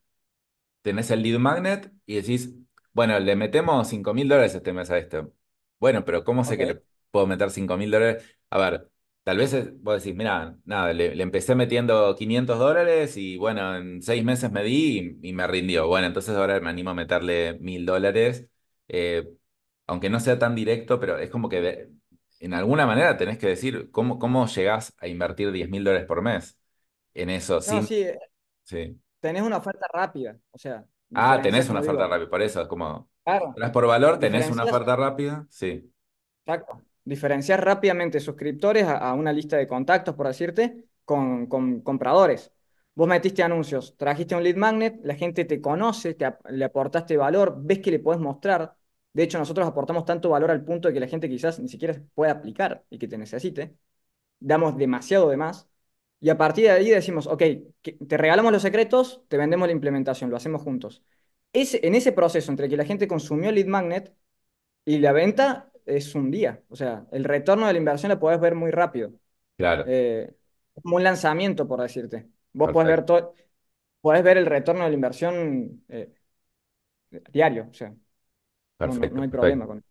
tenés 0.83 1.11
el 1.11 1.23
lead 1.23 1.39
magnet 1.39 1.93
y 2.07 2.17
decís, 2.17 2.55
bueno, 2.93 3.19
le 3.19 3.37
metemos 3.37 3.89
5 3.89 4.15
mil 4.15 4.29
dólares 4.29 4.55
este 4.55 4.73
mes 4.73 4.91
a 4.91 4.99
esto. 4.99 5.33
Bueno, 5.79 6.05
pero 6.05 6.25
¿cómo 6.25 6.45
sé 6.45 6.59
que 6.59 6.67
le 6.67 6.83
puedo 7.11 7.27
meter 7.27 7.51
5 7.51 7.77
mil 7.77 7.91
dólares? 7.91 8.25
A 8.51 8.59
ver, 8.59 8.91
tal 9.25 9.39
vez 9.39 9.73
vos 9.81 10.03
decís, 10.03 10.17
mira, 10.17 10.57
nada, 10.65 10.93
le, 10.93 11.21
empecé 11.23 11.55
metiendo 11.55 12.15
500 12.17 12.59
dólares 12.59 13.17
y 13.17 13.37
bueno, 13.37 13.77
en 13.77 14.03
seis 14.03 14.25
meses 14.25 14.51
me 14.51 14.63
di 14.65 15.19
y, 15.23 15.33
me 15.33 15.47
rindió. 15.47 15.87
Bueno, 15.87 16.07
entonces 16.07 16.37
ahora 16.37 16.61
me 16.61 16.71
animo 16.71 16.91
a 16.91 16.95
meterle 16.95 17.59
mil 17.61 17.87
dólares. 17.87 18.49
Eh, 18.89 19.29
aunque 19.87 20.11
no 20.11 20.21
sea 20.21 20.39
tan 20.39 20.55
directo, 20.55 21.01
pero 21.01 21.19
es 21.19 21.31
como 21.31 21.49
que 21.49 21.89
en 22.41 22.55
alguna 22.55 22.87
manera 22.87 23.17
tenés 23.17 23.39
que 23.39 23.49
decir 23.49 23.91
cómo, 23.91 24.19
cómo 24.19 24.47
llegás 24.47 24.95
a 24.99 25.09
invertir 25.09 25.53
10 25.53 25.69
mil 25.69 25.85
dólares 25.85 26.07
por 26.07 26.23
mes 26.23 26.59
en 27.15 27.31
eso. 27.31 27.57
No, 27.57 27.61
sin... 27.61 27.87
sí, 27.87 28.07
sí, 28.63 29.01
tenés 29.21 29.43
una 29.43 29.59
oferta 29.59 29.87
rápida, 29.93 30.39
o 30.51 30.59
sea. 30.59 30.85
Ah, 31.15 31.41
tenés 31.43 31.69
una 31.69 31.81
oferta 31.81 32.07
rápida, 32.07 32.31
por 32.31 32.43
eso 32.43 32.63
es 32.63 32.69
como... 32.69 33.09
Claro. 33.25 33.55
por 33.73 33.87
valor, 33.87 34.19
tenés 34.19 34.51
una 34.51 34.65
oferta 34.65 34.97
rápida, 34.97 35.47
sí. 35.51 35.93
Exacto. 36.45 36.83
Diferenciar 37.05 37.65
rápidamente 37.65 38.19
suscriptores 38.21 38.87
a, 38.87 39.13
una 39.15 39.33
lista 39.33 39.57
de 39.57 39.67
contactos, 39.67 40.15
por 40.15 40.27
decirte, 40.27 40.87
con, 41.05 41.47
con, 41.47 41.81
compradores. 41.81 42.53
Vos 42.95 43.09
metiste 43.09 43.43
anuncios, 43.43 43.97
trajiste 43.97 44.35
un 44.35 44.43
lead 44.43 44.57
magnet, 44.57 45.01
la 45.05 45.15
gente 45.15 45.45
te 45.45 45.61
conoce, 45.61 46.15
te, 46.15 46.35
le 46.51 46.65
aportaste 46.65 47.17
valor, 47.17 47.55
ves 47.59 47.79
que 47.79 47.91
le 47.91 47.99
podés 48.01 48.21
mostrar, 48.21 48.77
de 49.13 49.23
hecho, 49.25 49.39
nosotros 49.39 49.67
aportamos 49.67 50.05
tanto 50.05 50.31
valor 50.31 50.51
al 50.51 50.65
punto 50.65 50.89
de 50.89 50.95
que 50.95 51.01
la 51.01 51.09
gente 51.09 51.29
quizás 51.29 51.59
ni 51.59 51.69
siquiera 51.69 52.01
pueda 52.15 52.33
aplicar 52.33 52.85
y 52.91 52.99
que 52.99 53.09
te 53.09 53.19
necesite. 53.19 53.77
Damos 54.41 54.77
demasiado 54.77 55.31
de 55.31 55.37
más. 55.39 55.70
Y 56.21 56.29
a 56.29 56.37
partir 56.37 56.65
de 56.65 56.71
ahí 56.71 56.91
decimos, 56.91 57.27
ok, 57.27 57.43
te 58.09 58.17
regalamos 58.17 58.53
los 58.53 58.63
secretos, 58.63 59.23
te 59.29 59.37
vendemos 59.37 59.67
la 59.69 59.73
implementación, 59.73 60.31
lo 60.31 60.37
hacemos 60.37 60.63
juntos. 60.63 61.03
Ese, 61.53 61.81
en 61.87 61.95
ese 61.95 62.13
proceso 62.13 62.51
entre 62.51 62.69
que 62.69 62.77
la 62.77 62.85
gente 62.85 63.09
consumió 63.09 63.51
Lead 63.51 63.67
Magnet 63.67 64.15
y 64.85 64.99
la 64.99 65.13
venta 65.13 65.71
es 65.87 66.15
un 66.15 66.31
día. 66.31 66.63
O 66.69 66.77
sea, 66.77 67.07
el 67.13 67.25
retorno 67.25 67.67
de 67.67 67.73
la 67.73 67.79
inversión 67.79 68.11
la 68.11 68.21
podés 68.21 68.41
ver 68.41 68.55
muy 68.55 68.71
rápido. 68.71 69.13
Claro. 69.57 69.85
Eh, 69.87 70.33
como 70.83 70.97
un 70.97 71.05
lanzamiento, 71.05 71.67
por 71.67 71.81
decirte. 71.81 72.29
Vos 72.53 72.71
podés 72.73 72.89
ver, 72.89 73.05
todo, 73.05 73.35
podés 74.01 74.23
ver 74.23 74.39
el 74.39 74.47
retorno 74.47 74.85
de 74.85 74.91
la 74.91 74.95
inversión 74.95 75.85
eh, 75.89 76.13
diario. 77.33 77.69
O 77.71 77.75
sea, 77.75 77.95
Perfecto. 78.77 79.17
No, 79.17 79.23
hay 79.23 79.29
problema 79.29 79.67
con 79.67 79.85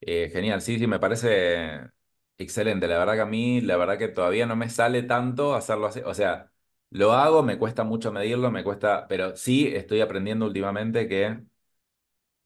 eh, 0.00 0.28
genial, 0.30 0.60
sí, 0.60 0.78
sí, 0.78 0.86
me 0.86 0.98
parece 0.98 1.88
excelente. 2.38 2.86
La 2.88 2.98
verdad 2.98 3.14
que 3.14 3.20
a 3.20 3.26
mí, 3.26 3.60
la 3.60 3.76
verdad 3.76 3.98
que 3.98 4.08
todavía 4.08 4.46
no 4.46 4.56
me 4.56 4.68
sale 4.70 5.02
tanto 5.02 5.54
hacerlo 5.54 5.86
así. 5.86 6.00
O 6.04 6.14
sea, 6.14 6.52
lo 6.90 7.12
hago, 7.12 7.42
me 7.42 7.58
cuesta 7.58 7.84
mucho 7.84 8.12
medirlo, 8.12 8.50
me 8.50 8.64
cuesta, 8.64 9.06
pero 9.08 9.36
sí 9.36 9.68
estoy 9.68 10.00
aprendiendo 10.00 10.46
últimamente 10.46 11.08
que, 11.08 11.44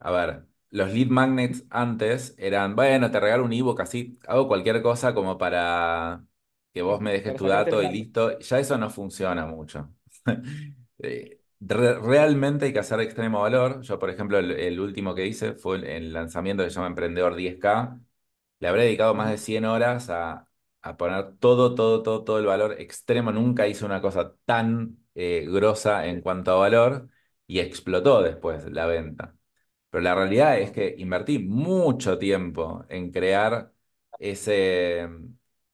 a 0.01 0.11
ver, 0.11 0.46
los 0.70 0.92
lead 0.92 1.09
magnets 1.09 1.64
antes 1.70 2.35
eran, 2.38 2.77
bueno, 2.77 3.11
te 3.11 3.20
regalo 3.20 3.44
un 3.44 3.53
ebook 3.53 3.81
así, 3.81 4.18
hago 4.27 4.48
cualquier 4.48 4.83
cosa 4.83 5.14
como 5.14 5.38
para 5.38 6.24
que 6.72 6.83
vos 6.83 7.01
me 7.01 7.12
dejes 7.12 7.37
tu 7.37 7.46
dato 7.46 7.83
y 7.83 7.88
listo. 7.88 8.38
Ya 8.38 8.59
eso 8.59 8.79
no 8.79 8.90
funciona 8.90 9.46
mucho. 9.46 9.92
Eh, 11.01 11.38
realmente 11.61 12.64
hay 12.64 12.72
que 12.72 12.81
hacer 12.81 12.98
extremo 12.98 13.40
valor. 13.42 13.83
Yo, 13.83 14.01
por 14.01 14.11
ejemplo, 14.11 14.38
el, 14.38 14.81
último 14.81 15.14
que 15.14 15.29
hice 15.29 15.55
fue 15.55 15.77
el, 15.96 16.12
lanzamiento 16.12 16.64
que 16.64 16.70
se 16.70 16.74
llama 16.74 16.88
Emprendedor 16.88 17.37
10K. 17.37 18.01
Le 18.61 18.68
habré 18.68 18.85
dedicado 18.85 19.14
más 19.14 19.31
de 19.31 19.38
100 19.38 19.64
horas 19.64 20.11
a, 20.11 20.49
poner 20.99 21.37
todo, 21.38 21.75
todo, 21.75 22.03
todo, 22.03 22.25
todo 22.25 22.38
el 22.38 22.47
valor 22.47 22.81
extremo. 22.81 23.33
Nunca 23.33 23.66
hice 23.66 23.85
una 23.85 24.01
cosa 24.01 24.35
tan 24.44 24.99
eh, 25.14 25.47
grosa 25.49 26.07
en 26.07 26.21
cuanto 26.23 26.53
a 26.53 26.55
valor 26.57 27.09
y 27.47 27.61
explotó 27.61 28.23
después 28.23 28.64
la 28.71 28.87
venta. 28.87 29.37
Pero 29.90 30.03
la 30.03 30.14
realidad 30.14 30.59
es 30.61 30.71
que 30.73 30.94
invertí 30.99 31.38
mucho 31.38 32.18
tiempo 32.18 32.85
en 32.88 33.11
crear 33.12 33.73
ese, 34.18 35.09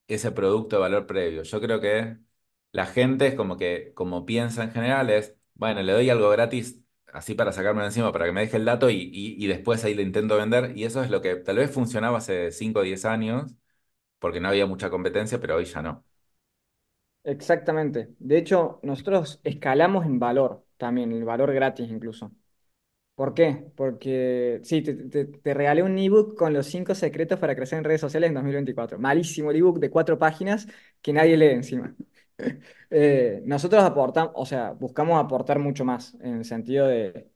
ese 0.08 0.32
producto 0.32 0.76
de 0.76 0.82
valor 0.82 1.06
previo. 1.06 1.42
Yo 1.42 1.60
creo 1.60 1.80
que 1.80 2.18
la 2.72 2.86
gente 2.86 3.26
es 3.28 3.34
como 3.34 3.56
que, 3.56 3.92
como 3.94 4.26
piensa 4.26 4.64
en 4.64 4.72
general, 4.72 5.10
es 5.10 5.36
bueno, 5.54 5.82
le 5.82 5.92
doy 5.92 6.10
algo 6.10 6.28
gratis 6.30 6.83
así 7.14 7.34
para 7.34 7.52
sacarme 7.52 7.80
de 7.82 7.86
encima, 7.88 8.12
para 8.12 8.26
que 8.26 8.32
me 8.32 8.42
deje 8.42 8.56
el 8.58 8.64
dato 8.66 8.90
y, 8.90 9.46
después 9.46 9.84
ahí 9.84 9.94
le 9.94 10.02
intento 10.02 10.36
vender. 10.36 10.76
Y 10.76 10.84
eso 10.84 11.02
es 11.02 11.10
lo 11.10 11.22
que 11.22 11.36
tal 11.36 11.56
vez 11.56 11.70
funcionaba 11.70 12.18
hace 12.18 12.50
5 12.52 12.80
o 12.80 12.82
10 12.82 13.04
años, 13.04 13.54
porque 14.18 14.40
no 14.40 14.48
había 14.48 14.66
mucha 14.66 14.90
competencia, 14.90 15.40
pero 15.40 15.56
hoy 15.56 15.64
ya 15.66 15.82
no. 15.82 16.04
Exactamente. 17.24 18.14
De 18.18 18.36
hecho, 18.36 18.80
nosotros 18.82 19.40
escalamos 19.44 20.04
en 20.04 20.18
valor 20.18 20.64
también, 20.76 21.10
el 21.12 21.24
valor 21.24 21.52
gratis 21.54 21.88
incluso. 21.90 22.30
¿Por 23.14 23.34
qué? 23.34 23.66
Porque 23.76 24.60
sí, 24.64 24.82
te, 24.82 25.54
regalé 25.54 25.82
un 25.82 25.96
ebook 25.98 26.36
con 26.36 26.52
los 26.52 26.66
5 26.66 26.94
secretos 26.96 27.38
para 27.38 27.56
crecer 27.56 27.78
en 27.78 27.84
redes 27.84 28.00
sociales 28.00 28.28
en 28.28 28.34
2024. 28.34 28.98
Malísimo 28.98 29.50
el 29.52 29.58
ebook 29.58 29.78
de 29.78 29.90
cuatro 29.90 30.18
páginas 30.18 30.66
que 31.02 31.12
nadie 31.12 31.36
lee 31.36 31.46
encima. 31.50 31.94
Eh, 32.90 33.42
nosotros 33.44 33.82
aportamos, 33.82 34.32
o 34.36 34.46
sea, 34.46 34.72
buscamos 34.72 35.22
aportar 35.22 35.58
mucho 35.58 35.84
más 35.84 36.14
en 36.20 36.36
el 36.38 36.44
sentido 36.44 36.86
de, 36.86 37.28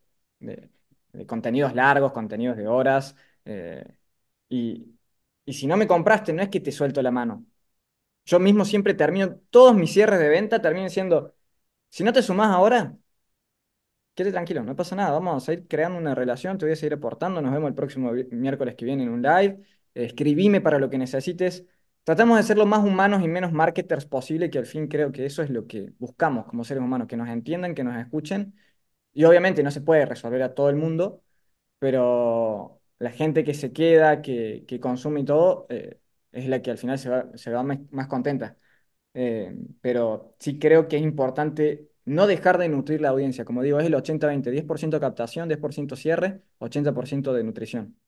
contenidos 1.27 1.75
largos, 1.75 2.13
contenidos 2.13 2.57
de 2.57 2.69
horas. 2.69 3.17
Eh, 3.45 3.85
y, 4.49 4.95
si 5.47 5.67
no 5.67 5.77
me 5.77 5.87
compraste, 5.89 6.33
no 6.33 6.43
es 6.43 6.49
que 6.51 6.61
te 6.61 6.73
suelto 6.73 7.03
la 7.03 7.11
mano. 7.11 7.47
Yo 8.27 8.41
mismo 8.41 8.65
siempre 8.65 8.95
termino, 8.95 9.37
todos 9.51 9.75
mis 9.77 9.93
cierres 9.93 10.21
de 10.21 10.29
venta 10.29 10.61
terminan 10.63 10.91
siendo, 10.91 11.37
si 11.91 12.05
no 12.05 12.13
te 12.13 12.23
sumás 12.23 12.51
ahora, 12.51 12.97
quédate 14.15 14.33
tranquilo, 14.33 14.63
no 14.65 14.75
pasa 14.77 14.97
nada, 14.97 15.11
vamos 15.13 15.49
a 15.49 15.53
ir 15.53 15.67
creando 15.69 15.99
una 15.99 16.15
relación, 16.15 16.59
te 16.59 16.65
voy 16.67 16.73
a 16.73 16.77
seguir 16.77 16.95
aportando, 16.95 17.41
nos 17.41 17.53
vemos 17.53 17.69
el 17.69 17.75
próximo 17.75 18.13
miércoles 18.31 18.75
que 18.77 18.85
viene 18.85 19.05
en 19.05 19.11
un 19.11 19.23
live. 19.23 19.61
escribime 19.95 20.61
para 20.61 20.79
lo 20.79 20.91
que 20.91 20.99
necesites. 20.99 21.65
Tratamos 22.09 22.39
de 22.39 22.43
ser 22.43 22.57
lo 22.57 22.65
más 22.65 22.83
humanos 22.85 23.23
y 23.23 23.29
menos 23.29 23.53
marketers 23.53 24.07
posible, 24.07 24.49
que 24.49 24.57
al 24.59 24.65
fin 24.65 24.89
creo 24.89 25.13
que 25.13 25.27
eso 25.27 25.43
es 25.43 25.51
lo 25.51 25.67
que 25.67 25.93
buscamos 25.99 26.47
como 26.47 26.65
seres 26.65 26.83
humanos, 26.83 27.07
que 27.07 27.19
nos 27.19 27.29
entiendan, 27.29 27.75
que 27.75 27.85
nos 27.85 27.99
escuchen. 27.99 28.55
Y 29.13 29.25
obviamente 29.25 29.63
no 29.63 29.71
se 29.71 29.83
puede 29.83 30.07
resolver 30.07 30.43
a 30.43 30.55
todo 30.55 30.71
el 30.71 30.77
mundo, 30.77 31.23
pero 31.79 32.81
la 32.99 33.11
gente 33.13 33.45
que 33.45 33.55
se 33.55 33.73
queda, 33.73 34.23
que, 34.23 34.65
que 34.69 34.81
consume 34.81 35.21
y 35.21 35.25
todo, 35.27 35.67
eh, 35.71 36.01
es 36.33 36.49
la 36.49 36.63
que 36.63 36.71
al 36.73 36.79
final 36.79 36.99
se 36.99 37.11
va, 37.11 37.27
se 37.37 37.51
va 37.53 37.63
más, 37.65 38.09
contenta. 38.09 38.59
Eh, 39.15 39.55
pero 39.83 40.37
sí 40.41 40.59
creo 40.59 40.89
que 40.89 40.97
es 40.97 41.03
importante 41.03 41.91
no 42.07 42.27
dejar 42.27 42.59
de 42.59 42.69
nutrir 42.71 43.01
la 43.03 43.11
audiencia. 43.11 43.45
Como 43.45 43.63
digo, 43.63 43.81
es 43.81 43.87
el 43.87 43.95
80-20, 43.95 44.51
10% 44.51 45.01
captación, 45.01 45.49
10% 45.49 45.97
cierre, 45.97 46.43
80% 46.59 47.35
de 47.35 47.45
nutrición. 47.45 47.99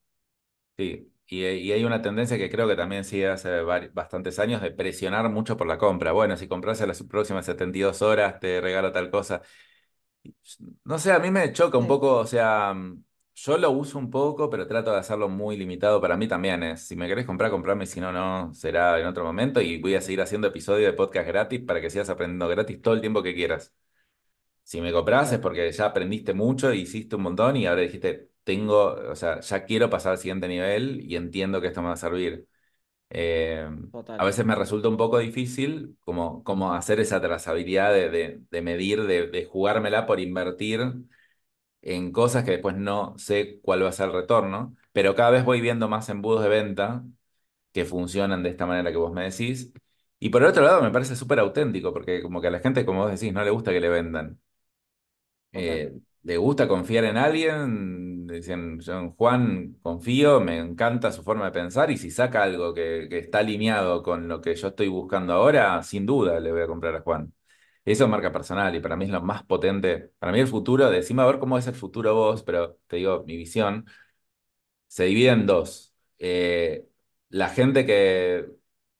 Sí, 0.77 1.10
y, 1.31 1.45
y, 1.45 1.71
hay 1.71 1.85
una 1.85 2.01
tendencia 2.01 2.37
que 2.37 2.49
creo 2.49 2.67
que 2.67 2.75
también 2.75 3.05
sigue 3.05 3.29
hace 3.29 3.61
bastantes 3.61 4.37
años 4.37 4.61
de 4.61 4.71
presionar 4.71 5.29
mucho 5.29 5.55
por 5.55 5.65
la 5.65 5.77
compra. 5.77 6.11
Bueno, 6.11 6.35
si 6.35 6.47
compras 6.49 6.81
en 6.81 6.89
las 6.89 7.01
próximas 7.03 7.45
72 7.45 8.01
horas, 8.01 8.39
te 8.41 8.59
regalo 8.59 8.91
tal 8.91 9.09
cosa. 9.09 9.41
No 10.83 10.99
sé, 10.99 11.11
a 11.11 11.19
mí 11.19 11.31
me 11.31 11.51
choca 11.53 11.77
un 11.77 11.87
poco, 11.87 12.17
o 12.17 12.27
sea, 12.27 12.75
yo 13.35 13.57
lo 13.57 13.71
uso 13.71 13.97
un 13.97 14.09
poco, 14.11 14.49
pero 14.49 14.67
trato 14.67 14.91
de 14.91 14.99
hacerlo 14.99 15.29
muy 15.29 15.57
limitado. 15.57 15.99
Para 16.01 16.17
mí 16.17 16.27
también 16.27 16.61
es, 16.63 16.87
si 16.87 16.95
me 16.95 17.07
querés 17.07 17.25
comprar, 17.25 17.49
comprarme, 17.49 17.85
si 17.85 17.99
no, 17.99 18.11
no, 18.11 18.53
será 18.53 18.99
en 18.99 19.07
otro 19.07 19.23
momento. 19.23 19.61
Y 19.61 19.79
voy 19.81 19.95
a 19.95 20.01
seguir 20.01 20.21
haciendo 20.21 20.47
episodios 20.47 20.91
de 20.91 20.97
podcast 20.97 21.27
gratis 21.27 21.61
para 21.65 21.81
que 21.81 21.89
sigas 21.89 22.09
aprendiendo 22.09 22.47
gratis 22.47 22.81
todo 22.81 22.93
el 22.93 23.01
tiempo 23.01 23.23
que 23.23 23.33
quieras. 23.33 23.73
Si 24.63 24.81
me 24.81 24.93
compras 24.93 25.33
es 25.33 25.39
porque 25.39 25.71
ya 25.71 25.85
aprendiste 25.87 26.33
mucho, 26.33 26.73
hiciste 26.73 27.15
un 27.15 27.23
montón 27.23 27.57
y 27.57 27.67
ahora 27.67 27.81
dijiste, 27.81 28.30
tengo, 28.43 28.93
o 28.93 29.15
sea, 29.15 29.39
ya 29.41 29.65
quiero 29.65 29.89
pasar 29.89 30.13
al 30.13 30.17
siguiente 30.17 30.47
nivel 30.47 31.01
y 31.09 31.15
entiendo 31.15 31.61
que 31.61 31.67
esto 31.67 31.81
me 31.81 31.87
va 31.87 31.93
a 31.93 31.97
servir. 31.97 32.47
Eh, 33.09 33.69
a 34.17 34.25
veces 34.25 34.45
me 34.45 34.55
resulta 34.55 34.89
un 34.89 34.97
poco 34.97 35.19
difícil 35.19 35.97
como, 36.01 36.43
como 36.43 36.73
hacer 36.73 36.99
esa 36.99 37.21
trazabilidad 37.21 37.93
de, 37.93 38.41
de, 38.49 38.61
medir, 38.61 39.03
de, 39.05 39.27
de, 39.27 39.45
jugármela 39.45 40.05
por 40.05 40.19
invertir 40.19 40.81
en 41.81 42.11
cosas 42.11 42.43
que 42.43 42.51
después 42.51 42.75
no 42.75 43.15
sé 43.17 43.59
cuál 43.61 43.83
va 43.83 43.89
a 43.89 43.91
ser 43.91 44.07
el 44.07 44.13
retorno, 44.13 44.75
pero 44.91 45.15
cada 45.15 45.31
vez 45.31 45.45
voy 45.45 45.61
viendo 45.61 45.87
más 45.89 46.09
embudos 46.09 46.43
de 46.43 46.49
venta 46.49 47.03
que 47.73 47.85
funcionan 47.85 48.43
de 48.43 48.49
esta 48.49 48.65
manera 48.65 48.91
que 48.91 48.97
vos 48.97 49.13
me 49.13 49.23
decís. 49.23 49.73
Y 50.19 50.29
por 50.29 50.43
el 50.43 50.49
otro 50.49 50.63
lado 50.63 50.81
me 50.81 50.91
parece 50.91 51.15
súper 51.15 51.39
auténtico, 51.39 51.93
porque 51.93 52.21
como 52.21 52.41
que 52.41 52.47
a 52.47 52.51
la 52.51 52.59
gente, 52.59 52.85
como 52.85 53.01
vos 53.03 53.11
decís, 53.11 53.33
no 53.33 53.43
le 53.43 53.51
gusta 53.51 53.71
que 53.71 53.81
le 53.81 53.89
vendan. 53.89 54.39
Eh, 55.53 55.91
le 56.23 56.37
gusta 56.37 56.67
confiar 56.67 57.03
en 57.05 57.17
alguien, 57.17 58.10
dicen, 58.31 58.79
Juan, 59.15 59.77
confío, 59.81 60.39
me 60.39 60.57
encanta 60.57 61.11
su 61.11 61.23
forma 61.23 61.45
de 61.45 61.51
pensar 61.51 61.91
y 61.91 61.97
si 61.97 62.11
saca 62.11 62.43
algo 62.43 62.73
que, 62.73 63.07
está 63.11 63.39
alineado 63.39 64.03
con 64.03 64.27
lo 64.27 64.41
que 64.41 64.55
yo 64.55 64.69
estoy 64.69 64.87
buscando 64.87 65.33
ahora, 65.33 65.81
sin 65.83 66.05
duda 66.05 66.39
le 66.39 66.51
voy 66.51 66.61
a 66.61 66.67
comprar 66.67 66.95
a 66.95 67.01
Juan. 67.01 67.33
Eso 67.85 68.03
es 68.05 68.09
marca 68.09 68.31
personal 68.31 68.75
y 68.75 68.79
para 68.79 68.95
mí 68.95 69.05
es 69.05 69.11
lo 69.11 69.21
más 69.21 69.43
potente. 69.43 70.11
Para 70.19 70.31
mí 70.31 70.39
el 70.39 70.47
futuro, 70.47 70.89
decime 70.89 71.23
a 71.23 71.25
ver 71.25 71.39
cómo 71.39 71.57
es 71.57 71.67
el 71.67 71.75
futuro 71.75 72.13
vos, 72.15 72.43
pero 72.43 72.77
te 72.87 72.97
digo, 72.97 73.23
mi 73.25 73.37
visión 73.37 73.85
se 74.87 75.05
divide 75.05 75.29
en 75.29 75.45
dos. 75.45 75.93
Eh, 76.19 76.87
la 77.29 77.49
gente 77.49 77.85
que, 77.85 78.47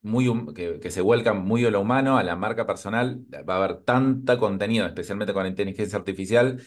muy, 0.01 0.53
que, 0.53 0.79
que, 0.79 0.91
se 0.91 1.01
vuelca 1.01 1.34
muy 1.34 1.65
a 1.65 1.71
lo 1.71 1.82
humano, 1.82 2.17
a 2.17 2.23
la 2.23 2.36
marca 2.36 2.65
personal, 2.65 3.19
va 3.47 3.55
a 3.55 3.57
haber 3.63 3.84
tanta 3.84 4.38
contenido, 4.38 4.86
especialmente 4.88 5.34
con 5.34 5.45
inteligencia 5.45 5.97
artificial, 5.99 6.61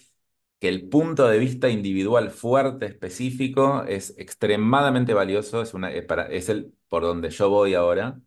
que 0.65 0.71
el 0.71 0.89
punto 0.89 1.29
de 1.29 1.39
vista 1.39 1.69
individual 1.69 2.31
fuerte, 2.31 2.87
específico, 2.87 3.85
es 3.85 4.15
extremadamente 4.19 5.13
valioso, 5.15 5.61
es, 5.63 5.75
una, 5.75 5.91
para, 6.09 6.27
es 6.29 6.49
el 6.49 6.73
por 6.89 7.03
donde 7.03 7.29
yo 7.31 7.51
voy 7.51 7.75
ahora. 7.75 8.19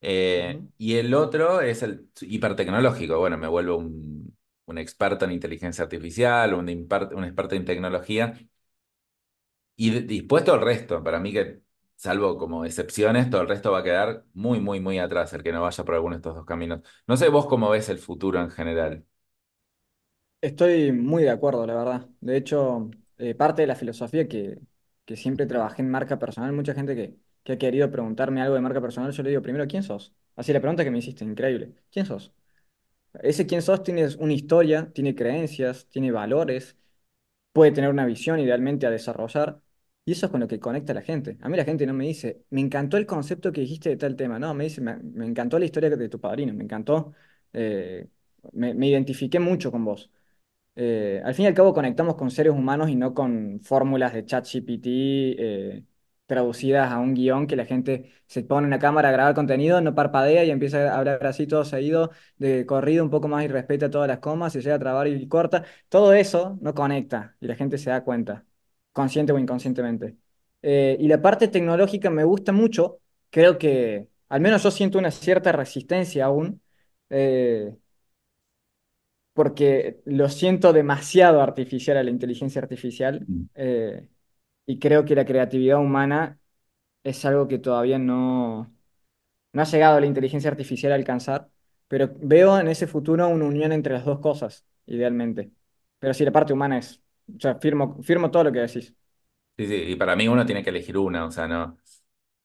Eh, 0.00 0.62
y 0.78 0.96
el 0.96 1.14
otro 1.14 1.60
es 1.62 1.82
el 1.82 2.08
hipertecnológico. 2.20 3.18
Bueno, 3.18 3.38
me 3.38 3.48
vuelvo 3.48 3.78
un, 3.78 4.36
un 4.66 4.78
experto 4.78 5.24
en 5.26 5.32
inteligencia 5.32 5.84
artificial, 5.84 6.54
un, 6.54 6.68
un 6.68 7.24
experto 7.24 7.54
en 7.56 7.64
tecnología. 7.64 8.34
Y 9.76 9.90
dispuesto 10.02 10.52
al 10.52 10.60
resto, 10.60 11.02
para 11.04 11.20
mí 11.20 11.32
que, 11.32 11.62
salvo 11.96 12.36
como 12.36 12.64
excepciones, 12.64 13.30
todo 13.30 13.42
el 13.42 13.48
resto 13.48 13.70
va 13.72 13.78
a 13.80 13.82
quedar 13.84 14.24
muy, 14.34 14.60
muy, 14.60 14.80
muy 14.80 14.98
atrás, 14.98 15.32
el 15.32 15.42
que 15.42 15.52
no 15.52 15.62
vaya 15.62 15.84
por 15.84 15.94
alguno 15.94 16.14
de 16.16 16.18
estos 16.18 16.34
dos 16.34 16.44
caminos. 16.46 16.80
No 17.06 17.16
sé 17.16 17.28
vos 17.28 17.46
cómo 17.46 17.70
ves 17.70 17.88
el 17.88 17.98
futuro 17.98 18.40
en 18.40 18.50
general. 18.50 19.06
Estoy 20.40 20.92
muy 20.92 21.24
de 21.24 21.30
acuerdo, 21.30 21.66
la 21.66 21.74
verdad. 21.74 22.08
De 22.20 22.36
hecho, 22.36 22.90
eh, 23.16 23.34
parte 23.34 23.62
de 23.62 23.66
la 23.66 23.74
filosofía 23.74 24.28
que, 24.28 24.60
que, 25.04 25.16
siempre 25.16 25.46
trabajé 25.46 25.82
en 25.82 25.90
marca 25.90 26.18
personal, 26.18 26.52
mucha 26.52 26.74
gente 26.74 26.94
que, 26.94 27.16
que, 27.42 27.52
ha 27.54 27.58
querido 27.58 27.90
preguntarme 27.90 28.40
algo 28.40 28.54
de 28.54 28.60
marca 28.60 28.80
personal, 28.80 29.10
yo 29.10 29.22
le 29.24 29.30
digo 29.30 29.42
primero, 29.42 29.66
¿quién 29.66 29.82
sos? 29.82 30.14
Así 30.36 30.52
la 30.52 30.60
pregunta 30.60 30.84
que 30.84 30.92
me 30.92 30.98
hiciste, 30.98 31.24
increíble. 31.24 31.74
¿Quién 31.90 32.06
sos? 32.06 32.32
Ese 33.22 33.46
quién 33.46 33.62
sos 33.62 33.82
tiene 33.82 34.08
una 34.18 34.32
historia, 34.34 34.92
tiene 34.92 35.14
creencias, 35.14 35.88
tiene 35.90 36.12
valores, 36.12 36.76
puede 37.52 37.72
tener 37.72 37.90
una 37.90 38.06
visión 38.06 38.40
idealmente 38.40 38.86
a 38.86 38.90
desarrollar, 38.90 39.62
y 40.04 40.12
eso 40.12 40.26
es 40.26 40.32
con 40.32 40.40
lo 40.40 40.48
que 40.48 40.60
conecta 40.60 40.92
a 40.92 40.94
la 40.96 41.02
gente. 41.02 41.38
A 41.42 41.48
mí 41.48 41.56
la 41.56 41.64
gente 41.64 41.86
no 41.86 41.94
me 41.94 42.06
dice, 42.06 42.44
me 42.50 42.60
encantó 42.60 42.96
el 42.96 43.06
concepto 43.06 43.52
que 43.52 43.62
dijiste 43.62 43.90
de 43.90 43.96
tal 43.96 44.16
tema, 44.16 44.38
no, 44.38 44.54
me 44.54 44.64
dice, 44.64 44.80
me, 44.80 45.26
encantó 45.26 45.58
la 45.58 45.66
historia 45.66 45.90
de 45.90 46.08
tu 46.08 46.20
padrino, 46.20 46.54
me 46.54 46.64
encantó, 46.64 47.12
eh, 47.52 48.08
me, 48.52 48.74
me 48.74 48.88
identifiqué 48.88 49.40
mucho 49.40 49.70
con 49.70 49.84
vos. 49.84 50.10
Eh, 50.80 51.20
al 51.24 51.34
fin 51.34 51.44
y 51.44 51.48
al 51.48 51.54
cabo 51.54 51.74
conectamos 51.74 52.14
con 52.14 52.30
seres 52.30 52.52
humanos 52.52 52.88
y 52.88 52.94
no 52.94 53.12
con 53.12 53.60
fórmulas 53.62 54.12
de 54.12 54.24
ChatGPT 54.24 54.86
eh, 54.86 55.84
traducidas 56.26 56.92
a 56.92 56.98
un 57.00 57.14
guion 57.14 57.46
que 57.48 57.56
la 57.56 57.64
gente 57.64 58.12
se 58.26 58.44
pone 58.44 58.66
una 58.68 58.78
cámara 58.78 59.08
a 59.08 59.12
grabar 59.12 59.34
contenido, 59.34 59.80
no 59.80 59.94
parpadea 59.96 60.44
y 60.44 60.50
empieza 60.52 60.92
a 60.94 60.98
hablar 60.98 61.26
así 61.26 61.46
todo 61.48 61.64
seguido, 61.64 62.12
de 62.36 62.64
corrido 62.64 63.02
un 63.02 63.10
poco 63.10 63.26
más 63.26 63.44
y 63.44 63.48
respeta 63.48 63.90
todas 63.90 64.06
las 64.08 64.20
comas, 64.20 64.52
se 64.52 64.60
llega 64.62 64.76
a 64.76 64.78
trabar 64.78 65.08
y 65.08 65.26
corta. 65.28 65.64
Todo 65.88 66.12
eso 66.12 66.58
no 66.60 66.74
conecta 66.74 67.36
y 67.40 67.46
la 67.48 67.56
gente 67.56 67.76
se 67.78 67.90
da 67.90 68.04
cuenta, 68.04 68.46
consciente 68.92 69.32
o 69.32 69.38
inconscientemente. 69.38 70.16
Eh, 70.62 70.96
y 71.00 71.08
la 71.08 71.20
parte 71.20 71.48
tecnológica 71.48 72.08
me 72.10 72.22
gusta 72.24 72.52
mucho, 72.52 73.00
creo 73.30 73.58
que 73.58 74.08
al 74.28 74.40
menos 74.40 74.62
yo 74.62 74.70
siento 74.70 74.98
una 74.98 75.10
cierta 75.10 75.50
resistencia 75.52 76.26
aún 76.26 76.60
porque 79.38 80.02
lo 80.06 80.28
siento 80.28 80.72
demasiado 80.72 81.40
artificial 81.42 81.96
a 81.96 82.02
la 82.02 82.10
inteligencia 82.10 82.60
artificial 82.60 83.28
Mm. 83.28 83.48
eh, 83.54 84.08
y 84.66 84.78
creo 84.80 85.04
que 85.04 85.14
la 85.16 85.24
creatividad 85.26 85.78
humana 85.80 86.40
es 87.04 87.24
algo 87.26 87.48
que 87.48 87.58
todavía 87.60 87.98
no, 87.98 88.74
no 89.52 89.62
ha 89.62 89.64
llegado 89.66 89.96
a 89.98 90.00
la 90.00 90.06
inteligencia 90.06 90.50
artificial 90.50 90.92
a 90.92 90.96
alcanzar, 90.96 91.50
pero 91.88 92.10
veo 92.20 92.58
en 92.60 92.68
ese 92.68 92.86
futuro 92.88 93.28
una 93.28 93.44
unión 93.46 93.72
entre 93.72 93.94
las 93.94 94.04
dos 94.04 94.20
cosas, 94.20 94.66
idealmente. 94.86 95.52
Pero 96.00 96.14
sí, 96.14 96.24
la 96.24 96.32
parte 96.32 96.52
humana 96.54 96.78
es, 96.78 97.02
o 97.36 97.40
sea, 97.40 97.56
firmo, 97.56 98.02
firmo 98.02 98.30
todo 98.30 98.44
lo 98.44 98.52
que 98.52 98.60
decís. 98.60 98.94
Sí, 99.56 99.66
sí, 99.66 99.74
y 99.74 99.96
para 99.96 100.14
mí 100.14 100.28
uno 100.28 100.46
tiene 100.46 100.62
que 100.62 100.70
elegir 100.70 100.96
una, 100.96 101.24
o 101.26 101.30
sea, 101.32 101.48
no. 101.48 101.78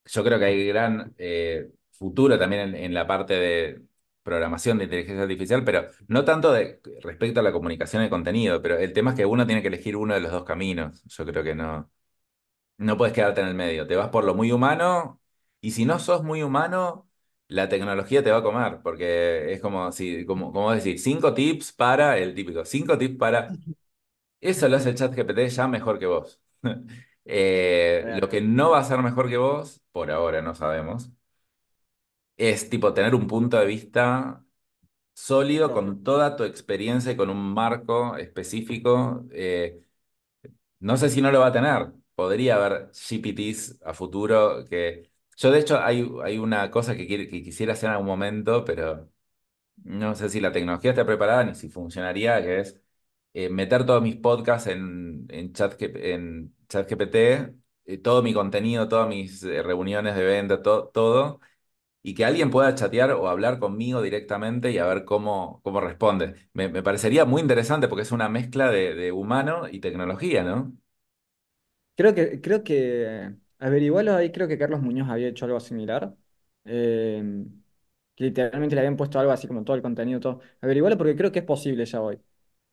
Yo 0.05 0.23
creo 0.23 0.39
que 0.39 0.45
hay 0.45 0.67
gran 0.67 1.13
eh, 1.17 1.71
futuro 1.91 2.39
también 2.39 2.69
en, 2.69 2.75
en 2.75 2.93
la 2.93 3.07
parte 3.07 3.33
de 3.35 3.83
programación 4.23 4.77
de 4.77 4.85
inteligencia 4.85 5.23
artificial, 5.23 5.63
pero 5.63 5.89
no 6.07 6.25
tanto 6.25 6.51
de, 6.51 6.81
respecto 7.01 7.39
a 7.41 7.43
la 7.43 7.51
comunicación 7.51 8.03
de 8.03 8.09
contenido, 8.09 8.61
pero 8.61 8.77
el 8.77 8.93
tema 8.93 9.11
es 9.11 9.17
que 9.17 9.25
uno 9.25 9.45
tiene 9.45 9.61
que 9.61 9.67
elegir 9.69 9.95
uno 9.97 10.13
de 10.13 10.21
los 10.21 10.31
dos 10.31 10.43
caminos. 10.45 11.03
Yo 11.05 11.25
creo 11.25 11.43
que 11.43 11.55
no, 11.55 11.91
no 12.77 12.97
puedes 12.97 13.13
quedarte 13.13 13.41
en 13.41 13.47
el 13.47 13.55
medio. 13.55 13.87
Te 13.87 13.95
vas 13.95 14.09
por 14.09 14.23
lo 14.25 14.35
muy 14.35 14.51
humano 14.51 15.21
y 15.61 15.71
si 15.71 15.85
no 15.85 15.99
sos 15.99 16.23
muy 16.23 16.43
humano, 16.43 17.09
la 17.47 17.69
tecnología 17.69 18.23
te 18.23 18.31
va 18.31 18.39
a 18.39 18.43
comer, 18.43 18.81
porque 18.83 19.53
es 19.53 19.61
como, 19.61 19.91
si, 19.91 20.25
como, 20.25 20.51
como 20.51 20.71
decir, 20.71 20.99
cinco 20.99 21.33
tips 21.33 21.73
para 21.73 22.17
el 22.17 22.33
típico, 22.35 22.65
cinco 22.65 22.97
tips 22.97 23.17
para... 23.17 23.49
Eso 24.41 24.67
lo 24.69 24.77
hace 24.77 24.89
el 24.89 24.95
chat 24.95 25.13
GPT 25.15 25.49
ya 25.49 25.67
mejor 25.67 25.99
que 25.99 26.05
vos. 26.07 26.41
Eh, 27.25 28.17
lo 28.19 28.27
que 28.27 28.41
no 28.41 28.71
va 28.71 28.79
a 28.79 28.83
ser 28.83 28.99
mejor 28.99 29.29
que 29.29 29.37
vos, 29.37 29.81
por 29.93 30.11
ahora 30.11 30.41
no 30.41 30.55
sabemos, 30.55 31.09
es 32.37 32.69
tipo 32.69 32.93
tener 32.93 33.15
un 33.15 33.27
punto 33.27 33.57
de 33.59 33.65
vista 33.65 34.45
sólido 35.13 35.73
con 35.73 36.03
toda 36.03 36.35
tu 36.37 36.43
experiencia 36.45 37.11
y 37.13 37.17
con 37.17 37.29
un 37.31 37.53
marco 37.53 38.17
específico. 38.17 39.25
eh, 39.31 39.81
no 40.79 40.97
sé 40.97 41.09
si 41.09 41.21
no 41.21 41.31
lo 41.31 41.39
va 41.39 41.47
a 41.47 41.51
tener. 41.51 41.91
Podría 42.15 42.55
haber 42.55 42.89
GPTs 42.93 43.79
a 43.83 43.93
futuro 43.93 44.67
que... 44.69 45.11
Yo 45.37 45.51
de 45.51 45.59
hecho 45.59 45.79
hay, 45.81 46.07
hay 46.23 46.37
una 46.37 46.69
cosa 46.71 46.95
que, 46.95 47.07
quiere- 47.07 47.27
que 47.27 47.41
quisiera 47.43 47.73
hacer 47.73 47.87
en 47.87 47.93
algún 47.93 48.07
momento, 48.07 48.63
pero 48.65 49.09
no 49.83 50.15
sé 50.15 50.29
si 50.29 50.39
la 50.41 50.51
tecnología 50.51 50.91
está 50.91 51.05
preparada 51.05 51.43
ni 51.45 51.55
si 51.55 51.69
funcionaría, 51.69 52.41
que 52.43 52.59
es 52.61 52.81
eh, 53.33 53.49
meter 53.49 53.85
todos 53.85 54.01
mis 54.03 54.17
podcasts 54.17 54.67
en, 54.69 55.25
en 55.29 55.53
chat, 55.53 55.81
en 55.81 56.55
ChatGPT, 56.69 57.15
eh, 57.85 57.97
todo 58.03 58.23
mi 58.23 58.33
contenido, 58.33 58.87
todas 58.87 59.07
mis 59.09 59.43
eh, 59.43 59.63
reuniones 59.63 60.15
de 60.15 60.23
venta, 60.23 60.61
to- 60.61 60.89
todo 60.93 61.39
y 62.03 62.13
que 62.15 62.25
alguien 62.25 62.51
pueda 62.51 62.75
chatear 62.75 63.11
o 63.11 63.29
hablar 63.29 63.59
conmigo 63.59 64.01
directamente 64.01 64.71
y 64.71 64.77
a 64.77 64.85
ver 64.85 65.05
cómo, 65.05 65.61
cómo 65.63 65.81
responde. 65.81 66.35
Me, 66.53 66.69
me 66.69 66.83
parecería 66.83 67.25
muy 67.25 67.41
interesante 67.41 67.87
porque 67.87 68.03
es 68.03 68.11
una 68.11 68.29
mezcla 68.29 68.69
de, 68.71 69.11
humano 69.11 69.67
y 69.71 69.79
tecnología, 69.79 70.43
¿no? 70.43 70.73
Creo 71.95 72.15
que, 72.15 72.41
creo 72.41 72.63
que 72.63 73.35
Averigualo 73.59 74.15
ahí, 74.15 74.31
creo 74.31 74.47
que 74.47 74.57
Carlos 74.57 74.81
Muñoz 74.81 75.09
había 75.09 75.27
hecho 75.27 75.45
algo 75.45 75.59
similar. 75.59 76.15
eh, 76.65 77.23
literalmente 78.17 78.75
le 78.75 78.81
habían 78.81 78.97
puesto 78.97 79.19
algo 79.19 79.31
así 79.31 79.47
como 79.47 79.63
todo 79.63 79.75
el 79.75 79.81
contenido, 79.83 80.19
todo. 80.19 80.41
Averigualo 80.61 80.97
porque 80.97 81.15
creo 81.15 81.31
que 81.31 81.39
es 81.39 81.45
posible 81.45 81.85
ya 81.85 82.01
hoy. 82.01 82.19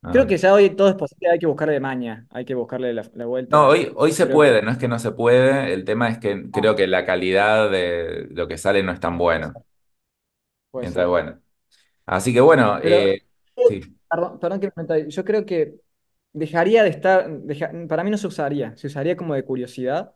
Creo 0.09 0.27
que 0.27 0.37
ya 0.39 0.53
hoy 0.55 0.71
todo 0.75 0.89
es 0.89 0.95
posible, 0.97 1.31
hay 1.31 1.39
que 1.39 1.47
buscarle 1.47 1.79
maña, 1.81 2.27
hay 2.31 2.45
que 2.45 2.55
buscarle 2.55 2.93
la, 2.93 3.09
la 3.15 3.27
No, 3.49 3.67
vuelta. 3.67 3.69
hoy, 3.69 3.91
hoy 3.97 4.13
se 4.13 4.27
Creo 4.27 4.41
que 4.43 4.47
puede, 4.47 4.63
no 4.63 4.71
es 4.71 4.79
que 4.79 4.87
no 4.87 5.01
se 5.01 5.11
puede, 5.11 5.73
el 5.75 5.85
tema 5.85 6.09
es 6.09 6.19
que 6.19 6.51
no, 6.53 6.53
creo 6.53 6.77
que 6.77 6.87
la 6.87 7.05
calidad 7.05 7.69
de 7.69 8.29
lo 8.31 8.47
que 8.47 8.57
sale 8.59 8.83
no 8.85 8.93
es 8.93 9.01
tan 9.01 9.19
ser. 9.19 9.57
Puede 10.71 10.87
Entonces, 10.87 11.09
ser. 11.09 11.09
bueno. 11.09 11.41
Así 12.07 12.33
que 12.35 12.41
bueno, 12.43 12.79
Pero, 12.81 13.17
eh, 13.17 13.27
sí, 13.65 13.97
perdón, 14.11 14.39
perdón 14.41 14.61
que 14.61 14.71
me. 14.77 15.09
Yo 15.11 15.25
creo 15.25 15.47
que 15.47 15.81
dejaría 16.33 16.83
de 16.83 16.91
estar, 16.91 17.31
deja- 17.43 17.73
para 17.89 18.05
mí 18.05 18.11
no 18.11 18.19
se 18.19 18.27
usaría, 18.29 18.77
se 18.77 18.87
usaría 18.89 19.17
como 19.17 19.35
de 19.35 19.45
curiosidad, 19.45 20.15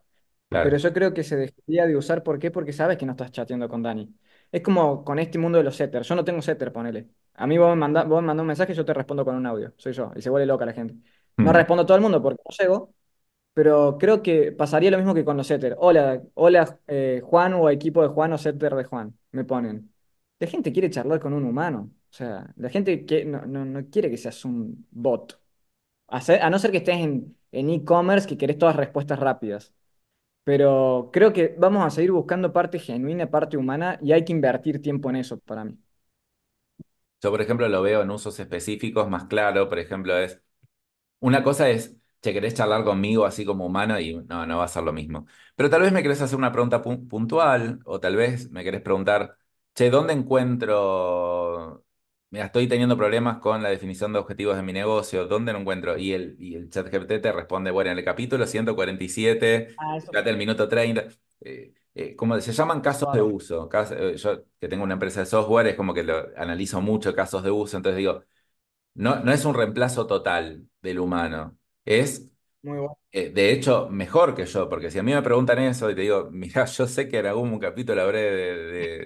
pero 0.61 0.77
claro. 0.77 0.79
yo 0.79 0.93
creo 0.93 1.13
que 1.13 1.23
se 1.23 1.35
dejaría 1.37 1.87
de 1.87 1.97
usar, 1.97 2.23
¿por 2.23 2.39
qué? 2.39 2.51
Porque 2.51 2.73
sabes 2.73 2.97
que 2.97 3.05
no 3.05 3.13
estás 3.13 3.31
chateando 3.31 3.69
con 3.69 3.83
Dani. 3.83 4.15
Es 4.51 4.61
como 4.61 5.03
con 5.05 5.19
este 5.19 5.37
mundo 5.39 5.57
de 5.59 5.63
los 5.65 5.75
setters, 5.75 6.07
yo 6.07 6.15
no 6.15 6.25
tengo 6.25 6.41
setter, 6.41 6.71
ponele. 6.73 7.09
A 7.37 7.47
mí 7.47 7.57
vos 7.57 7.69
me 7.69 7.75
mandás, 7.75 8.07
vos 8.07 8.21
me 8.21 8.27
mandás 8.27 8.41
un 8.43 8.47
mensaje 8.47 8.71
y 8.73 8.75
yo 8.75 8.85
te 8.85 8.93
respondo 8.93 9.25
con 9.25 9.35
un 9.35 9.45
audio, 9.45 9.73
soy 9.77 9.93
yo, 9.93 10.11
y 10.15 10.21
se 10.21 10.29
vuelve 10.29 10.45
loca 10.45 10.65
la 10.65 10.73
gente. 10.73 10.95
No 11.41 11.51
Mm. 11.51 11.53
respondo 11.53 11.83
a 11.83 11.85
todo 11.85 11.97
el 11.97 12.03
mundo 12.03 12.21
porque 12.21 12.41
no 12.45 12.55
llego, 12.57 12.93
pero 13.53 13.97
creo 13.99 14.23
que 14.23 14.51
pasaría 14.53 14.91
lo 14.91 14.97
mismo 14.97 15.13
que 15.15 15.25
con 15.25 15.37
los 15.37 15.47
setters. 15.47 15.75
Hola, 15.79 16.21
hola 16.35 16.79
eh, 16.87 17.21
Juan 17.25 17.53
o 17.55 17.69
equipo 17.69 18.01
de 18.03 18.09
Juan 18.09 18.33
o 18.33 18.37
setter 18.39 18.75
de 18.75 18.85
Juan, 18.85 19.17
me 19.31 19.45
ponen. 19.45 19.93
La 20.39 20.47
gente 20.47 20.73
quiere 20.73 20.89
charlar 20.91 21.19
con 21.19 21.33
un 21.33 21.45
humano, 21.45 21.91
o 22.11 22.13
sea, 22.13 22.53
la 22.57 22.69
gente 22.69 23.05
que, 23.05 23.25
no, 23.25 23.45
no, 23.45 23.65
no 23.65 23.89
quiere 23.89 24.09
que 24.11 24.17
seas 24.17 24.45
un 24.45 24.87
bot. 24.91 25.39
A, 26.07 26.21
ser- 26.21 26.41
a 26.43 26.49
no 26.49 26.59
ser 26.59 26.71
que 26.71 26.77
estés 26.79 26.97
en 26.97 27.37
en 27.53 27.69
e-commerce 27.69 28.27
que 28.27 28.37
querés 28.37 28.57
todas 28.59 28.75
respuestas 28.75 29.19
rápidas. 29.19 29.73
Pero 30.43 31.09
creo 31.13 31.33
que 31.33 31.55
vamos 31.59 31.85
a 31.85 31.89
seguir 31.91 32.11
buscando 32.11 32.53
parte 32.53 32.79
genuina, 32.79 33.29
parte 33.31 33.57
humana, 33.57 33.99
y 34.01 34.11
hay 34.13 34.25
que 34.25 34.33
invertir 34.33 34.81
tiempo 34.81 35.09
en 35.09 35.17
eso 35.17 35.39
para 35.39 35.65
mí. 35.65 35.77
Yo, 37.21 37.31
por 37.31 37.41
ejemplo, 37.41 37.67
lo 37.69 37.81
veo 37.81 38.01
en 38.03 38.11
usos 38.11 38.39
específicos 38.39 39.09
más 39.09 39.25
claro, 39.25 39.67
por 39.69 39.79
ejemplo, 39.79 40.17
es 40.17 40.41
Una 41.19 41.43
cosa 41.43 41.69
es, 41.69 41.95
che, 42.21 42.33
querés 42.33 42.53
charlar 42.55 42.83
conmigo 42.83 43.25
así 43.25 43.45
como 43.45 43.65
humano 43.65 43.99
y 43.99 44.15
no, 44.15 44.45
no 44.45 44.57
va 44.59 44.65
a 44.65 44.67
ser 44.67 44.83
lo 44.83 44.93
mismo. 44.93 45.27
Pero 45.55 45.69
tal 45.69 45.81
vez 45.81 45.91
me 45.91 46.03
querés 46.03 46.21
hacer 46.21 46.37
una 46.37 46.51
pregunta 46.51 46.83
pu- 46.83 47.07
puntual 47.09 47.79
o 47.85 47.99
tal 47.99 48.15
vez 48.15 48.51
me 48.51 48.63
querés 48.63 48.81
preguntar, 48.81 49.37
che, 49.73 49.89
¿dónde 49.89 50.13
encuentro? 50.13 51.85
Mira, 52.29 52.45
estoy 52.47 52.67
teniendo 52.67 52.97
problemas 52.97 53.37
con 53.39 53.63
la 53.63 53.69
definición 53.69 54.11
de 54.13 54.19
objetivos 54.19 54.55
de 54.57 54.63
mi 54.63 54.73
negocio, 54.73 55.25
¿dónde 55.27 55.53
lo 55.53 55.59
encuentro? 55.59 55.97
Y 55.97 56.11
el, 56.13 56.35
y 56.39 56.55
el 56.55 56.69
chat 56.69 56.87
GPT 56.91 57.19
te 57.19 57.31
responde, 57.31 57.71
bueno, 57.71 57.91
en 57.91 57.97
el 57.97 58.03
capítulo 58.05 58.45
147, 58.45 59.75
Ah, 59.77 59.99
fíjate 60.01 60.29
el 60.31 60.37
minuto 60.37 60.67
30. 60.67 61.05
Eh, 61.41 61.73
eh, 61.95 62.15
como 62.17 62.39
se 62.41 62.53
llaman 62.53 62.81
casos 62.81 63.13
de 63.13 63.21
uso. 63.23 63.69
Eh, 63.91 64.17
yo 64.17 64.45
que 64.59 64.67
tengo 64.69 64.83
una 64.85 64.93
empresa 64.95 65.21
de 65.21 65.27
software 65.27 65.67
es 65.67 65.75
como 65.75 65.93
que 65.95 66.03
lo 66.03 66.27
analizo 66.37 66.81
mucho 66.81 67.15
casos 67.15 67.43
de 67.43 67.51
uso, 67.51 67.77
entonces 67.77 67.97
digo, 67.99 68.23
no, 68.95 69.19
no 69.21 69.31
es 69.33 69.45
un 69.45 69.55
reemplazo 69.55 70.07
total 70.07 70.67
del 70.81 70.99
humano. 70.99 71.57
Es, 71.85 72.29
Muy 72.63 72.77
bueno. 72.79 72.97
eh, 73.11 73.29
de 73.29 73.51
hecho, 73.51 73.87
mejor 73.89 74.35
que 74.35 74.45
yo, 74.45 74.69
porque 74.69 74.91
si 74.91 74.99
a 74.99 75.03
mí 75.03 75.13
me 75.13 75.21
preguntan 75.21 75.59
eso 75.59 75.89
y 75.89 75.95
te 75.95 76.01
digo, 76.01 76.29
mira, 76.31 76.65
yo 76.65 76.87
sé 76.87 77.07
que 77.07 77.19
en 77.19 77.27
algún 77.27 77.59
capítulo 77.59 78.01
habré 78.01 78.21
de, 78.21 78.55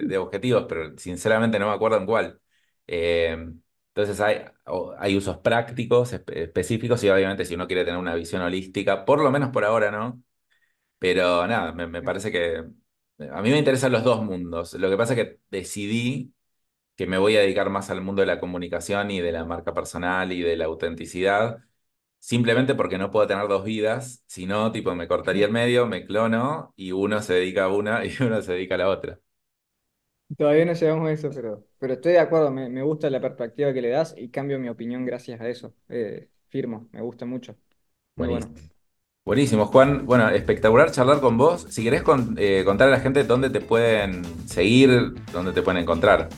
de 0.06 0.18
objetivos, 0.18 0.66
pero 0.68 0.96
sinceramente 0.98 1.58
no 1.58 1.68
me 1.68 1.74
acuerdo 1.74 1.98
en 1.98 2.06
cuál. 2.06 2.40
Eh, 2.86 3.36
entonces 3.94 4.20
hay, 4.20 4.42
hay 4.98 5.16
usos 5.16 5.38
prácticos 5.38 6.12
espe- 6.12 6.36
específicos 6.36 7.02
y 7.04 7.08
obviamente 7.10 7.44
si 7.44 7.54
uno 7.54 7.66
quiere 7.66 7.84
tener 7.84 8.00
una 8.00 8.14
visión 8.14 8.42
holística, 8.42 9.04
por 9.04 9.20
lo 9.22 9.30
menos 9.30 9.50
por 9.50 9.64
ahora 9.64 9.90
no, 9.90 10.22
pero 11.00 11.48
nada, 11.48 11.72
me, 11.74 11.88
me 11.88 12.02
parece 12.02 12.32
que 12.32 12.58
a 13.32 13.42
mí 13.42 13.50
me 13.50 13.58
interesan 13.58 13.92
los 13.92 14.04
dos 14.04 14.24
mundos. 14.24 14.74
Lo 14.74 14.90
que 14.90 14.98
pasa 14.98 15.14
es 15.14 15.20
que 15.24 15.40
decidí 15.50 16.34
que 16.96 17.06
me 17.06 17.18
voy 17.18 17.36
a 17.36 17.40
dedicar 17.40 17.70
más 17.70 17.90
al 17.90 18.02
mundo 18.02 18.22
de 18.22 18.26
la 18.26 18.40
comunicación 18.40 19.10
y 19.10 19.20
de 19.20 19.32
la 19.32 19.44
marca 19.46 19.74
personal 19.74 20.32
y 20.32 20.42
de 20.42 20.56
la 20.56 20.66
autenticidad, 20.66 21.58
simplemente 22.20 22.74
porque 22.76 22.98
no 22.98 23.10
puedo 23.12 23.26
tener 23.28 23.48
dos 23.48 23.64
vidas, 23.64 24.24
si 24.28 24.46
no, 24.46 24.72
tipo, 24.72 24.94
me 24.96 25.08
cortaría 25.08 25.46
el 25.46 25.52
medio, 25.52 25.86
me 25.86 26.06
clono 26.06 26.74
y 26.76 26.92
uno 26.92 27.22
se 27.22 27.34
dedica 27.34 27.64
a 27.66 27.68
una 27.70 28.04
y 28.06 28.14
uno 28.22 28.42
se 28.42 28.52
dedica 28.54 28.76
a 28.76 28.78
la 28.78 28.88
otra. 28.90 29.20
Todavía 30.36 30.64
no 30.64 30.72
llegamos 30.74 31.08
a 31.08 31.12
eso, 31.12 31.32
pero, 31.34 31.66
pero 31.78 31.94
estoy 31.94 32.12
de 32.12 32.20
acuerdo, 32.20 32.50
me, 32.52 32.68
me 32.68 32.82
gusta 32.82 33.10
la 33.10 33.20
perspectiva 33.20 33.72
que 33.72 33.82
le 33.82 33.88
das 33.90 34.14
y 34.16 34.30
cambio 34.30 34.58
mi 34.60 34.68
opinión 34.68 35.04
gracias 35.04 35.40
a 35.40 35.48
eso. 35.48 35.74
Eh, 35.88 36.30
firmo, 36.48 36.88
me 36.92 37.00
gusta 37.02 37.26
mucho. 37.26 37.56
Muy 38.16 38.28
bueno. 38.28 38.54
Buenísimo. 39.30 39.66
Juan. 39.66 40.06
Bueno, 40.06 40.28
espectacular 40.28 40.90
charlar 40.90 41.20
con 41.20 41.38
vos. 41.38 41.64
Si 41.70 41.84
querés 41.84 42.02
con- 42.02 42.34
eh, 42.36 42.64
contar 42.64 42.88
a 42.88 42.90
la 42.90 42.98
gente 42.98 43.22
dónde 43.22 43.48
te 43.48 43.60
pueden 43.60 44.22
seguir, 44.48 45.14
dónde 45.32 45.52
te 45.52 45.62
pueden 45.62 45.80
encontrar. 45.80 46.28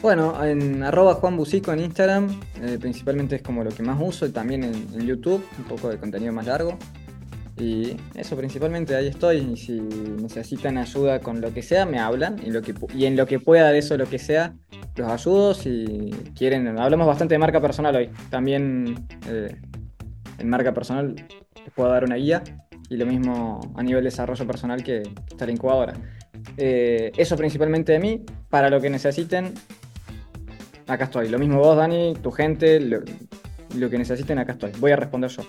Bueno, 0.00 0.42
en 0.42 0.82
arroba 0.82 1.12
Juan 1.12 1.38
en 1.38 1.78
Instagram, 1.78 2.40
eh, 2.62 2.78
principalmente 2.80 3.36
es 3.36 3.42
como 3.42 3.62
lo 3.64 3.70
que 3.70 3.82
más 3.82 3.98
uso, 4.00 4.24
y 4.24 4.30
también 4.30 4.64
en, 4.64 5.06
YouTube, 5.06 5.44
un 5.58 5.64
poco 5.64 5.90
de 5.90 5.98
contenido 5.98 6.32
más 6.32 6.46
largo. 6.46 6.78
Y 7.58 7.98
eso 8.14 8.34
principalmente, 8.34 8.96
ahí 8.96 9.08
estoy. 9.08 9.36
Y 9.52 9.56
si 9.58 9.78
necesitan 9.78 10.78
ayuda 10.78 11.20
con 11.20 11.42
lo 11.42 11.52
que 11.52 11.60
sea, 11.60 11.84
me 11.84 11.98
hablan. 11.98 12.40
Y, 12.42 12.50
lo 12.50 12.62
que, 12.62 12.72
y 12.94 13.04
en 13.04 13.14
lo 13.14 13.26
que 13.26 13.40
pueda 13.40 13.70
de 13.72 13.78
eso, 13.80 13.98
lo 13.98 14.06
que 14.06 14.18
sea, 14.18 14.54
los 14.96 15.06
ayudo. 15.06 15.52
Si 15.52 16.14
quieren, 16.34 16.78
hablamos 16.78 17.06
bastante 17.06 17.34
de 17.34 17.38
marca 17.40 17.60
personal 17.60 17.94
hoy. 17.94 18.08
También 18.30 19.06
eh, 19.28 19.54
en 20.42 20.50
marca 20.50 20.74
personal 20.74 21.14
les 21.14 21.72
puedo 21.74 21.90
dar 21.90 22.04
una 22.04 22.16
guía. 22.16 22.42
Y 22.88 22.96
lo 22.96 23.06
mismo 23.06 23.60
a 23.74 23.82
nivel 23.82 24.04
de 24.04 24.10
desarrollo 24.10 24.46
personal 24.46 24.84
que 24.84 25.02
está 25.30 25.46
la 25.46 25.52
incubadora. 25.52 25.94
Eh, 26.58 27.10
eso 27.16 27.36
principalmente 27.36 27.92
de 27.92 27.98
mí. 27.98 28.24
Para 28.50 28.68
lo 28.68 28.80
que 28.80 28.90
necesiten, 28.90 29.54
acá 30.86 31.04
estoy. 31.04 31.28
Lo 31.28 31.38
mismo 31.38 31.58
vos, 31.58 31.76
Dani, 31.76 32.14
tu 32.22 32.30
gente, 32.30 32.80
lo, 32.80 33.00
lo 33.76 33.88
que 33.88 33.96
necesiten, 33.96 34.38
acá 34.38 34.52
estoy. 34.52 34.72
Voy 34.78 34.90
a 34.90 34.96
responder 34.96 35.30
yo. 35.30 35.42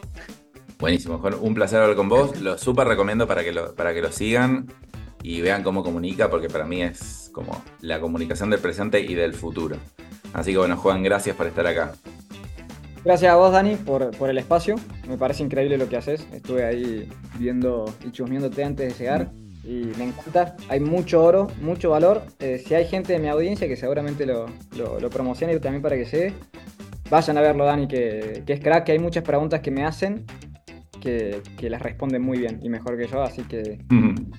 Buenísimo, 0.79 1.17
Juan. 1.17 1.33
Un 1.41 1.53
placer 1.53 1.81
hablar 1.81 1.97
con 1.97 2.07
vos. 2.07 2.39
Lo 2.39 2.57
súper 2.57 2.87
recomiendo 2.87 3.27
para 3.27 3.43
que 3.43 3.51
lo, 3.51 3.75
para 3.75 3.93
que 3.93 4.01
lo 4.01 4.11
sigan 4.11 4.67
y 5.21 5.41
vean 5.41 5.63
cómo 5.63 5.83
comunica, 5.83 6.29
porque 6.29 6.49
para 6.49 6.65
mí 6.65 6.81
es 6.81 7.29
como 7.33 7.61
la 7.81 7.99
comunicación 7.99 8.49
del 8.49 8.59
presente 8.59 9.01
y 9.01 9.15
del 9.15 9.33
futuro. 9.33 9.77
Así 10.33 10.51
que 10.51 10.57
bueno, 10.57 10.77
Juan, 10.77 11.03
gracias 11.03 11.35
por 11.35 11.47
estar 11.47 11.65
acá. 11.67 11.93
Gracias 13.03 13.31
a 13.31 13.35
vos, 13.35 13.51
Dani, 13.51 13.75
por, 13.75 14.11
por 14.17 14.29
el 14.29 14.37
espacio. 14.37 14.75
Me 15.07 15.17
parece 15.17 15.43
increíble 15.43 15.77
lo 15.77 15.89
que 15.89 15.97
haces. 15.97 16.25
Estuve 16.31 16.63
ahí 16.63 17.09
viendo 17.37 17.85
y 18.05 18.11
chusmeándote 18.11 18.63
antes 18.63 18.97
de 18.97 19.03
llegar 19.03 19.31
y 19.63 19.91
me 19.97 20.05
encanta. 20.05 20.55
Hay 20.69 20.79
mucho 20.79 21.23
oro, 21.23 21.47
mucho 21.61 21.89
valor. 21.89 22.23
Eh, 22.39 22.63
si 22.65 22.73
hay 22.75 22.85
gente 22.87 23.13
de 23.13 23.19
mi 23.19 23.27
audiencia 23.27 23.67
que 23.67 23.75
seguramente 23.75 24.25
lo, 24.25 24.45
lo, 24.77 24.99
lo 24.99 25.09
promociona 25.09 25.53
y 25.53 25.59
también 25.59 25.81
para 25.81 25.97
que 25.97 26.05
llegue, 26.05 26.33
vayan 27.09 27.37
a 27.37 27.41
verlo, 27.41 27.65
Dani, 27.65 27.87
que, 27.87 28.43
que 28.45 28.53
es 28.53 28.59
crack, 28.61 28.85
que 28.85 28.93
hay 28.93 28.99
muchas 28.99 29.23
preguntas 29.23 29.59
que 29.59 29.71
me 29.71 29.83
hacen 29.83 30.25
que, 31.01 31.41
que 31.57 31.69
las 31.69 31.81
responden 31.81 32.21
muy 32.21 32.37
bien 32.37 32.59
y 32.63 32.69
mejor 32.69 32.97
que 32.97 33.07
yo, 33.07 33.21
así 33.21 33.43
que 33.43 33.79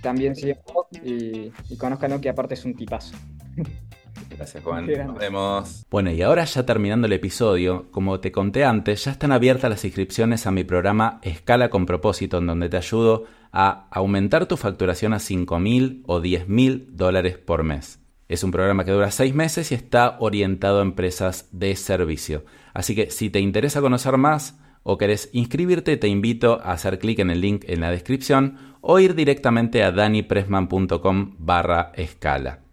también 0.00 0.34
síganlo 0.34 0.88
y, 1.04 1.52
y 1.68 1.76
conózcanlo 1.76 2.20
que 2.22 2.30
aparte 2.30 2.54
es 2.54 2.64
un 2.64 2.74
tipazo. 2.74 3.14
Gracias, 4.30 4.62
Juan. 4.62 4.86
Nos 4.86 5.18
vemos. 5.18 5.86
Bueno, 5.90 6.10
y 6.10 6.22
ahora 6.22 6.44
ya 6.44 6.66
terminando 6.66 7.06
el 7.06 7.12
episodio, 7.12 7.86
como 7.90 8.20
te 8.20 8.32
conté 8.32 8.64
antes, 8.64 9.04
ya 9.04 9.12
están 9.12 9.32
abiertas 9.32 9.70
las 9.70 9.84
inscripciones 9.84 10.46
a 10.46 10.50
mi 10.50 10.64
programa 10.64 11.20
Escala 11.22 11.70
con 11.70 11.86
propósito, 11.86 12.38
en 12.38 12.46
donde 12.46 12.68
te 12.68 12.76
ayudo 12.76 13.24
a 13.52 13.86
aumentar 13.90 14.46
tu 14.46 14.56
facturación 14.56 15.12
a 15.12 15.20
5 15.20 15.58
mil 15.60 16.02
o 16.06 16.20
10 16.20 16.48
mil 16.48 16.88
dólares 16.90 17.38
por 17.38 17.62
mes. 17.62 18.00
Es 18.28 18.42
un 18.42 18.50
programa 18.50 18.84
que 18.84 18.90
dura 18.90 19.10
6 19.10 19.34
meses 19.34 19.70
y 19.70 19.74
está 19.74 20.16
orientado 20.18 20.80
a 20.80 20.82
empresas 20.82 21.48
de 21.52 21.76
servicio. 21.76 22.44
Así 22.72 22.94
que 22.94 23.10
si 23.10 23.30
te 23.30 23.38
interesa 23.38 23.80
conocer 23.80 24.16
más 24.16 24.58
o 24.82 24.98
querés 24.98 25.30
inscribirte, 25.32 25.96
te 25.96 26.08
invito 26.08 26.60
a 26.62 26.72
hacer 26.72 26.98
clic 26.98 27.20
en 27.20 27.30
el 27.30 27.40
link 27.40 27.64
en 27.68 27.80
la 27.80 27.90
descripción 27.90 28.58
o 28.80 28.98
ir 28.98 29.14
directamente 29.14 29.82
a 29.82 29.92
danipressman.com 29.92 31.36
barra 31.38 31.92
escala. 31.94 32.63